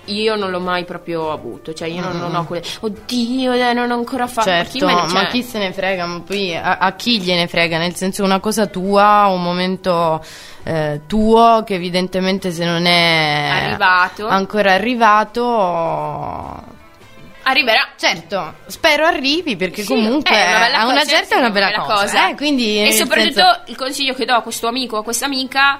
io 0.07 0.37
non 0.37 0.51
l'ho 0.51 0.61
mai 0.61 0.85
proprio 0.85 1.31
avuto. 1.33 1.73
Cioè, 1.73 1.89
io 1.89 2.03
non, 2.03 2.19
non 2.19 2.35
ho 2.35 2.45
quelle. 2.45 2.65
Oddio, 2.81 3.53
eh, 3.53 3.73
non 3.73 3.91
ho 3.91 3.95
ancora 3.95 4.27
fatto. 4.27 4.49
Certo, 4.49 4.79
chi 4.79 4.85
ne- 4.85 4.93
ma 4.93 5.09
cioè, 5.09 5.27
chi 5.29 5.43
se 5.43 5.59
ne 5.59 5.73
frega? 5.73 6.07
Ma 6.07 6.21
poi 6.21 6.55
a, 6.57 6.79
a 6.79 6.93
chi 6.95 7.21
gliene 7.21 7.47
frega? 7.47 7.79
Nel 7.79 7.95
senso, 7.95 8.25
una 8.25 8.41
cosa 8.41 8.67
tua, 8.67 9.27
un 9.29 9.43
momento 9.43 10.25
eh, 10.65 11.03
tuo 11.07 11.63
che 11.65 11.75
evidentemente 11.75 12.51
se 12.51 12.65
non 12.65 12.87
è 12.87 13.49
Arrivato. 13.53 14.27
ancora 14.29 14.73
arrivato. 14.73 15.43
Arriverà. 17.47 17.89
Certo, 17.97 18.55
spero 18.67 19.05
arrivi 19.05 19.55
perché 19.57 19.83
Sì, 19.83 19.89
comunque 19.89 20.35
è 20.35 20.49
una 20.49 20.59
bella 20.61 20.79
a 20.79 20.85
una 20.87 20.99
cosa, 21.01 21.11
certa 21.17 21.35
è 21.35 21.39
una 21.39 21.51
bella 21.51 21.73
cosa. 21.83 22.29
Eh, 22.31 22.35
quindi, 22.37 22.83
e 22.83 22.93
soprattutto 22.93 23.33
senso- 23.35 23.61
il 23.67 23.77
consiglio 23.77 24.15
che 24.15 24.25
do 24.25 24.35
a 24.35 24.41
questo 24.41 24.67
amico 24.67 24.97
o 24.97 25.01
a 25.01 25.05
questa 25.05 25.27
amica 25.27 25.79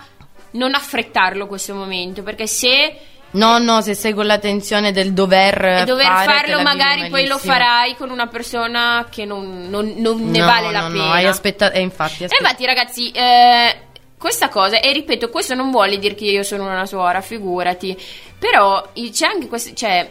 non 0.53 0.75
affrettarlo 0.75 1.47
questo 1.47 1.75
momento 1.75 2.23
perché 2.23 2.47
se 2.47 2.95
No, 3.35 3.59
no, 3.59 3.81
se 3.81 3.95
sei 3.95 4.13
con 4.13 4.27
la 4.27 4.39
tensione 4.39 4.93
del 4.93 5.13
dover, 5.13 5.65
e 5.65 5.85
dover 5.85 6.07
fare, 6.07 6.25
farlo 6.33 6.63
magari 6.63 7.09
poi 7.09 7.27
lo 7.27 7.39
farai 7.39 7.95
con 7.97 8.11
una 8.11 8.27
persona 8.29 9.07
che 9.11 9.25
non, 9.25 9.69
non- 9.69 9.95
non 9.97 10.31
ne 10.31 10.39
No, 10.39 10.45
vale 10.47 10.71
la 10.71 10.81
no, 10.83 10.89
pena. 10.91 11.05
No, 11.07 11.13
hai 11.13 11.27
aspettato, 11.27 11.75
e 11.77 11.81
infatti, 11.81 12.23
e 12.23 12.27
aspetta- 12.27 12.43
infatti 12.43 12.65
ragazzi 12.67 13.11
eh, 13.11 13.77
questa 14.17 14.49
cosa 14.49 14.79
e 14.81 14.93
ripeto 14.93 15.31
questo 15.31 15.55
non 15.55 15.71
vuole 15.71 15.99
dire 15.99 16.15
che 16.15 16.25
io 16.27 16.43
sono 16.43 16.65
una 16.65 16.87
suora 16.87 17.21
figurati 17.21 17.97
però 18.39 18.91
eh, 18.95 19.11
c'è 19.11 19.27
anche 19.27 19.49
questo 19.49 19.75
cioè 19.75 20.09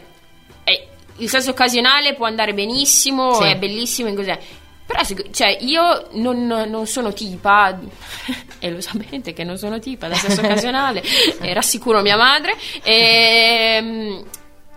eh, 0.66 0.88
il 1.18 1.30
sesso 1.30 1.52
occasionale 1.52 2.14
può 2.16 2.26
andare 2.26 2.54
benissimo 2.54 3.34
Sì. 3.36 3.46
è 3.46 3.56
bellissimo 3.58 4.10
e 4.10 4.14
cos'è 4.14 4.38
però 4.94 5.30
cioè, 5.32 5.58
io 5.62 6.08
non, 6.12 6.46
non 6.46 6.86
sono 6.88 7.12
tipa 7.14 7.78
e 8.60 8.72
lo 8.72 8.82
sapete 8.82 9.34
che 9.34 9.44
non 9.44 9.58
sono 9.58 9.80
tipa 9.80 10.08
da 10.08 10.16
sesso 10.16 10.42
occasionale 10.42 11.02
e 11.42 11.54
rassicuro 11.54 12.02
mia 12.02 12.18
madre 12.18 12.56
ehm, 12.84 14.24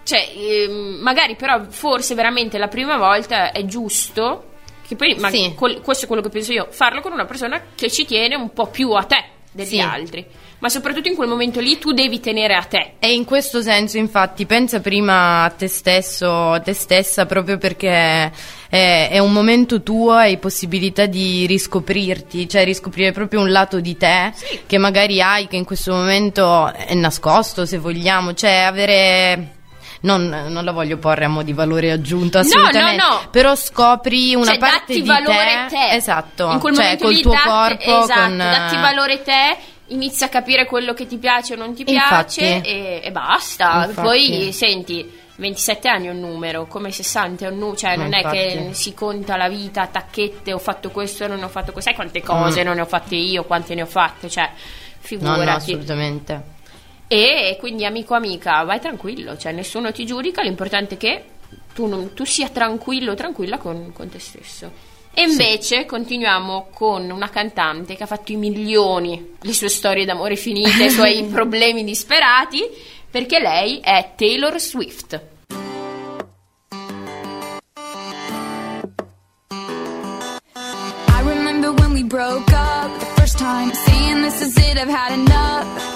cioè, 0.02 0.28
ehm, 0.36 0.98
magari 1.00 1.34
però 1.36 1.64
forse 1.68 2.14
veramente 2.14 2.58
la 2.58 2.68
prima 2.68 2.96
volta 2.96 3.50
è 3.52 3.64
giusto 3.64 4.50
Che 4.86 4.94
poi, 4.94 5.16
ma 5.18 5.30
Sì. 5.30 5.52
quel- 5.56 5.80
questo 5.80 6.04
è 6.04 6.06
quello 6.06 6.22
che 6.22 6.28
penso 6.28 6.52
io, 6.52 6.68
farlo 6.70 7.00
con 7.00 7.10
una 7.12 7.24
persona 7.24 7.60
che 7.74 7.90
ci 7.90 8.04
tiene 8.06 8.36
un 8.36 8.52
po' 8.52 8.68
più 8.68 8.92
a 8.92 9.02
te 9.02 9.24
degli 9.50 9.66
Sì. 9.66 9.80
altri. 9.80 10.24
Ma 10.58 10.70
soprattutto 10.70 11.08
in 11.08 11.14
quel 11.16 11.28
momento 11.28 11.60
lì 11.60 11.78
tu 11.78 11.92
devi 11.92 12.18
tenere 12.18 12.54
a 12.54 12.62
te. 12.62 12.92
E 12.98 13.12
in 13.12 13.24
questo 13.26 13.60
senso, 13.60 13.98
infatti, 13.98 14.46
pensa 14.46 14.80
prima 14.80 15.44
a 15.44 15.50
te 15.50 15.68
stesso, 15.68 16.52
a 16.52 16.60
te 16.60 16.72
stessa, 16.72 17.26
proprio 17.26 17.58
perché 17.58 18.32
è, 18.70 19.08
è 19.10 19.18
un 19.18 19.32
momento 19.32 19.82
tuo, 19.82 20.12
hai 20.12 20.38
possibilità 20.38 21.04
di 21.04 21.44
riscoprirti, 21.46 22.48
cioè 22.48 22.64
riscoprire 22.64 23.12
proprio 23.12 23.40
un 23.40 23.50
lato 23.52 23.80
di 23.80 23.98
te 23.98 24.32
che 24.66 24.78
magari 24.78 25.20
hai, 25.20 25.46
che 25.46 25.56
in 25.56 25.64
questo 25.64 25.92
momento 25.92 26.72
è 26.72 26.94
nascosto, 26.94 27.66
se 27.66 27.76
vogliamo, 27.78 28.32
cioè 28.32 28.62
avere. 28.62 29.50
Non, 29.98 30.28
non 30.48 30.64
la 30.64 30.72
voglio 30.72 30.98
porre 30.98 31.24
a 31.24 31.28
mo' 31.28 31.42
di 31.42 31.52
valore 31.54 31.90
aggiunto, 31.90 32.38
assolutamente. 32.38 33.02
no, 33.02 33.08
no. 33.14 33.28
Però 33.30 33.56
scopri 33.56 34.34
una 34.34 34.44
Cioè, 34.52 34.58
parte 34.58 34.78
datti 34.78 35.00
di 35.00 35.06
valore 35.08 35.66
te, 35.68 35.74
te. 35.76 35.94
esatto, 35.96 36.50
In 36.50 36.58
quel 36.60 36.74
cioè 36.74 36.82
momento 36.84 37.04
col 37.04 37.14
lì 37.14 37.22
tuo 37.22 37.32
datti- 37.32 37.48
corpo, 37.48 38.02
esatto, 38.04 38.20
con 38.20 38.36
datti 38.36 38.76
valore 38.76 39.22
te, 39.22 39.56
inizi 39.88 40.24
a 40.24 40.28
capire 40.28 40.64
quello 40.66 40.92
che 40.94 41.06
ti 41.06 41.16
piace 41.18 41.54
o 41.54 41.56
non 41.56 41.74
ti 41.74 41.84
piace 41.84 42.44
Infatti. 42.44 42.68
e, 42.68 43.00
e 43.04 43.10
basta. 43.12 43.86
Infatti. 43.86 44.06
Poi 44.06 44.52
senti, 44.52 45.10
27 45.36 45.88
anni 45.88 46.06
è 46.06 46.10
un 46.10 46.20
numero, 46.20 46.66
come 46.66 46.90
60 46.90 47.46
è 47.46 47.50
un 47.50 47.58
numero, 47.58 47.76
cioè 47.76 47.96
non 47.96 48.14
è 48.14 48.22
che 48.28 48.42
infatti. 48.58 48.74
si 48.74 48.94
conta 48.94 49.36
la 49.36 49.48
vita 49.48 49.82
a 49.82 49.86
tacchette, 49.86 50.52
ho 50.52 50.58
fatto 50.58 50.90
questo 50.90 51.24
e 51.24 51.28
non 51.28 51.42
ho 51.42 51.48
fatto 51.48 51.72
questo, 51.72 51.90
sai 51.90 51.94
quante 51.98 52.22
cose 52.22 52.62
Mm. 52.62 52.66
non 52.66 52.74
ne 52.76 52.80
ho 52.80 52.86
fatte 52.86 53.14
io, 53.16 53.44
quante 53.44 53.74
ne 53.74 53.82
ho 53.82 53.86
fatte, 53.86 54.28
cioè 54.30 54.44
No, 54.44 54.54
figurati. 55.00 55.44
no, 55.44 55.50
assolutamente. 55.52 56.42
E 57.08 57.56
quindi 57.60 57.84
amico 57.84 58.14
amica, 58.14 58.64
vai 58.64 58.80
tranquillo, 58.80 59.36
cioè 59.36 59.52
nessuno 59.52 59.92
ti 59.92 60.04
giudica, 60.04 60.42
l'importante 60.42 60.94
è 60.94 60.98
che 60.98 61.24
tu, 61.72 61.86
non- 61.86 62.14
tu 62.14 62.24
sia 62.24 62.48
tranquillo, 62.48 63.14
tranquilla 63.14 63.58
con, 63.58 63.92
con 63.92 64.08
te 64.08 64.18
stesso. 64.18 64.94
E 65.18 65.22
invece 65.22 65.86
continuiamo 65.86 66.68
con 66.74 67.08
una 67.08 67.30
cantante 67.30 67.96
che 67.96 68.02
ha 68.02 68.06
fatto 68.06 68.32
i 68.32 68.36
milioni, 68.36 69.36
le 69.40 69.52
sue 69.54 69.70
storie 69.70 70.04
d'amore 70.04 70.36
finite, 70.36 70.84
i 70.84 70.90
suoi 70.90 71.24
problemi 71.32 71.84
disperati, 71.84 72.62
perché 73.10 73.38
lei 73.40 73.80
è 73.80 74.12
Taylor 74.14 74.60
Swift. 74.60 75.18
I 81.08 81.22
remember 81.24 81.70
when 81.70 81.94
we 81.94 82.04
broke 82.04 82.52
up 82.52 82.98
the 82.98 83.06
first 83.16 83.38
time, 83.38 83.72
saying 83.72 84.20
this 84.20 84.42
is 84.42 84.54
it, 84.58 84.76
I've 84.76 84.90
had 84.90 85.12
enough. 85.14 85.95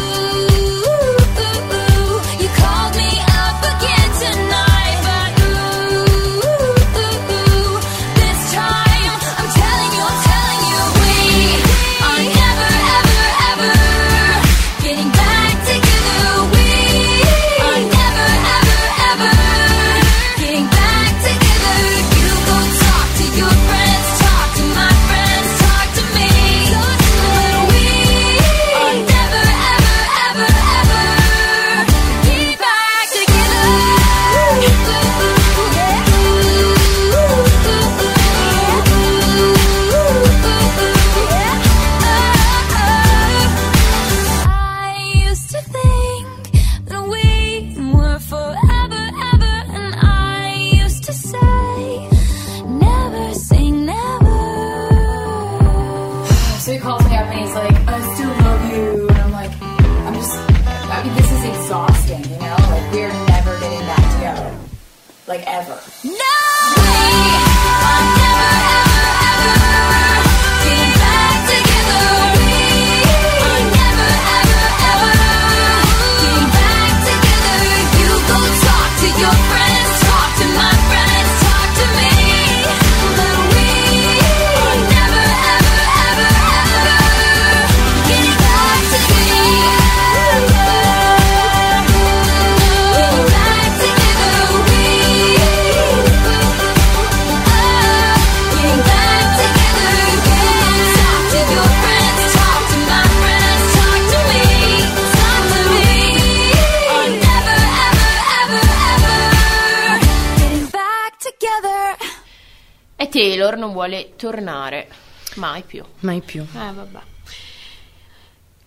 E 113.51 113.53
Taylor 113.53 113.57
non 113.57 113.71
vuole 113.73 114.13
tornare 114.15 114.87
mai 115.35 115.63
più. 115.63 115.83
Mai 116.01 116.21
più. 116.21 116.41
Eh, 116.41 116.71
vabbè. 116.73 116.99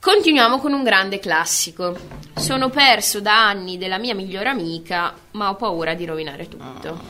Continuiamo 0.00 0.58
con 0.58 0.72
un 0.74 0.82
grande 0.82 1.18
classico. 1.18 1.96
Sono 2.36 2.68
perso 2.68 3.20
da 3.20 3.46
anni 3.48 3.78
della 3.78 3.96
mia 3.98 4.14
migliore 4.14 4.50
amica, 4.50 5.14
ma 5.32 5.48
ho 5.48 5.54
paura 5.54 5.94
di 5.94 6.04
rovinare 6.04 6.46
tutto. 6.48 7.00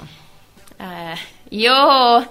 Eh, 0.77 1.17
io 1.57 1.75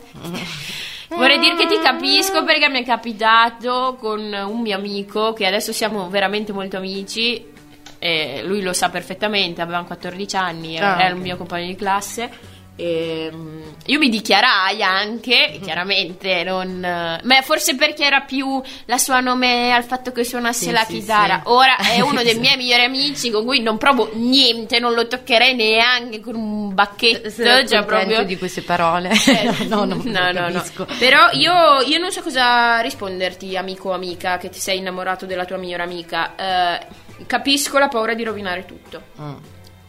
vorrei 1.09 1.39
dire 1.39 1.55
che 1.57 1.65
ti 1.67 1.79
capisco 1.81 2.43
perché 2.45 2.69
mi 2.69 2.81
è 2.81 2.85
capitato 2.85 3.97
con 3.99 4.21
un 4.21 4.61
mio 4.61 4.77
amico 4.77 5.33
che 5.33 5.45
adesso 5.45 5.73
siamo 5.73 6.09
veramente 6.09 6.53
molto 6.53 6.77
amici. 6.77 7.51
E 7.99 8.41
lui 8.45 8.61
lo 8.61 8.73
sa 8.73 8.89
perfettamente, 8.89 9.61
avevamo 9.61 9.85
14 9.85 10.35
anni, 10.35 10.77
Ah, 10.77 10.95
era 10.99 11.09
ok. 11.11 11.15
il 11.15 11.21
mio 11.21 11.37
compagno 11.37 11.67
di 11.67 11.75
classe. 11.75 12.51
Ehm, 12.75 13.61
io 13.85 13.99
mi 13.99 14.09
dichiarai 14.09 14.81
anche, 14.81 15.59
chiaramente, 15.61 16.43
non, 16.43 16.79
ma 16.79 17.41
forse 17.43 17.75
perché 17.75 18.03
era 18.03 18.21
più 18.21 18.61
la 18.85 18.97
sua 18.97 19.19
nome 19.19 19.71
al 19.71 19.83
fatto 19.83 20.11
che 20.11 20.23
suonasse 20.23 20.65
Sì, 20.65 20.71
la 20.71 20.83
sì, 20.85 20.93
chitarra. 20.99 21.35
sì. 21.45 21.51
Ora 21.51 21.77
è 21.77 21.99
uno 22.01 22.23
dei 22.23 22.35
miei 22.39 22.57
migliori 22.57 22.83
amici 22.83 23.29
con 23.29 23.45
cui 23.45 23.61
non 23.61 23.77
provo 23.77 24.09
niente, 24.13 24.79
non 24.79 24.93
lo 24.93 25.07
toccherei 25.07 25.53
neanche 25.55 26.19
con 26.19 26.35
un 26.35 26.73
bacchetto. 26.73 27.29
Già 27.29 27.43
contento 27.59 27.85
proprio 27.85 28.23
di 28.23 28.37
queste 28.37 28.61
parole. 28.63 29.09
eh, 29.11 29.65
no, 29.67 29.83
no, 29.85 30.01
no, 30.03 30.31
no, 30.31 30.47
no. 30.47 30.51
capisco. 30.51 30.87
Però 30.97 31.29
io, 31.33 31.81
io 31.85 31.99
non 31.99 32.11
so 32.11 32.21
cosa 32.21 32.79
risponderti, 32.79 33.55
amico 33.55 33.89
o 33.89 33.93
amica, 33.93 34.37
che 34.37 34.49
ti 34.49 34.59
sei 34.59 34.79
innamorato 34.79 35.25
della 35.27 35.45
tua 35.45 35.57
migliore 35.57 35.83
amica. 35.83 36.35
Eh, 36.35 36.87
capisco 37.27 37.77
la 37.77 37.87
paura 37.87 38.13
di 38.15 38.23
rovinare 38.23 38.65
tutto. 38.65 39.01
Mm. 39.21 39.33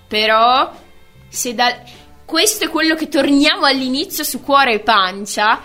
Però, 0.07 0.70
se 1.28 1.55
da... 1.55 1.74
questo 2.25 2.64
è 2.64 2.68
quello 2.68 2.95
che 2.95 3.09
torniamo 3.09 3.66
all'inizio 3.66 4.25
su 4.25 4.41
cuore 4.43 4.75
e 4.75 4.81
pancia. 4.81 5.61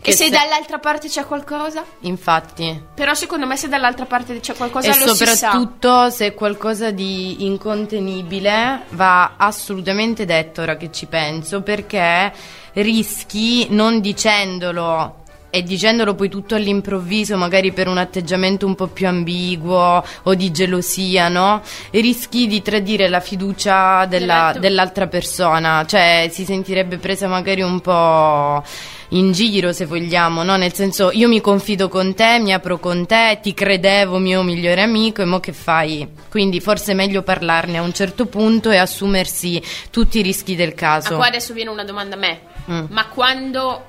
Che 0.00 0.10
e 0.10 0.12
se, 0.12 0.24
se- 0.24 0.30
dall'altra 0.30 0.78
parte 0.78 1.08
c'è 1.08 1.24
qualcosa? 1.24 1.82
Infatti. 2.00 2.78
Però 2.94 3.14
secondo 3.14 3.46
me 3.46 3.56
se 3.56 3.68
dall'altra 3.68 4.04
parte 4.04 4.38
c'è 4.38 4.54
qualcosa 4.54 4.88
E 4.92 4.98
lo 4.98 5.14
si 5.14 5.24
sa. 5.24 5.34
soprattutto 5.34 6.10
se 6.10 6.26
è 6.26 6.34
qualcosa 6.34 6.90
di 6.90 7.44
incontenibile 7.46 8.82
va 8.90 9.34
assolutamente 9.38 10.26
detto 10.26 10.60
ora 10.60 10.76
che 10.76 10.92
ci 10.92 11.06
penso 11.06 11.62
perché 11.62 12.30
rischi 12.74 13.68
non 13.70 14.00
dicendolo 14.00 15.22
e 15.54 15.62
dicendolo 15.62 16.14
poi 16.14 16.28
tutto 16.28 16.56
all'improvviso, 16.56 17.36
magari 17.36 17.72
per 17.72 17.86
un 17.86 17.98
atteggiamento 17.98 18.66
un 18.66 18.74
po' 18.74 18.88
più 18.88 19.06
ambiguo 19.06 20.04
o 20.24 20.34
di 20.34 20.50
gelosia, 20.50 21.28
no? 21.28 21.62
E 21.90 22.00
rischi 22.00 22.46
di 22.48 22.60
tradire 22.60 23.08
la 23.08 23.20
fiducia 23.20 24.04
della- 24.06 24.54
dell'altra 24.58 25.06
persona, 25.06 25.84
cioè 25.86 26.28
si 26.32 26.44
sentirebbe 26.44 26.96
presa 26.98 27.28
magari 27.28 27.62
un 27.62 27.80
po' 27.80 28.62
in 29.10 29.30
giro 29.30 29.72
se 29.72 29.86
vogliamo, 29.86 30.42
no? 30.42 30.56
Nel 30.56 30.72
senso 30.74 31.10
io 31.12 31.28
mi 31.28 31.40
confido 31.40 31.88
con 31.88 32.14
te, 32.14 32.38
mi 32.40 32.52
apro 32.52 32.78
con 32.80 33.06
te, 33.06 33.38
ti 33.40 33.54
credevo 33.54 34.18
mio 34.18 34.42
migliore 34.42 34.82
amico 34.82 35.22
e 35.22 35.24
mo 35.24 35.38
che 35.38 35.52
fai? 35.52 36.08
Quindi 36.28 36.58
forse 36.60 36.92
è 36.92 36.94
meglio 36.96 37.22
parlarne 37.22 37.78
a 37.78 37.82
un 37.82 37.92
certo 37.94 38.26
punto 38.26 38.70
e 38.70 38.76
assumersi 38.78 39.62
tutti 39.90 40.18
i 40.18 40.22
rischi 40.22 40.56
del 40.56 40.70
Ah, 40.70 40.74
caso. 40.74 41.14
qua 41.16 41.26
adesso 41.26 41.52
viene 41.52 41.70
una 41.70 41.84
domanda 41.84 42.16
a 42.16 42.18
me. 42.18 42.40
Mm. 42.68 42.84
Ma 42.88 43.06
quando 43.06 43.84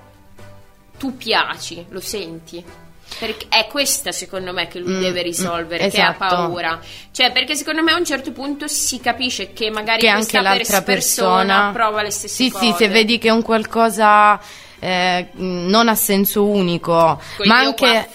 tu 0.97 1.15
piaci, 1.17 1.85
lo 1.89 1.99
senti? 1.99 2.63
Perché 3.19 3.45
è 3.49 3.67
questa 3.67 4.11
secondo 4.11 4.51
me 4.51 4.67
che 4.67 4.79
lui 4.79 4.93
Mm, 4.93 4.99
deve 4.99 5.19
mm, 5.19 5.23
risolvere, 5.23 5.89
che 5.89 6.01
ha 6.01 6.09
esatto. 6.15 6.35
paura. 6.35 6.79
Cioè, 7.11 7.31
perché 7.31 7.55
secondo 7.55 7.83
me 7.83 7.91
a 7.91 7.97
un 7.97 8.05
certo 8.05 8.31
punto 8.31 8.67
si 8.67 8.99
capisce 8.99 9.53
che 9.53 9.69
magari 9.69 10.01
che 10.01 10.11
questa 10.11 10.39
anche 10.39 10.49
l'altra 10.49 10.81
pers- 10.81 11.05
persona 11.05 11.69
prova 11.71 12.01
le 12.01 12.09
stesse 12.09 12.43
sì, 12.43 12.49
cose. 12.49 12.65
Sì, 12.65 12.73
se 12.77 12.87
vedi 12.89 13.17
che 13.19 13.27
è 13.27 13.31
un 13.31 13.43
qualcosa 13.43 14.39
eh, 14.85 15.27
non 15.33 15.87
a 15.87 15.95
senso 15.95 16.45
unico, 16.45 17.19
ma 17.45 17.57
anche. 17.57 18.07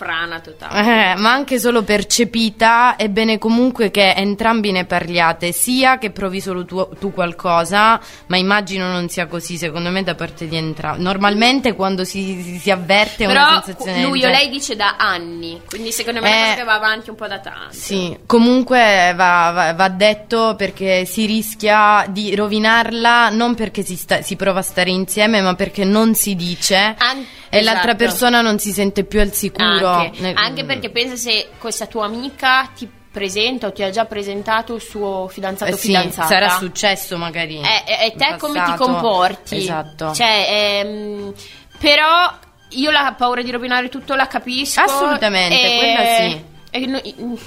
Eh, 0.72 1.14
ma 1.16 1.32
anche 1.32 1.58
solo 1.58 1.82
percepita, 1.82 2.96
è 2.96 3.08
bene 3.08 3.38
comunque 3.38 3.90
che 3.90 4.12
entrambi 4.14 4.70
ne 4.70 4.84
parliate, 4.84 5.52
sia 5.52 5.98
che 5.98 6.10
provi 6.10 6.40
solo 6.40 6.64
tu, 6.64 6.86
tu 6.98 7.12
qualcosa, 7.12 8.00
ma 8.26 8.36
immagino 8.36 8.90
non 8.90 9.08
sia 9.08 9.26
così, 9.26 9.56
secondo 9.56 9.90
me 9.90 10.02
da 10.02 10.14
parte 10.14 10.46
di 10.46 10.56
entrambi. 10.56 11.02
Normalmente 11.02 11.74
quando 11.74 12.04
si, 12.04 12.40
si, 12.42 12.58
si 12.58 12.70
avverte 12.70 13.26
Però 13.26 13.48
una 13.48 13.62
sensazione 13.62 14.02
lui 14.02 14.24
o 14.24 14.28
lei 14.28 14.48
dice 14.48 14.76
da 14.76 14.96
anni, 14.96 15.60
quindi 15.68 15.90
secondo 15.92 16.20
me 16.20 16.58
Eh, 16.58 16.64
va 16.64 16.74
avanti 16.74 17.10
un 17.10 17.16
po' 17.16 17.26
da 17.26 17.38
tanto. 17.38 17.72
Sì, 17.72 18.16
comunque 18.26 19.12
va, 19.16 19.50
va- 19.52 19.74
va 19.74 19.88
detto 19.88 20.54
perché 20.56 21.04
si 21.04 21.26
rischia 21.26 22.06
di 22.08 22.34
rovinarla 22.34 23.30
non 23.30 23.54
perché 23.54 23.82
si, 23.82 23.96
sta- 23.96 24.22
si 24.22 24.36
prova 24.36 24.60
a 24.60 24.62
stare 24.62 24.90
insieme, 24.90 25.40
ma 25.40 25.54
perché 25.54 25.84
non 25.84 26.14
si 26.14 26.36
dice 26.36 26.59
An- 26.98 27.26
e 27.48 27.62
l'altra 27.62 27.90
esatto. 27.90 27.96
persona 27.96 28.40
non 28.42 28.58
si 28.58 28.72
sente 28.72 29.04
più 29.04 29.20
al 29.20 29.32
sicuro. 29.32 29.86
Anche, 29.88 30.20
Ne- 30.20 30.32
anche 30.34 30.64
perché 30.64 30.90
pensa 30.90 31.16
se 31.16 31.48
questa 31.58 31.86
tua 31.86 32.04
amica 32.04 32.70
ti 32.74 32.88
presenta 33.10 33.66
o 33.66 33.72
ti 33.72 33.82
ha 33.82 33.90
già 33.90 34.04
presentato 34.04 34.74
il 34.74 34.80
suo 34.80 35.26
fidanzato 35.28 35.70
Eh 35.70 35.74
o 35.74 35.76
sì, 35.76 35.86
fidanzata. 35.88 36.28
sarà 36.28 36.48
successo 36.58 37.16
magari. 37.16 37.56
E, 37.56 37.82
e- 37.86 38.04
e 38.04 38.12
in 38.12 38.18
te 38.18 38.36
come 38.38 38.62
ti 38.64 38.74
comporti? 38.76 39.56
Esatto. 39.56 40.12
Cioè, 40.14 40.80
ehm, 40.84 41.32
però 41.78 42.32
io 42.68 42.90
la 42.92 43.14
paura 43.18 43.42
di 43.42 43.50
rovinare 43.50 43.88
tutto 43.88 44.14
la 44.14 44.28
capisco. 44.28 44.80
Assolutamente, 44.82 45.60
e- 45.60 45.76
quella 45.78 46.14
sì. 46.30 46.44
e 46.70 47.38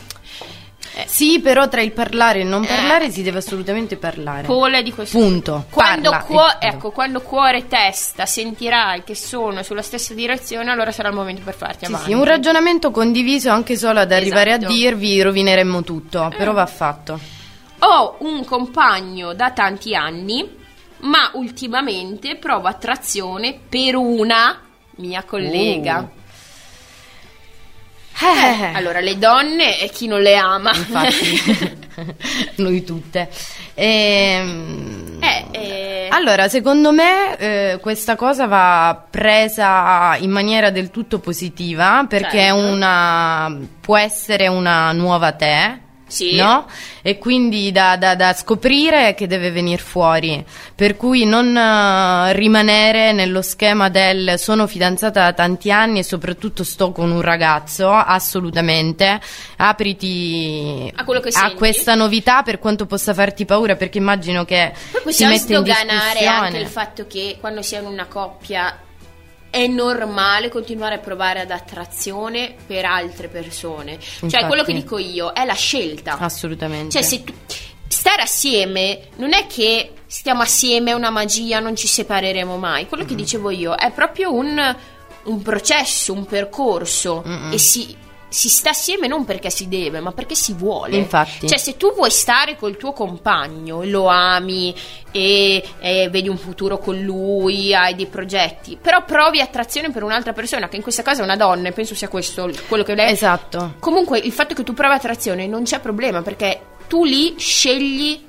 no- 0.96 1.04
Sì, 1.08 1.40
però 1.40 1.68
tra 1.68 1.82
il 1.82 1.92
parlare 1.92 2.40
e 2.40 2.42
il 2.44 2.48
non 2.48 2.66
parlare 2.66 3.10
si 3.12 3.22
deve 3.24 3.40
assolutamente 3.40 3.98
parlare. 3.98 4.44
Pole 4.48 4.84
di 4.84 4.92
questo 4.92 5.18
Punto. 5.18 5.66
Quando, 5.70 6.12
cuo- 6.26 6.60
e- 6.60 6.68
ecco, 6.68 6.92
quando 6.92 7.22
cuore 7.22 7.58
e 7.60 7.68
testa 7.68 8.26
sentirai 8.26 9.04
che 9.04 9.16
sono 9.16 9.64
sulla 9.64 9.82
stessa 9.82 10.14
direzione, 10.14 10.72
allora 10.72 10.92
sarà 10.92 11.10
il 11.10 11.16
momento 11.16 11.42
per 11.44 11.56
farti 11.56 11.86
Sì, 11.86 11.92
avanti. 11.92 12.10
sì, 12.10 12.14
un 12.16 12.24
ragionamento 12.24 12.92
condiviso 12.92 13.50
anche 13.50 13.76
solo 13.78 14.00
ad 14.00 14.12
arrivare 14.12 14.52
Esatto. 14.52 14.66
a 14.66 14.70
dirvi 14.70 15.22
rovineremmo 15.22 15.84
tutto, 15.84 16.32
però 16.38 16.52
va 16.54 16.66
fatto. 16.66 17.20
Ho 17.80 18.16
un 18.20 18.46
compagno 18.46 19.34
da 19.34 19.52
tanti 19.52 19.94
anni, 19.96 20.48
ma 21.00 21.32
ultimamente 21.34 22.36
provo 22.38 22.68
attrazione 22.68 23.60
per 23.68 23.96
una 23.96 24.60
mia 24.98 25.24
collega. 25.24 26.00
Uh. 26.00 26.22
Eh, 28.22 28.72
Allora, 28.74 29.00
le 29.00 29.18
donne 29.18 29.80
e 29.80 29.90
chi 29.90 30.08
non 30.08 30.22
le 30.22 30.36
ama. 30.36 30.72
infatti, 30.76 31.76
noi 32.58 32.84
tutte. 32.84 33.30
Ehm, 33.76 35.18
Eh, 35.22 35.46
eh, 35.52 36.08
Allora, 36.12 36.48
secondo 36.48 36.92
me 36.92 37.38
eh, 37.38 37.78
questa 37.82 38.16
cosa 38.16 38.46
va 38.46 39.06
presa 39.10 40.16
in 40.20 40.30
maniera 40.32 40.70
del 40.70 40.92
tutto 40.92 41.20
positiva 41.20 42.06
perché 42.08 42.40
è 42.48 42.52
Certo. 42.52 42.56
una 42.72 43.58
può 43.82 43.98
essere 43.98 44.48
una 44.48 44.92
nuova 44.92 45.32
te. 45.32 45.80
Sì. 46.14 46.36
No? 46.36 46.66
E 47.02 47.18
quindi 47.18 47.72
da, 47.72 47.98
da- 47.98 48.16
da 48.16 48.34
scoprire 48.34 49.14
che 49.16 49.28
deve 49.28 49.52
venire 49.52 49.82
fuori. 49.82 50.44
Per 50.76 50.96
cui 50.96 51.26
non 51.26 51.56
eh, 51.56 52.34
rimanere 52.34 53.12
nello 53.12 53.42
schema 53.42 53.90
del 53.90 54.36
sono 54.38 54.68
fidanzata 54.68 55.22
da 55.24 55.34
tanti 55.34 55.72
anni 55.72 56.00
e 56.00 56.04
soprattutto 56.04 56.64
sto 56.64 56.92
con 56.92 57.12
un 57.12 57.22
ragazzo, 57.22 57.90
assolutamente. 57.92 59.20
Apriti 59.58 60.92
A 60.96 61.04
a 61.44 61.52
questa 61.54 61.96
novità 61.96 62.44
per 62.44 62.60
quanto 62.60 62.86
possa 62.86 63.14
farti 63.14 63.46
paura, 63.46 63.76
perché 63.76 63.98
immagino 63.98 64.46
che 64.46 64.74
Poi 65.04 65.12
si 65.14 65.24
mette 65.26 65.36
in 65.36 65.42
sdoganare 65.64 66.20
discussione. 66.20 66.48
anche 66.48 66.58
il 66.58 66.68
fatto 66.68 67.08
che 67.08 67.38
quando 67.40 67.62
si 67.62 67.76
è 67.76 67.80
in 67.80 67.86
una 67.86 68.06
coppia 68.06 68.78
è 69.54 69.68
normale 69.68 70.50
continuare 70.50 70.96
a 70.96 70.98
provare 70.98 71.42
ad 71.42 71.52
attrazione 71.52 72.56
per 72.66 72.86
altre 72.86 73.28
persone. 73.28 74.00
Cioè, 74.00 74.24
Infatti. 74.24 74.46
quello 74.48 74.64
che 74.64 74.74
dico 74.74 74.98
io 74.98 75.32
è 75.32 75.46
la 75.46 75.54
scelta. 75.54 76.18
Assolutamente. 76.18 76.90
Cioè, 76.90 77.04
se 77.04 77.24
tu, 77.24 77.32
stare 77.88 78.24
assieme 78.24 79.10
non 79.18 79.32
è 79.32 79.46
che 79.46 79.92
stiamo 80.08 80.42
assieme, 80.42 80.90
è 80.90 80.94
una 80.96 81.12
magia, 81.12 81.60
non 81.60 81.76
ci 81.76 81.86
separeremo 81.88 82.58
mai. 82.58 82.88
Quello 82.88 83.04
Mm. 83.04 83.08
che 83.08 83.14
dicevo 83.14 83.52
io 83.52 83.76
è 83.76 83.92
proprio 83.92 84.34
un, 84.34 84.76
un 85.26 85.42
processo, 85.44 86.14
un 86.14 86.26
percorso 86.26 87.24
Mm-mm. 87.24 87.54
e 87.54 87.58
si, 87.60 87.96
si 88.34 88.50
sta 88.50 88.72
assieme 88.72 89.08
non 89.08 89.26
perché 89.26 89.52
si 89.52 89.68
deve, 89.68 90.00
ma 90.00 90.12
perché 90.12 90.34
si 90.34 90.54
vuole. 90.54 90.98
Infatti. 90.98 91.48
Cioè, 91.48 91.60
se 91.60 91.78
tu 91.78 91.94
vuoi 91.94 92.10
stare 92.10 92.56
col 92.56 92.78
tuo 92.78 92.92
compagno, 92.92 93.84
lo 93.84 94.08
ami 94.08 94.74
e, 95.12 95.64
e 95.80 96.10
vedi 96.10 96.30
un 96.30 96.38
futuro 96.38 96.80
con 96.80 97.00
lui, 97.00 97.76
hai 97.76 97.94
dei 97.94 98.08
progetti, 98.08 98.78
però 98.82 99.06
provi 99.06 99.40
attrazione 99.40 99.92
per 99.92 100.02
un'altra 100.02 100.34
persona, 100.34 100.68
che 100.68 100.78
in 100.78 100.82
questo 100.82 101.04
caso 101.04 101.22
è 101.22 101.24
una 101.24 101.36
donna, 101.36 101.68
e 101.68 101.74
penso 101.74 101.94
sia 101.94 102.08
questo 102.08 102.50
quello 102.68 102.84
che 102.84 102.96
lei 102.96 103.12
Esatto. 103.12 103.76
Comunque 103.80 104.18
il 104.18 104.32
fatto 104.32 104.56
che 104.56 104.64
tu 104.64 104.74
provi 104.74 104.96
attrazione 104.96 105.46
non 105.46 105.64
c'è 105.64 105.80
problema 105.80 106.24
perché 106.24 106.60
tu 106.88 107.06
lì 107.06 107.36
scegli 107.38 108.20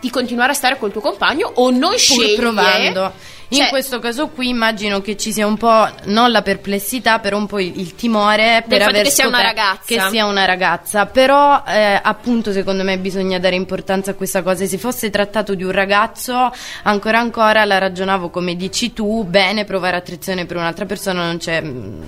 di 0.00 0.10
continuare 0.10 0.52
a 0.52 0.54
stare 0.54 0.78
col 0.78 0.92
tuo 0.92 1.00
compagno 1.00 1.50
o 1.54 1.70
non 1.70 1.90
Pur 1.90 1.98
scegli. 1.98 2.36
provando. 2.36 3.12
In 3.50 3.60
Cioè, 3.60 3.68
questo 3.70 3.98
caso 3.98 4.28
qui 4.28 4.48
immagino 4.50 5.00
che 5.00 5.16
ci 5.16 5.32
sia 5.32 5.46
un 5.46 5.56
po' 5.56 5.88
non 6.04 6.30
la 6.30 6.42
perplessità, 6.42 7.18
però 7.18 7.38
un 7.38 7.46
po' 7.46 7.58
il, 7.58 7.80
il 7.80 7.94
timore 7.94 8.62
per 8.68 8.82
aver 8.82 9.04
che 9.04 9.10
sia 9.10 9.26
una 9.26 9.40
ragazza. 9.40 9.82
che 9.86 10.00
sia 10.10 10.26
una 10.26 10.44
ragazza. 10.44 11.06
Però 11.06 11.62
eh, 11.66 11.98
appunto 12.02 12.52
secondo 12.52 12.84
me 12.84 12.98
bisogna 12.98 13.38
dare 13.38 13.54
importanza 13.56 14.10
a 14.10 14.14
questa 14.14 14.42
cosa. 14.42 14.66
Se 14.66 14.76
fosse 14.76 15.08
trattato 15.08 15.54
di 15.54 15.64
un 15.64 15.70
ragazzo, 15.70 16.52
ancora 16.82 17.20
ancora 17.20 17.64
la 17.64 17.78
ragionavo 17.78 18.28
come 18.28 18.54
dici 18.54 18.92
tu, 18.92 19.24
bene 19.24 19.64
provare 19.64 19.96
attrazione 19.96 20.44
per 20.44 20.58
un'altra 20.58 20.84
persona 20.84 21.24
non 21.24 21.38
c'è 21.38 21.62
mm, 21.62 22.02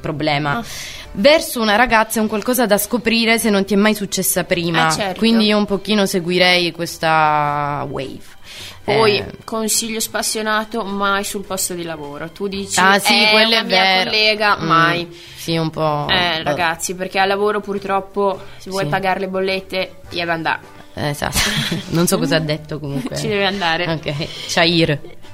problema. 0.00 0.58
Ah. 0.58 0.64
Verso 1.12 1.60
una 1.60 1.76
ragazza 1.76 2.18
è 2.18 2.22
un 2.22 2.28
qualcosa 2.28 2.66
da 2.66 2.78
scoprire 2.78 3.38
se 3.38 3.50
non 3.50 3.64
ti 3.64 3.74
è 3.74 3.76
mai 3.76 3.94
successa 3.94 4.44
prima. 4.44 4.88
Eh, 4.88 4.92
certo. 4.92 5.18
Quindi 5.18 5.46
io 5.46 5.56
un 5.58 5.64
pochino 5.66 6.06
seguirei 6.06 6.70
questa 6.72 7.86
wave. 7.88 8.36
Poi, 8.84 9.18
Eh, 9.18 9.26
consiglio 9.44 10.00
spassionato, 10.00 10.82
mai 10.82 11.22
sul 11.22 11.44
posto 11.44 11.74
di 11.74 11.82
lavoro. 11.82 12.30
Tu 12.30 12.48
dici, 12.48 12.80
Ah 12.80 12.98
sì, 12.98 13.22
"Eh, 13.22 13.30
quello 13.32 13.56
è 13.56 13.62
mia 13.62 13.82
vero. 13.82 14.10
collega, 14.10 14.56
Mm, 14.58 14.66
mai. 14.66 15.20
Sì, 15.36 15.56
un 15.58 15.68
po'. 15.70 16.06
Eh, 16.08 16.42
ragazzi, 16.42 16.94
perché 16.94 17.18
al 17.18 17.28
lavoro 17.28 17.60
purtroppo, 17.60 18.40
se 18.56 18.70
vuoi 18.70 18.84
Sì. 18.84 18.88
pagare 18.88 19.20
le 19.20 19.28
bollette, 19.28 19.96
deve 20.10 20.32
andare. 20.32 20.60
Eh, 20.94 21.08
Esatto. 21.10 21.36
non 21.90 22.06
so 22.06 22.16
cosa 22.18 22.36
ha 22.36 22.40
detto 22.40 22.78
comunque. 22.80 23.14
Ci 23.18 23.28
deve 23.28 23.44
andare. 23.44 23.90
Ok. 23.92 24.26
Shair. 24.46 24.90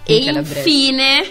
E 0.06 0.16
in 0.16 0.24
calabrese. 0.24 0.58
infine, 0.68 1.24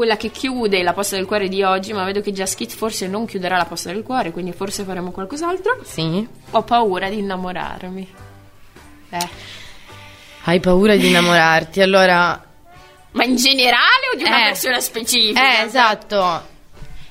quella 0.00 0.16
che 0.16 0.30
chiude 0.30 0.82
la 0.82 0.94
posta 0.94 1.16
del 1.16 1.26
cuore 1.26 1.46
di 1.48 1.62
oggi, 1.62 1.92
ma 1.92 2.04
vedo 2.04 2.22
che 2.22 2.32
Just 2.32 2.56
Kids 2.56 2.72
forse 2.74 3.06
non 3.06 3.26
chiuderà 3.26 3.58
la 3.58 3.66
posta 3.66 3.92
del 3.92 4.02
cuore, 4.02 4.30
quindi 4.30 4.50
forse 4.52 4.82
faremo 4.82 5.10
qualcos'altro. 5.10 5.80
Sì? 5.84 6.26
Ho 6.52 6.62
paura 6.62 7.10
di 7.10 7.18
innamorarmi. 7.18 8.14
Eh. 9.10 9.28
Hai 10.44 10.58
paura 10.58 10.96
di 10.96 11.06
innamorarti, 11.08 11.82
allora... 11.84 12.42
Ma 13.10 13.24
in 13.24 13.36
generale 13.36 14.08
o 14.14 14.16
di 14.16 14.22
una 14.24 14.40
Eh. 14.44 14.48
persona 14.52 14.80
specifica? 14.80 15.60
Eh, 15.60 15.64
esatto. 15.66 16.46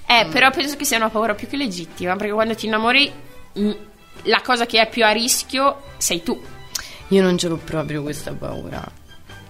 Eh, 0.07 0.25
però 0.31 0.49
penso 0.49 0.75
che 0.75 0.83
sia 0.83 0.97
una 0.97 1.09
paura 1.09 1.35
più 1.35 1.47
che 1.47 1.57
legittima, 1.57 2.15
perché 2.15 2.33
quando 2.33 2.55
ti 2.55 2.65
innamori 2.65 3.11
mh, 3.53 3.71
la 4.23 4.41
cosa 4.41 4.65
che 4.65 4.81
è 4.81 4.89
più 4.89 5.05
a 5.05 5.11
rischio 5.11 5.83
sei 5.97 6.23
tu. 6.23 6.41
Io 7.09 7.21
non 7.21 7.37
ce 7.37 7.49
l'ho 7.49 7.57
proprio 7.57 8.01
questa 8.01 8.33
paura. 8.33 8.83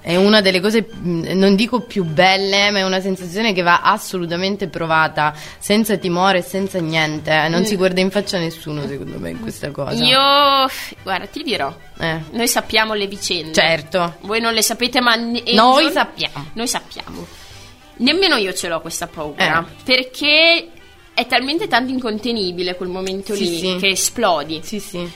È 0.10 0.16
una 0.16 0.42
delle 0.42 0.60
cose, 0.60 0.82
mh, 0.92 1.34
non 1.38 1.56
dico 1.56 1.82
più 1.82 2.04
belle, 2.04 2.72
ma 2.72 2.80
è 2.80 2.84
una 2.84 3.00
sensazione 3.00 3.54
che 3.54 3.62
va 3.62 3.82
assolutamente 3.82 4.68
provata, 4.68 5.36
senza 5.60 5.98
timore, 5.98 6.42
senza 6.42 6.80
niente. 6.80 7.48
Non 7.48 7.64
si 7.64 7.76
guarda 7.76 8.02
in 8.02 8.10
faccia 8.10 8.38
a 8.38 8.40
nessuno, 8.40 8.88
secondo 8.88 9.20
me, 9.20 9.30
in 9.30 9.40
questa 9.40 9.70
cosa. 9.70 9.94
Mm. 10.04 10.08
Io, 10.08 10.20
guarda, 11.04 11.28
ti 11.28 11.44
dirò, 11.44 11.72
Eh, 12.00 12.22
noi 12.32 12.48
sappiamo 12.48 12.96
le 12.96 13.06
vicende. 13.06 13.54
certo. 13.54 14.16
Voi 14.22 14.40
non 14.42 14.54
le 14.56 14.64
sapete, 14.64 15.00
ma 15.00 15.14
ne- 15.14 15.44
Noi 15.54 15.84
giorno- 15.84 15.92
sappiamo. 15.92 16.46
Noi 16.54 16.68
sappiamo. 16.68 17.28
Nemmeno 17.98 18.36
io 18.38 18.52
ce 18.54 18.68
l'ho 18.68 18.82
questa 18.82 19.06
paura. 19.06 19.60
Eh. 19.60 19.84
Perché 19.84 20.70
è 21.14 21.28
talmente 21.28 21.68
tanto 21.68 21.92
incontenibile 21.92 22.76
quel 22.76 22.90
momento 22.90 23.36
Sì, 23.36 23.44
lì 23.48 23.60
sì. 23.60 23.76
che 23.80 23.90
esplodi. 23.90 24.62
Sì, 24.64 24.80
sì. 24.80 25.08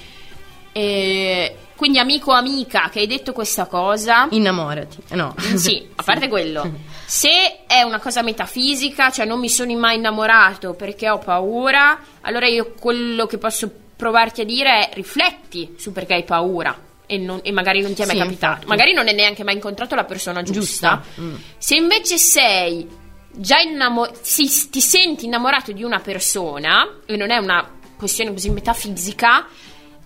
E 0.71 1.55
quindi, 1.75 1.99
amico 1.99 2.31
o 2.31 2.35
amica 2.35 2.89
che 2.89 2.99
hai 2.99 3.07
detto 3.07 3.33
questa 3.33 3.65
cosa. 3.65 4.27
Innamorati. 4.31 4.97
Eh, 5.09 5.15
No. 5.15 5.35
Sì, 5.55 5.87
a 5.95 6.03
parte 6.03 6.27
quello. 6.27 6.71
Se 7.05 7.65
è 7.67 7.81
una 7.83 7.99
cosa 7.99 8.21
metafisica, 8.23 9.11
cioè 9.11 9.25
non 9.25 9.39
mi 9.39 9.49
sono 9.49 9.75
mai 9.77 9.97
innamorato 9.97 10.73
perché 10.73 11.09
ho 11.09 11.19
paura, 11.19 11.99
allora 12.21 12.47
io 12.47 12.73
quello 12.79 13.25
che 13.27 13.37
posso 13.37 13.69
provarti 13.95 14.41
a 14.41 14.45
dire 14.45 14.89
è 14.89 14.93
rifletti 14.95 15.75
su 15.77 15.91
perché 15.91 16.13
hai 16.15 16.23
paura. 16.23 16.77
E, 17.05 17.17
non- 17.17 17.41
e 17.43 17.51
magari 17.51 17.81
non 17.81 17.93
ti 17.93 18.01
è 18.01 18.05
mai 18.05 18.15
Sì, 18.15 18.21
capitato. 18.21 18.51
infatti. 18.53 18.67
Magari 18.67 18.93
non 18.93 19.07
hai 19.07 19.13
neanche 19.13 19.43
mai 19.43 19.55
incontrato 19.55 19.93
la 19.93 20.05
persona 20.05 20.41
giusta. 20.41 21.01
Giusta. 21.03 21.21
Mm. 21.21 21.35
Se 21.57 21.75
invece 21.75 22.17
sei 22.17 22.87
già 23.35 23.59
innamorato, 23.59 24.19
ti 24.23 24.81
senti 24.81 25.25
innamorato 25.25 25.71
di 25.73 25.83
una 25.83 25.99
persona, 25.99 26.87
e 27.05 27.15
non 27.17 27.29
è 27.29 27.37
una 27.37 27.69
questione 27.97 28.31
così 28.31 28.49
metafisica, 28.49 29.45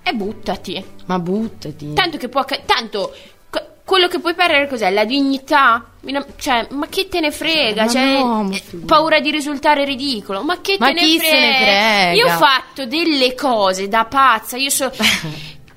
e 0.10 0.14
buttati. 0.14 0.86
Ma 1.06 1.20
buttati. 1.20 1.94
Tanto 1.94 2.18
che 2.18 2.30
può. 2.30 2.46
Tanto. 2.66 3.16
Quello 3.84 4.10
che 4.10 4.20
puoi 4.20 4.34
perdere 4.34 4.68
cos'è? 4.68 4.90
La 4.92 5.06
dignità? 5.06 5.92
Cioè, 6.36 6.68
ma 6.72 6.88
che 6.90 7.08
te 7.08 7.22
ne 7.22 7.32
frega? 7.32 7.86
Ma 7.86 7.90
Cioè, 7.90 8.20
no, 8.20 8.50
eh, 8.52 8.62
paura 8.86 9.22
di 9.22 9.32
risultare 9.32 9.86
ridicolo. 9.86 10.42
Ma 10.44 10.60
che 10.60 10.76
Ma 10.78 10.88
te 10.88 10.94
ne 10.94 11.18
frega? 11.18 11.40
ne 11.40 11.56
frega? 11.56 12.12
Io 12.12 12.26
ho 12.26 12.38
fatto 12.38 12.86
delle 12.86 13.34
cose 13.34 13.88
da 13.88 14.04
pazza. 14.04 14.58
Io 14.58 14.70
so. 14.70 14.92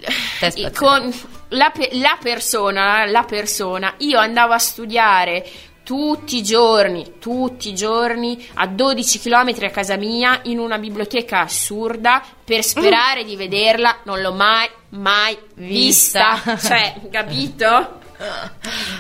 Te 0.01 0.51
spaziale. 0.51 0.74
con 0.74 1.12
la, 1.51 1.70
pe- 1.70 1.91
la 1.93 2.16
persona, 2.20 3.05
la 3.07 3.22
persona, 3.22 3.95
io 3.99 4.18
andavo 4.18 4.55
a 4.55 4.59
studiare 4.59 5.47
tutti 5.91 6.36
i 6.36 6.43
giorni, 6.45 7.14
tutti 7.18 7.70
i 7.70 7.74
giorni 7.74 8.47
a 8.55 8.68
12 8.68 9.18
km 9.18 9.55
a 9.62 9.70
casa 9.70 9.97
mia 9.97 10.38
in 10.45 10.61
una 10.61 10.78
biblioteca 10.78 11.41
assurda 11.41 12.22
per 12.45 12.62
sperare 12.62 13.24
di 13.24 13.34
vederla, 13.34 13.99
non 14.05 14.20
l'ho 14.20 14.32
mai 14.32 14.70
mai 14.91 15.36
vista, 15.55 16.41
Vista. 16.45 16.57
cioè, 16.62 16.95
capito? 17.11 17.99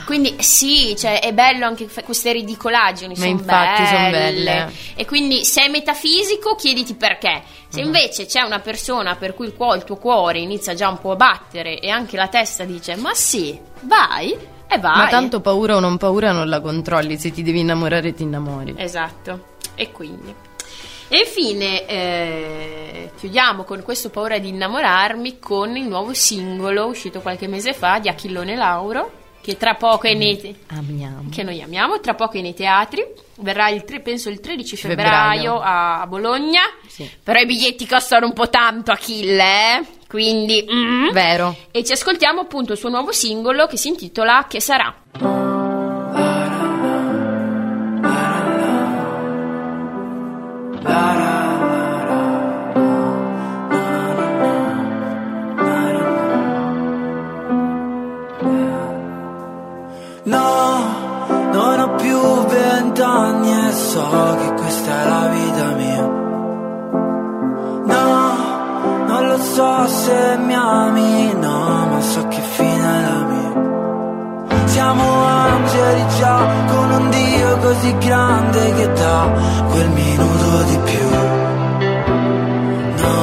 Quindi 0.04 0.42
sì, 0.42 0.96
cioè, 0.98 1.20
è 1.20 1.32
bello 1.32 1.64
anche 1.64 1.86
fa- 1.86 2.02
queste 2.02 2.32
ridicolaggini, 2.32 3.14
sono 3.14 3.28
infatti 3.28 3.86
son 3.86 4.10
belle. 4.10 4.42
belle. 4.42 4.72
E 4.96 5.06
quindi 5.06 5.44
se 5.44 5.62
è 5.62 5.68
metafisico, 5.68 6.56
chiediti 6.56 6.94
perché. 6.94 7.40
Se 7.68 7.80
invece 7.80 8.26
c'è 8.26 8.40
una 8.40 8.58
persona 8.58 9.14
per 9.14 9.34
cui 9.34 9.46
il, 9.46 9.54
cuo- 9.54 9.76
il 9.76 9.84
tuo 9.84 9.96
cuore 9.96 10.40
inizia 10.40 10.74
già 10.74 10.88
un 10.88 10.98
po' 10.98 11.12
a 11.12 11.16
battere 11.16 11.78
e 11.78 11.88
anche 11.88 12.16
la 12.16 12.26
testa 12.26 12.64
dice 12.64 12.96
ma 12.96 13.14
sì, 13.14 13.56
vai, 13.82 14.58
e 14.70 14.78
vai. 14.78 14.96
Ma 14.96 15.08
tanto 15.08 15.40
paura 15.40 15.76
o 15.76 15.80
non 15.80 15.96
paura 15.96 16.30
non 16.32 16.48
la 16.48 16.60
controlli, 16.60 17.18
se 17.18 17.30
ti 17.32 17.42
devi 17.42 17.60
innamorare 17.60 18.14
ti 18.14 18.22
innamori. 18.22 18.74
Esatto. 18.76 19.48
E 19.74 19.90
quindi. 19.90 20.32
E 21.08 21.18
infine 21.18 21.86
eh, 21.88 23.10
chiudiamo 23.18 23.64
con 23.64 23.82
questo 23.82 24.10
paura 24.10 24.38
di 24.38 24.48
innamorarmi 24.50 25.40
con 25.40 25.76
il 25.76 25.88
nuovo 25.88 26.14
singolo 26.14 26.86
uscito 26.86 27.20
qualche 27.20 27.48
mese 27.48 27.72
fa 27.72 27.98
di 27.98 28.08
Achillone 28.08 28.54
Lauro, 28.54 29.10
che 29.40 29.56
tra 29.56 29.74
poco 29.74 30.06
è 30.06 30.14
nei, 30.14 30.56
Amiamo. 30.68 31.24
che 31.30 31.42
noi 31.42 31.60
amiamo, 31.62 31.98
tra 31.98 32.14
poco 32.14 32.38
è 32.38 32.40
nei 32.42 32.54
teatri. 32.54 33.04
Verrà 33.40 33.70
il 33.70 33.82
tre- 33.84 34.00
penso 34.00 34.28
il 34.28 34.38
13 34.38 34.76
Febbraio. 34.76 35.10
febbraio 35.54 35.58
a, 35.58 36.00
a 36.02 36.06
Bologna. 36.06 36.60
Sì. 36.86 37.10
Però 37.24 37.40
i 37.40 37.46
biglietti 37.46 37.86
costano 37.88 38.26
un 38.26 38.32
po' 38.32 38.48
tanto 38.48 38.92
Achille, 38.92 39.78
eh? 39.78 39.86
Quindi 40.10 40.66
mm. 40.68 41.12
Vero. 41.12 41.54
E 41.70 41.84
ci 41.84 41.92
ascoltiamo 41.92 42.40
appunto 42.40 42.72
il 42.72 42.78
suo 42.78 42.88
nuovo 42.88 43.12
singolo 43.12 43.68
che 43.68 43.76
si 43.76 43.86
intitola 43.86 44.46
Che 44.48 44.60
sarà. 44.60 44.92
No, 60.24 61.52
non 61.52 61.80
ho 61.80 61.94
più 61.94 62.18
vent'anni 62.46 63.68
e 63.68 63.72
so 63.72 64.36
che 64.40 64.52
questa 64.54 65.02
è 65.02 65.08
la 65.08 65.28
vita 65.28 65.39
so 69.60 69.86
se 69.86 70.38
mi 70.46 70.54
ami, 70.54 71.34
no, 71.44 71.58
ma 71.90 72.00
so 72.00 72.20
che 72.32 72.40
fine 72.54 72.92
la 73.08 73.20
mia. 73.30 73.52
Siamo 74.74 75.04
angeli 75.46 76.04
già 76.18 76.38
con 76.70 76.86
un 76.98 77.10
Dio 77.10 77.50
così 77.58 77.90
grande 78.06 78.62
che 78.78 78.86
dà 79.00 79.18
quel 79.70 79.90
minuto 80.02 80.48
di 80.70 80.78
più. 80.88 81.08
No, 83.02 83.18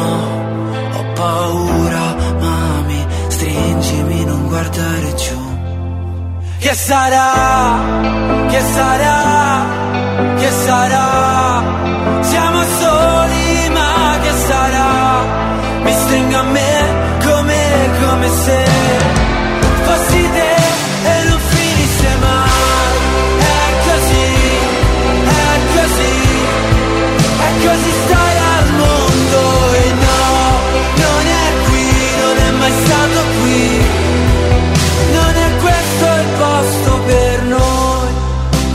ho 0.97 1.03
paura, 1.21 2.05
mami, 2.45 3.01
stringimi, 3.35 4.25
non 4.25 4.47
guardare 4.47 5.09
giù. 5.23 5.39
Che 6.59 6.73
sarà, 6.87 7.29
che 8.51 8.61
sarà, 8.75 9.17
che 10.41 10.49
sarà? 10.65 11.36
Se 18.29 18.65
fossi 19.83 20.29
te 20.35 20.55
e 21.11 21.23
non 21.29 21.39
finisse 21.39 22.09
mai. 22.19 22.95
È 23.39 23.67
così, 23.87 24.29
è 25.25 25.59
così, 25.75 26.15
è 27.47 27.49
così 27.65 27.91
stai 28.03 28.37
al 28.57 28.69
mondo 28.81 29.41
e 29.73 29.85
no, 30.05 30.25
non 31.03 31.23
è 31.25 31.47
qui, 31.67 31.89
non 32.21 32.37
è 32.37 32.51
mai 32.59 32.73
stato 32.83 33.19
qui. 33.41 33.85
Non 35.13 35.35
è 35.35 35.49
questo 35.61 36.05
il 36.21 36.27
posto 36.37 36.99
per 37.05 37.43
noi, 37.43 38.09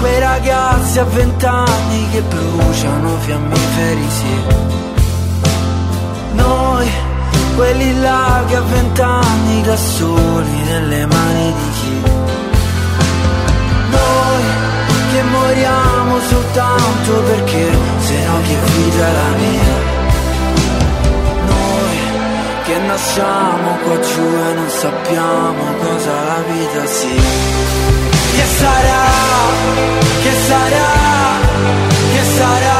quei 0.00 0.18
ragazzi 0.18 0.98
a 0.98 1.04
vent'anni 1.04 2.08
che 2.10 2.22
bruciano 2.22 3.16
fiammiferi, 3.20 4.06
sì. 4.08 4.71
Quelli 7.54 8.00
che 8.48 8.56
a 8.56 8.60
vent'anni 8.60 9.62
da 9.62 9.76
soli 9.76 10.62
nelle 10.64 11.06
mani 11.06 11.52
di 11.52 11.70
chi? 11.78 12.10
Noi 13.90 14.42
che 15.12 15.22
moriamo 15.22 16.18
soltanto 16.28 17.12
perché 17.28 17.70
se 18.00 18.24
no 18.26 18.40
che 18.42 18.56
vita 18.74 19.06
è 19.06 19.12
la 19.12 19.36
mia? 19.42 19.76
Noi 21.46 21.98
che 22.64 22.78
nasciamo 22.78 23.76
qua 23.84 24.00
giù 24.00 24.26
e 24.48 24.54
non 24.54 24.68
sappiamo 24.68 25.62
cosa 25.84 26.12
la 26.24 26.42
vita 26.48 26.86
sia. 26.86 27.30
Che 28.36 28.46
sarà, 28.58 29.04
che 30.22 30.32
sarà, 30.46 30.90
che 32.12 32.24
sarà? 32.36 32.71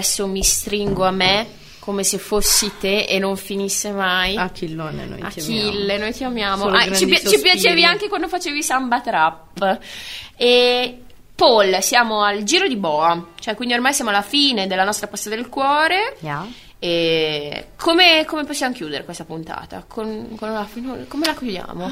Malverso, 0.00 0.26
mi 0.26 0.42
stringo 0.42 1.04
a 1.04 1.10
me 1.10 1.46
come 1.80 2.02
se 2.04 2.18
fossi 2.18 2.72
te 2.78 3.04
e 3.04 3.18
non 3.18 3.36
finisse 3.36 3.90
mai. 3.90 4.36
Achillone 4.36 5.06
noi 5.06 5.24
ti 5.30 5.40
amiamo. 5.40 5.68
Achille, 5.68 5.98
noi 5.98 6.12
ti 6.12 6.24
amiamo. 6.24 6.62
Solo 6.64 6.76
Ah, 6.76 6.92
ci, 6.92 7.06
pi- 7.06 7.26
ci 7.26 7.40
piacevi 7.40 7.84
anche 7.84 8.08
quando 8.08 8.28
facevi 8.28 8.62
samba 8.62 9.00
trap. 9.00 9.78
E 10.36 10.98
Paul, 11.34 11.78
siamo 11.82 12.22
al 12.22 12.42
giro 12.42 12.68
di 12.68 12.76
boa, 12.76 13.28
cioè 13.38 13.54
quindi 13.54 13.74
ormai 13.74 13.92
siamo 13.94 14.10
alla 14.10 14.22
fine 14.22 14.66
della 14.66 14.84
nostra 14.84 15.06
pasta 15.06 15.30
del 15.30 15.48
cuore. 15.48 16.16
Yeah. 16.20 16.46
E 16.82 17.68
come, 17.76 18.24
come 18.26 18.44
possiamo 18.44 18.74
chiudere 18.74 19.04
questa 19.04 19.24
puntata? 19.24 19.84
Con, 19.86 20.34
con 20.38 20.66
fino- 20.70 20.96
come 21.08 21.26
la 21.26 21.34
chiudiamo? 21.34 21.90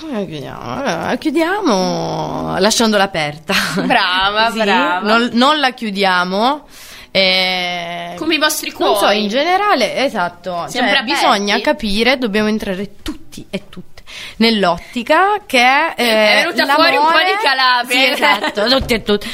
Come 0.00 0.12
la 0.12 0.24
chiudiamo? 0.24 0.60
Allora, 0.62 1.16
chiudiamo 1.16 2.56
lasciandola 2.58 3.02
aperta. 3.04 3.54
Brava, 3.84 4.50
Sì, 4.54 4.58
brava. 4.58 5.08
Non, 5.16 5.30
non 5.32 5.58
la 5.60 5.70
chiudiamo. 5.72 6.66
Eh, 7.10 8.14
Come 8.16 8.34
i 8.34 8.38
vostri 8.38 8.70
cuori. 8.72 8.92
Non 8.92 9.00
so, 9.00 9.10
in 9.10 9.28
generale, 9.28 10.04
esatto. 10.04 10.64
Sempre 10.68 10.94
Cioè, 10.96 11.02
bisogna 11.04 11.60
capire, 11.60 12.18
dobbiamo 12.18 12.48
entrare 12.48 12.96
tutti 13.02 13.46
e 13.50 13.64
tutte 13.68 14.02
nell'ottica 14.36 15.42
che 15.46 15.92
eh, 15.96 16.40
È 16.40 16.42
venuta 16.44 16.72
fuori 16.74 16.96
un 16.96 17.02
po' 17.04 17.10
l'amore- 17.10 17.24
di 17.24 17.36
Calabria. 17.42 17.98
Sì, 17.98 18.10
esatto, 18.10 18.68
tutti 18.78 18.94
e 18.94 19.02
tutti. 19.02 19.28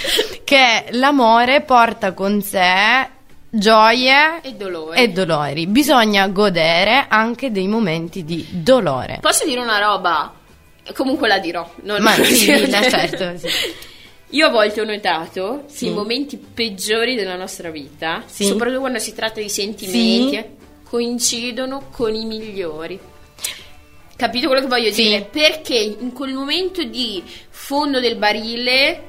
Che 0.45 0.87
l'amore 0.91 1.61
porta 1.63 2.13
con 2.13 2.43
sé 2.43 3.09
gioie 3.49 4.41
E 4.43 4.55
dolori. 4.55 5.01
e 5.01 5.09
dolori. 5.11 5.67
Bisogna 5.67 6.27
godere 6.29 7.07
anche 7.09 7.51
dei 7.53 7.69
momenti 7.69 8.25
di 8.25 8.45
dolore. 8.51 9.19
Posso 9.21 9.45
dire 9.45 9.61
una 9.61 9.79
roba? 9.79 10.33
Comunque 10.95 11.29
la 11.29 11.39
dirò. 11.39 11.69
Non 11.83 12.03
Ma 12.03 12.13
sì, 12.25 12.47
certo, 12.71 13.39
sì. 13.39 13.49
Io 14.35 14.47
a 14.47 14.51
volte 14.51 14.81
ho 14.81 14.85
notato 14.85 15.65
Sì. 15.69 15.85
che 15.87 15.91
i 15.91 15.95
momenti 15.95 16.37
peggiori 16.37 17.15
della 17.15 17.37
nostra 17.37 17.71
vita, 17.71 18.23
Sì. 18.27 18.45
soprattutto 18.45 18.81
quando 18.81 18.99
si 18.99 19.15
tratta 19.15 19.41
di 19.41 19.49
sentimenti, 19.49 20.29
Sì. 20.37 20.45
coincidono 20.83 21.89
con 21.91 22.15
i 22.15 22.25
migliori. 22.25 22.99
Capito 24.17 24.47
quello 24.47 24.63
che 24.63 24.69
voglio 24.69 24.91
dire? 24.91 25.23
Perché 25.31 25.75
in 25.77 26.13
quel 26.13 26.33
momento 26.35 26.83
di 26.85 27.23
fondo 27.51 28.01
del 28.01 28.17
barile, 28.17 29.03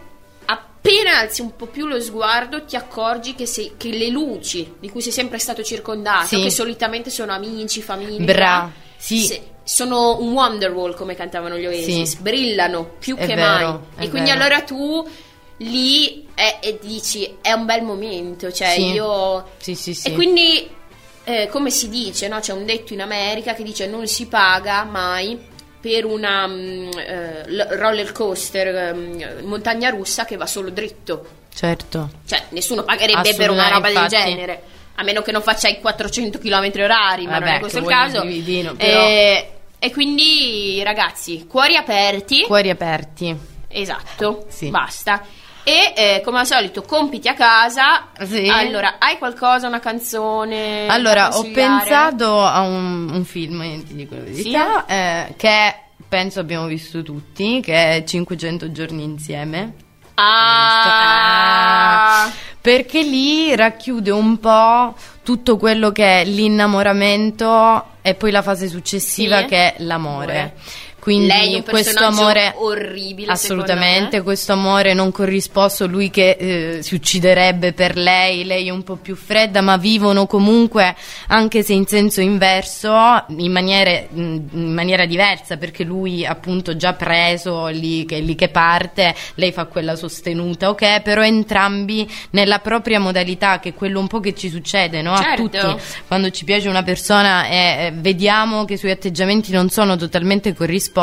appena 0.46 1.20
alzi 1.20 1.42
un 1.42 1.56
po' 1.56 1.68
più 1.68 1.86
lo 1.88 2.00
sguardo, 2.00 2.64
ti 2.66 2.76
accorgi 2.76 3.34
che, 3.36 3.46
sei- 3.46 3.74
che 3.78 3.90
le 3.90 4.10
luci 4.10 4.74
di 4.80 4.90
cui 4.90 5.02
sei 5.02 5.12
sempre 5.12 5.38
stato 5.40 5.64
circondato, 5.64 6.40
che 6.40 6.50
solitamente 6.52 7.10
sono 7.10 7.32
amici, 7.34 7.82
famiglia, 7.82 8.24
Bra, 8.26 8.72
sì. 8.98 9.20
se- 9.20 9.42
sono 9.66 10.20
un 10.22 10.32
Wonderwall 10.32 10.96
come 10.96 11.16
cantavano 11.16 11.58
gli 11.58 11.66
Oasis, 11.66 12.12
Sì. 12.12 12.18
brillano 12.22 12.86
più 13.00 13.16
È 13.18 13.26
che 13.26 13.34
vero, 13.36 13.86
mai. 13.96 14.06
E 14.06 14.10
quindi 14.10 14.30
vero. 14.30 14.42
allora 14.44 14.62
tu 14.62 15.06
lì 15.58 16.28
eh, 16.36 16.58
e 16.62 16.80
dici 16.82 17.38
è 17.42 17.52
un 17.52 17.66
bel 17.66 17.82
momento, 17.84 18.52
cioè 18.52 18.70
Sì. 18.76 18.92
io... 18.92 19.50
Sì, 19.58 19.74
sì, 19.76 19.94
sì. 19.94 20.10
E 20.10 20.14
quindi, 20.14 20.70
eh, 21.24 21.48
come 21.50 21.70
si 21.72 21.90
dice, 21.90 22.28
no? 22.28 22.40
c'è 22.40 22.54
un 22.54 22.66
detto 22.66 22.94
in 22.94 23.02
America 23.02 23.54
che 23.54 23.64
dice 23.64 23.88
non 23.88 24.06
si 24.08 24.28
paga 24.28 24.84
mai 24.84 25.54
per 25.80 26.06
una 26.06 26.46
eh, 26.46 27.50
l- 27.50 27.68
roller 27.72 28.12
coaster, 28.12 28.94
mm, 28.96 29.22
montagna 29.48 29.90
russa 29.90 30.26
che 30.26 30.36
va 30.38 30.46
solo 30.46 30.70
dritto. 30.70 31.26
Certo. 31.54 32.10
Cioè, 32.28 32.44
nessuno 32.50 32.84
pagherebbe 32.84 33.34
per 33.36 33.50
una 33.50 33.70
roba 33.70 33.88
Assolutamente, 33.88 34.10
del 34.10 34.20
infatti. 34.20 34.30
genere. 34.36 34.62
A 34.96 35.04
meno 35.04 35.22
che 35.22 35.32
non 35.32 35.42
faccia 35.42 35.68
i 35.68 35.80
400 35.80 36.38
km 36.40 36.72
orari, 36.82 37.26
ma 37.26 37.32
non 37.34 37.40
Vabbè, 37.42 37.56
è 37.56 37.60
questo 37.60 37.80
il 37.80 37.86
caso. 37.86 38.20
brividino, 38.22 38.74
però. 38.76 39.00
E, 39.06 39.50
e 39.86 39.92
quindi, 39.92 40.82
ragazzi, 40.84 41.46
cuori 41.48 41.76
aperti. 41.76 42.42
Cuori 42.44 42.70
aperti. 42.72 43.36
Esatto, 43.68 44.46
Sì. 44.50 44.70
basta. 44.70 45.22
E 45.64 45.94
eh, 45.96 46.22
come 46.24 46.40
al 46.40 46.48
solito, 46.48 46.82
compiti 46.82 47.28
a 47.28 47.34
casa. 47.34 48.08
Sì. 48.24 48.48
Allora, 48.50 48.96
hai 48.98 49.18
qualcosa, 49.20 49.68
una 49.68 49.80
canzone? 49.80 50.88
Allora, 50.88 51.36
ho 51.38 51.44
pensato 51.52 52.42
a 52.44 52.62
un, 52.62 53.10
un 53.12 53.26
film, 53.26 53.62
eh, 53.62 53.84
ti 53.86 53.94
dico 53.96 54.16
la 54.16 54.22
verità, 54.22 54.86
eh, 54.86 55.34
che 55.38 55.76
penso 56.08 56.40
abbiamo 56.40 56.66
visto 56.66 57.04
tutti, 57.04 57.62
che 57.62 57.98
è 57.98 58.04
500 58.04 58.72
giorni 58.72 59.04
insieme. 59.04 59.74
Ah, 60.96 62.32
Perché 62.62 63.02
lì 63.04 63.56
racchiude 63.56 64.12
un 64.12 64.40
po' 64.40 64.96
tutto 65.26 65.58
quello 65.58 65.92
che 65.92 66.22
è 66.22 66.26
l'innamoramento 66.26 67.84
e 68.04 68.14
poi 68.14 68.30
la 68.30 68.44
fase 68.44 68.68
successiva 68.68 69.40
Sì. 69.40 69.46
che 69.48 69.56
è 69.58 69.76
l'amore. 69.80 70.54
Quindi 71.06 71.28
Lei 71.28 71.64
questo 71.64 72.04
amore 72.04 72.56
orribile, 72.58 73.32
assolutamente, 73.32 74.24
questo 74.24 74.54
amore 74.54 74.96
non 74.96 75.12
corrisposto, 75.12 75.86
lui 75.86 76.10
che 76.10 76.30
eh, 76.32 76.82
si 76.82 76.96
ucciderebbe 76.96 77.74
per 77.74 77.96
lei, 77.96 78.44
lei 78.44 78.66
è 78.66 78.72
un 78.72 78.82
po' 78.82 78.96
più 78.96 79.16
fredda, 79.16 79.62
ma 79.62 79.78
vivono 79.78 80.26
comunque 80.26 80.96
anche 81.28 81.62
se 81.62 81.74
in 81.74 81.86
senso 81.86 82.22
inverso, 82.22 82.92
in, 83.38 83.52
maniere- 83.52 84.08
in 84.14 84.74
maniera 84.74 85.06
diversa, 85.06 85.58
perché 85.58 85.84
lui 85.84 86.26
appunto 86.26 86.76
già 86.76 86.94
preso 86.94 87.68
lì 87.68 88.04
che, 88.06 88.18
lì 88.18 88.34
che 88.34 88.50
parte, 88.50 89.14
lei 89.36 89.52
fa 89.52 89.66
quella 89.66 89.96
sostenuta, 89.96 90.70
ok, 90.70 91.04
però 91.04 91.22
entrambi 91.22 92.12
nella 92.32 92.58
propria 92.58 93.00
modalità, 93.00 93.60
che 93.60 93.70
è 93.70 93.74
quello 93.76 94.00
un 94.00 94.08
po' 94.08 94.22
che 94.22 94.34
ci 94.34 94.50
succede, 94.50 95.04
no? 95.04 95.14
A 95.14 95.22
Certo. 95.22 95.44
tutti 95.44 95.84
quando 96.08 96.32
ci 96.32 96.46
piace 96.46 96.68
una 96.68 96.82
persona 96.82 97.46
e 97.48 97.58
eh, 97.58 97.94
vediamo 97.94 98.66
che 98.66 98.74
i 98.74 98.78
suoi 98.78 98.90
atteggiamenti 98.90 99.52
non 99.52 99.70
sono 99.70 99.98
totalmente 99.98 100.56
corrisposti, 100.56 100.94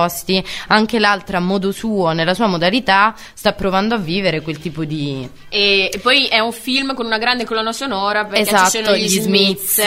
anche 0.69 0.99
l'altra 0.99 1.39
a 1.39 1.41
modo 1.41 1.73
suo, 1.73 2.13
nella 2.13 2.35
sua 2.35 2.47
modalità, 2.47 3.15
sta 3.35 3.53
provando 3.53 3.95
a 3.95 3.99
vivere 3.99 4.41
quel 4.41 4.59
tipo 4.59 4.85
di... 4.85 5.29
E, 5.49 5.91
e 5.93 5.99
poi 5.99 6.27
è 6.27 6.39
un 6.39 6.53
film 6.53 6.95
con 6.95 7.07
una 7.07 7.19
grande 7.19 7.45
colonna 7.45 7.73
sonora 7.73 8.25
perché 8.25 8.41
esatto, 8.51 8.71
ci 8.71 8.85
sono 8.85 8.97
gli, 8.97 9.09
Smiths. 9.09 9.83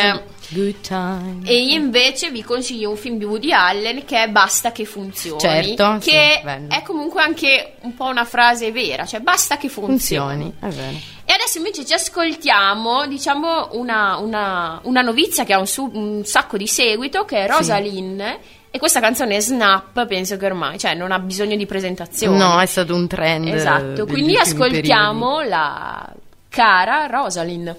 Good 0.50 0.82
time. 0.82 1.40
E 1.44 1.58
io 1.60 1.76
invece 1.76 2.30
vi 2.30 2.44
consiglio 2.44 2.92
un 2.92 2.98
film 2.98 3.18
di 3.18 3.26
Woody 3.26 3.52
Allen 3.52 4.06
che 4.06 4.22
è 4.22 4.30
Basta 4.30 4.72
che 4.72 4.86
funzioni. 4.86 5.40
Certo, 5.40 5.98
sì, 6.00 6.12
che 6.12 6.42
bello. 6.44 6.70
è 6.70 6.84
comunque 6.84 7.24
anche 7.24 7.78
un 7.82 7.96
po' 7.96 8.06
una 8.06 8.26
frase 8.26 8.72
vera, 8.72 9.06
cioè 9.06 9.22
basta 9.22 9.58
che 9.58 9.70
funzioni. 9.70 10.54
Funzioni. 10.60 11.02
E 11.26 11.34
adesso 11.34 11.58
invece 11.58 11.84
ci 11.84 11.94
ascoltiamo, 11.94 13.08
diciamo, 13.08 13.70
una, 13.72 14.18
una- 14.18 14.80
una 14.84 15.02
novizia 15.02 15.44
che 15.44 15.54
ha 15.54 15.58
un, 15.60 15.66
su- 15.66 15.90
un 15.92 16.24
sacco 16.24 16.58
di 16.58 16.68
seguito, 16.68 17.26
che 17.26 17.38
è 17.46 17.48
Rosalind. 17.48 18.38
E 18.76 18.78
questa 18.78 19.00
canzone 19.00 19.40
Snap, 19.40 20.06
penso 20.06 20.36
che 20.36 20.48
ormai, 20.48 20.78
cioè, 20.78 20.96
non 20.96 21.14
ha 21.14 21.20
bisogno 21.20 21.56
di 21.56 21.66
presentazione. 21.66 22.38
No, 22.38 22.60
è 22.60 22.66
stato 22.66 22.94
un 22.94 23.08
trend. 23.08 23.48
Esatto, 23.48 24.06
quindi 24.06 24.36
ascoltiamo 24.36 25.44
la 25.44 26.14
cara 26.50 27.06
Rosalind. 27.06 27.74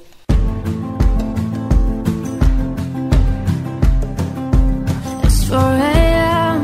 It's 5.22 5.48
4 5.48 5.58
a.m. 5.58 6.62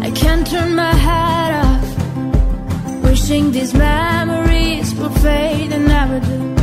I 0.00 0.10
can't 0.12 0.48
turn 0.48 0.74
my 0.74 0.94
head 0.94 1.66
off. 1.66 1.84
Wishing 3.02 3.52
these 3.52 3.76
memories 3.76 4.94
would 4.94 5.12
fade 5.18 5.70
and 5.70 5.86
never 5.86 6.18
do. 6.18 6.54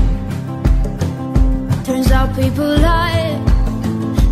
Turns 1.83 2.09
out 2.11 2.33
people 2.33 2.65
lie. 2.79 3.28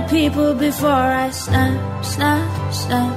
People 0.00 0.54
before 0.54 0.88
I 0.90 1.30
snap, 1.30 2.04
snap, 2.04 2.72
snap. 2.72 3.14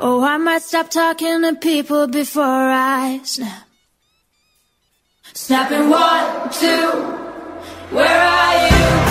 Oh, 0.00 0.24
I 0.24 0.36
might 0.38 0.62
stop 0.62 0.90
talking 0.90 1.42
to 1.42 1.54
people 1.56 2.06
before 2.06 2.42
I 2.42 3.20
snap. 3.24 3.66
Snapping 5.34 5.90
one, 5.90 6.50
two, 6.50 6.90
where 7.94 8.20
are 8.20 8.98
you? 8.98 9.03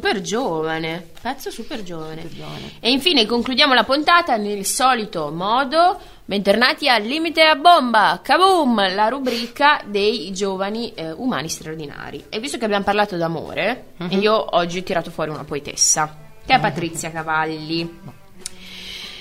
Super 0.00 0.22
giovane, 0.22 1.10
pezzo 1.20 1.50
super 1.50 1.82
giovane. 1.82 2.22
E 2.80 2.90
infine 2.90 3.26
concludiamo 3.26 3.74
la 3.74 3.84
puntata 3.84 4.38
nel 4.38 4.64
solito 4.64 5.30
modo. 5.30 6.00
Bentornati 6.24 6.88
al 6.88 7.02
Limite 7.02 7.42
a 7.42 7.54
Bomba, 7.54 8.18
Kaboom, 8.22 8.94
la 8.94 9.08
rubrica 9.08 9.82
dei 9.84 10.32
giovani 10.32 10.94
eh, 10.94 11.12
umani 11.12 11.50
straordinari. 11.50 12.24
E 12.30 12.40
visto 12.40 12.56
che 12.56 12.64
abbiamo 12.64 12.84
parlato 12.84 13.18
d'amore, 13.18 13.92
io 14.08 14.56
oggi 14.56 14.78
ho 14.78 14.82
tirato 14.82 15.10
fuori 15.10 15.28
una 15.28 15.44
poetessa, 15.44 16.16
che 16.46 16.54
è 16.54 16.58
Patrizia 16.58 17.10
Cavalli. 17.10 18.00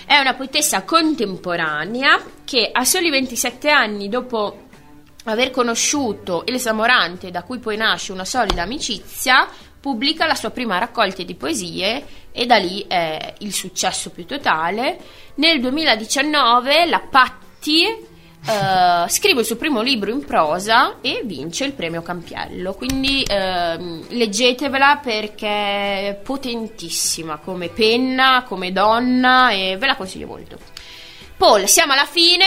È 0.05 0.17
una 0.17 0.34
poetessa 0.34 0.84
contemporanea 0.84 2.23
che 2.45 2.69
a 2.71 2.86
soli 2.86 3.09
27 3.09 3.69
anni 3.69 4.07
dopo 4.07 4.67
aver 5.25 5.51
conosciuto 5.51 6.45
Elsa 6.45 6.71
Morante, 6.71 7.32
da 7.32 7.43
cui 7.43 7.59
poi 7.59 7.75
nasce 7.75 8.11
una 8.11 8.25
solida 8.25 8.63
amicizia, 8.63 9.47
pubblica 9.80 10.25
la 10.25 10.36
sua 10.36 10.49
prima 10.49 10.77
raccolta 10.77 11.23
di 11.23 11.36
poesie 11.36 12.05
e 12.32 12.45
da 12.45 12.57
lì 12.57 12.86
è 12.88 13.34
il 13.39 13.53
successo 13.53 14.09
più 14.11 14.25
totale. 14.25 14.99
Nel 15.36 15.59
2019 15.59 16.86
la 16.86 16.99
Patti 16.99 17.86
eh, 17.86 19.09
scrive 19.09 19.39
il 19.41 19.45
suo 19.45 19.55
primo 19.55 19.82
libro 19.82 20.11
in 20.11 20.23
prosa 20.25 20.97
e 21.01 21.21
vince 21.23 21.65
il 21.65 21.73
premio 21.73 22.01
Campiello. 22.01 22.73
Quindi 22.73 23.23
ehm, 23.27 24.05
leggetevela 24.09 24.99
perché 25.03 25.47
è 25.47 26.19
potentissima 26.23 27.38
come 27.38 27.69
penna, 27.69 28.43
come 28.47 28.71
donna 28.71 29.51
e 29.51 29.77
ve 29.77 29.88
la 29.88 29.95
consiglio 29.95 30.27
molto. 30.27 30.57
Paul, 31.38 31.67
siamo 31.67 31.93
alla 31.93 32.05
fine. 32.05 32.45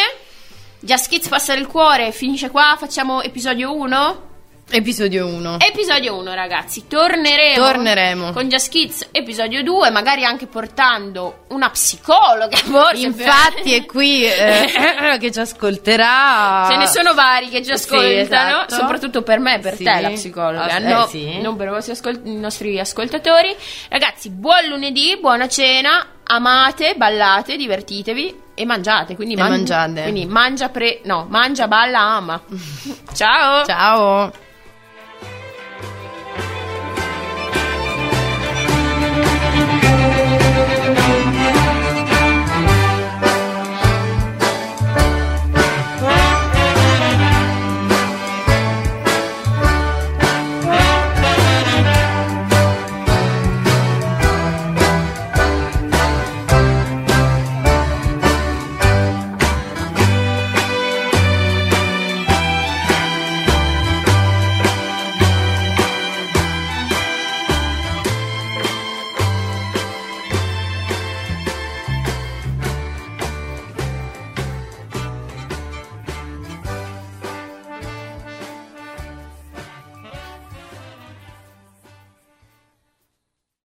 Just 0.80 1.08
Kids 1.08 1.28
passa 1.28 1.54
il 1.54 1.66
cuore, 1.66 2.10
finisce 2.10 2.50
qua, 2.50 2.74
facciamo 2.76 3.22
episodio 3.22 3.72
1. 3.74 4.31
Episodio 4.74 5.26
1. 5.26 5.58
Episodio 5.58 6.16
1, 6.16 6.32
ragazzi. 6.32 6.86
Torneremo. 6.88 7.62
Torneremo. 7.62 8.32
Con 8.32 8.48
Just 8.48 8.70
Kids, 8.70 9.08
episodio 9.12 9.62
2, 9.62 9.90
magari 9.90 10.24
anche 10.24 10.46
portando 10.46 11.44
una 11.48 11.68
psicologa. 11.68 12.56
Forse 12.56 13.04
Infatti 13.04 13.74
è 13.74 13.84
qui 13.84 14.24
eh, 14.24 14.70
che 15.20 15.30
ci 15.30 15.40
ascolterà. 15.40 16.68
Ce 16.70 16.76
ne 16.76 16.86
sono 16.86 17.12
vari 17.12 17.50
che 17.50 17.58
ci 17.58 17.64
Sì, 17.66 17.72
ascoltano, 17.72 18.60
esatto. 18.62 18.74
soprattutto 18.74 19.20
per 19.20 19.40
me 19.40 19.58
per 19.58 19.76
Sì. 19.76 19.84
te 19.84 20.00
la 20.00 20.08
psicologa, 20.08 20.64
Ah, 20.64 20.76
eh, 20.78 20.80
no, 20.90 21.06
sì. 21.06 21.38
non 21.42 21.54
per 21.56 21.66
i 21.66 21.70
vostri 21.70 21.92
ascol- 21.92 22.20
i 22.24 22.36
nostri 22.36 22.80
ascoltatori. 22.80 23.54
Ragazzi, 23.90 24.30
buon 24.30 24.64
lunedì, 24.68 25.18
buona 25.20 25.48
cena, 25.48 26.06
amate, 26.24 26.94
ballate, 26.96 27.56
divertitevi 27.56 28.40
e 28.54 28.64
mangiate. 28.64 29.16
Quindi, 29.16 29.34
E 29.34 29.36
mangiate. 29.36 30.00
quindi 30.00 30.24
mangia 30.24 30.70
pre... 30.70 31.00
no, 31.04 31.26
mangia, 31.28 31.68
balla, 31.68 31.98
ama. 32.00 32.40
Ciao! 33.12 33.66
Ciao. 33.66 34.32